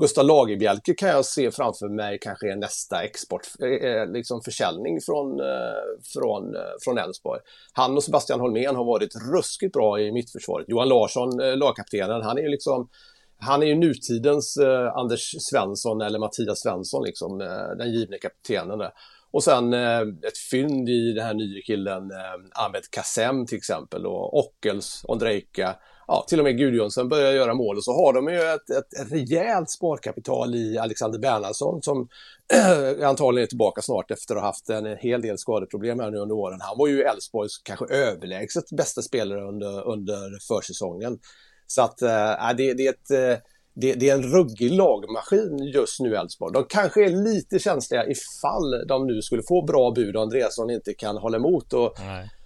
Gustav 0.04 0.26
Lagerbielke 0.26 0.94
kan 0.94 1.10
jag 1.10 1.26
se 1.26 1.52
framför 1.52 1.90
mig 1.90 2.18
kanske 2.22 2.52
är 2.52 2.56
nästa 2.56 3.04
export, 3.04 3.42
eh, 3.62 3.90
eh, 3.90 4.12
liksom 4.12 4.42
försäljning 4.42 5.02
från, 5.02 5.40
eh, 5.40 5.84
från, 6.14 6.56
från 6.84 6.98
Elfsborg. 6.98 7.40
Han 7.74 7.98
och 7.98 8.04
Sebastian 8.04 8.40
Holmén 8.40 8.76
har 8.76 8.86
varit 8.86 9.16
ruskigt 9.34 9.74
bra 9.74 10.00
i 10.00 10.12
mittförsvaret. 10.12 10.66
Johan 10.70 10.90
Larsson, 10.90 11.30
lagkaptenen, 11.60 12.22
han 12.22 12.38
är 12.38 12.42
ju 12.42 12.50
liksom 12.50 12.90
han 13.38 13.64
är 13.64 13.68
ju 13.68 13.76
nutidens 13.76 14.58
eh, 14.58 14.98
Anders 14.98 15.36
Svensson 15.40 16.02
eller 16.02 16.20
Mattias 16.20 16.60
Svensson, 16.60 17.04
liksom, 17.04 17.42
eh, 17.42 17.78
den 17.78 17.94
givne 17.94 18.18
kaptenen. 18.18 18.80
Där. 18.80 18.92
Och 19.32 19.44
sen 19.44 19.74
eh, 19.74 20.02
ett 20.02 20.38
fynd 20.52 20.90
i 20.90 21.14
den 21.14 21.26
här 21.26 21.34
nya 21.34 21.62
killen 21.62 22.12
eh, 22.12 22.64
Ahmed 22.66 22.84
Kassem 22.92 23.46
till 23.46 23.58
exempel 23.58 24.06
och 24.06 24.38
Ockels, 24.40 25.02
Ondrejka. 25.08 25.76
Ja, 26.08 26.26
till 26.28 26.40
och 26.40 26.44
med 26.44 26.58
Gudjonsson 26.58 27.10
börjar 27.10 27.34
göra 27.34 27.54
mål 27.54 27.78
och 27.78 27.84
så 27.84 27.94
har 27.94 28.14
de 28.14 28.28
ju 28.28 28.40
ett, 28.40 28.70
ett, 28.70 29.12
rejält 29.12 29.70
sparkapital 29.70 30.56
i 30.56 30.78
Alexander 30.78 31.20
Bernhardsson 31.20 31.82
som 31.82 32.08
antagligen 33.04 33.44
är 33.44 33.48
tillbaka 33.48 33.82
snart 33.82 34.12
efter 34.12 34.36
att 34.36 34.42
ha 34.42 34.48
haft 34.48 34.70
en 34.70 34.98
hel 34.98 35.22
del 35.22 35.38
skadeproblem 35.38 36.00
här 36.00 36.12
nu 36.12 36.18
under 36.18 36.36
åren. 36.36 36.60
Han 36.62 36.78
var 36.78 36.88
ju 36.88 37.02
Elfsborgs 37.02 37.58
kanske 37.64 37.86
överlägset 37.86 38.70
bästa 38.78 39.02
spelare 39.02 39.42
under, 39.48 39.88
under 39.88 40.40
försäsongen. 40.48 41.20
Så 41.68 41.82
att 41.82 42.02
äh, 42.02 42.10
det, 42.58 42.74
det, 42.74 42.88
är 42.88 42.90
ett, 42.90 43.12
eh, 43.12 43.44
det, 43.74 43.94
det 43.94 44.10
är 44.10 44.14
en 44.14 44.24
ruggig 44.24 44.72
lagmaskin 44.72 45.58
just 45.58 46.00
nu 46.00 46.16
Elfsborg. 46.16 46.54
De 46.54 46.66
kanske 46.70 47.06
är 47.06 47.10
lite 47.10 47.60
känsliga 47.60 48.06
ifall 48.08 48.88
de 48.88 49.08
nu 49.08 49.22
skulle 49.22 49.44
få 49.44 49.66
bra 49.66 49.92
bud 49.92 50.16
och 50.16 50.22
Andreasson 50.22 50.70
inte 50.70 50.94
kan 50.94 51.18
hålla 51.18 51.38
emot 51.38 51.74
och, 51.74 52.00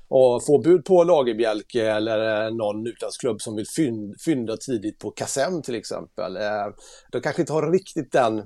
och 0.09 0.45
få 0.45 0.57
bud 0.57 0.85
på 0.85 1.03
Lagerbjälke 1.03 1.91
eller 1.91 2.51
någon 2.51 2.87
utlandsklubb 2.87 3.41
som 3.41 3.55
vill 3.55 3.67
fynda, 3.67 4.15
fynda 4.25 4.57
tidigt 4.57 4.99
på 4.99 5.11
Kassem 5.11 5.61
till 5.61 5.75
exempel. 5.75 6.35
Eh, 6.35 6.67
de 7.11 7.21
kanske 7.21 7.41
inte 7.41 7.53
har 7.53 7.71
riktigt 7.71 8.11
den 8.11 8.43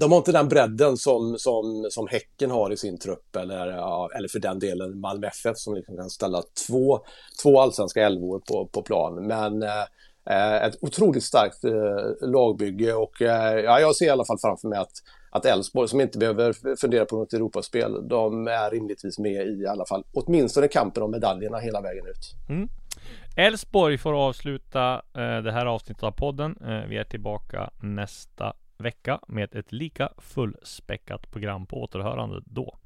de 0.00 0.12
har 0.12 0.18
inte 0.18 0.32
den 0.32 0.48
bredden 0.48 0.96
som, 0.96 1.38
som, 1.38 1.86
som 1.90 2.06
Häcken 2.08 2.50
har 2.50 2.72
i 2.72 2.76
sin 2.76 2.98
trupp 2.98 3.36
eller, 3.36 3.66
ja, 3.66 4.10
eller 4.16 4.28
för 4.28 4.38
den 4.38 4.58
delen 4.58 5.00
Malmö 5.00 5.26
FF 5.26 5.56
som 5.56 5.74
liksom 5.74 5.96
kan 5.96 6.10
ställa 6.10 6.42
två, 6.66 7.00
två 7.42 7.60
allsvenska 7.60 8.06
elvor 8.06 8.42
på, 8.48 8.66
på 8.66 8.82
plan. 8.82 9.26
Men 9.26 9.62
eh, 9.62 9.82
eh, 10.30 10.64
ett 10.64 10.74
otroligt 10.80 11.24
starkt 11.24 11.64
eh, 11.64 12.28
lagbygge 12.28 12.94
och 12.94 13.22
eh, 13.22 13.60
ja, 13.60 13.80
jag 13.80 13.96
ser 13.96 14.06
i 14.06 14.10
alla 14.10 14.24
fall 14.24 14.38
framför 14.38 14.68
mig 14.68 14.78
att 14.78 14.92
att 15.30 15.44
Elfsborg 15.44 15.88
som 15.88 16.00
inte 16.00 16.18
behöver 16.18 16.76
fundera 16.76 17.04
på 17.04 17.16
något 17.16 17.32
Europaspel, 17.32 18.08
de 18.08 18.46
är 18.46 18.70
rimligtvis 18.70 19.18
med 19.18 19.46
i 19.46 19.66
alla 19.66 19.86
fall 19.86 20.04
åtminstone 20.12 20.68
kampen 20.68 21.02
om 21.02 21.10
medaljerna 21.10 21.58
hela 21.58 21.80
vägen 21.80 22.06
ut. 22.06 22.34
Mm. 22.48 22.68
Elfsborg 23.36 23.98
får 23.98 24.28
avsluta 24.28 24.94
eh, 24.94 25.42
det 25.42 25.52
här 25.52 25.66
avsnittet 25.66 26.02
av 26.02 26.10
podden. 26.10 26.56
Eh, 26.60 26.88
vi 26.88 26.96
är 26.96 27.04
tillbaka 27.04 27.70
nästa 27.80 28.52
vecka 28.78 29.20
med 29.28 29.54
ett 29.54 29.72
lika 29.72 30.12
fullspäckat 30.18 31.30
program 31.30 31.66
på 31.66 31.82
återhörande 31.82 32.42
då. 32.44 32.78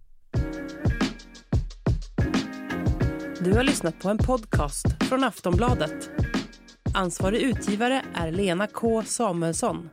Du 3.41 3.53
har 3.53 3.63
lyssnat 3.63 4.01
på 4.01 4.09
en 4.09 4.19
podcast 4.19 5.05
från 5.05 5.25
Aftonbladet. 5.25 6.11
Ansvarig 6.95 7.43
utgivare 7.43 8.03
är 8.15 8.31
Lena 8.31 8.67
K 8.67 9.03
Samuelsson. 9.03 9.91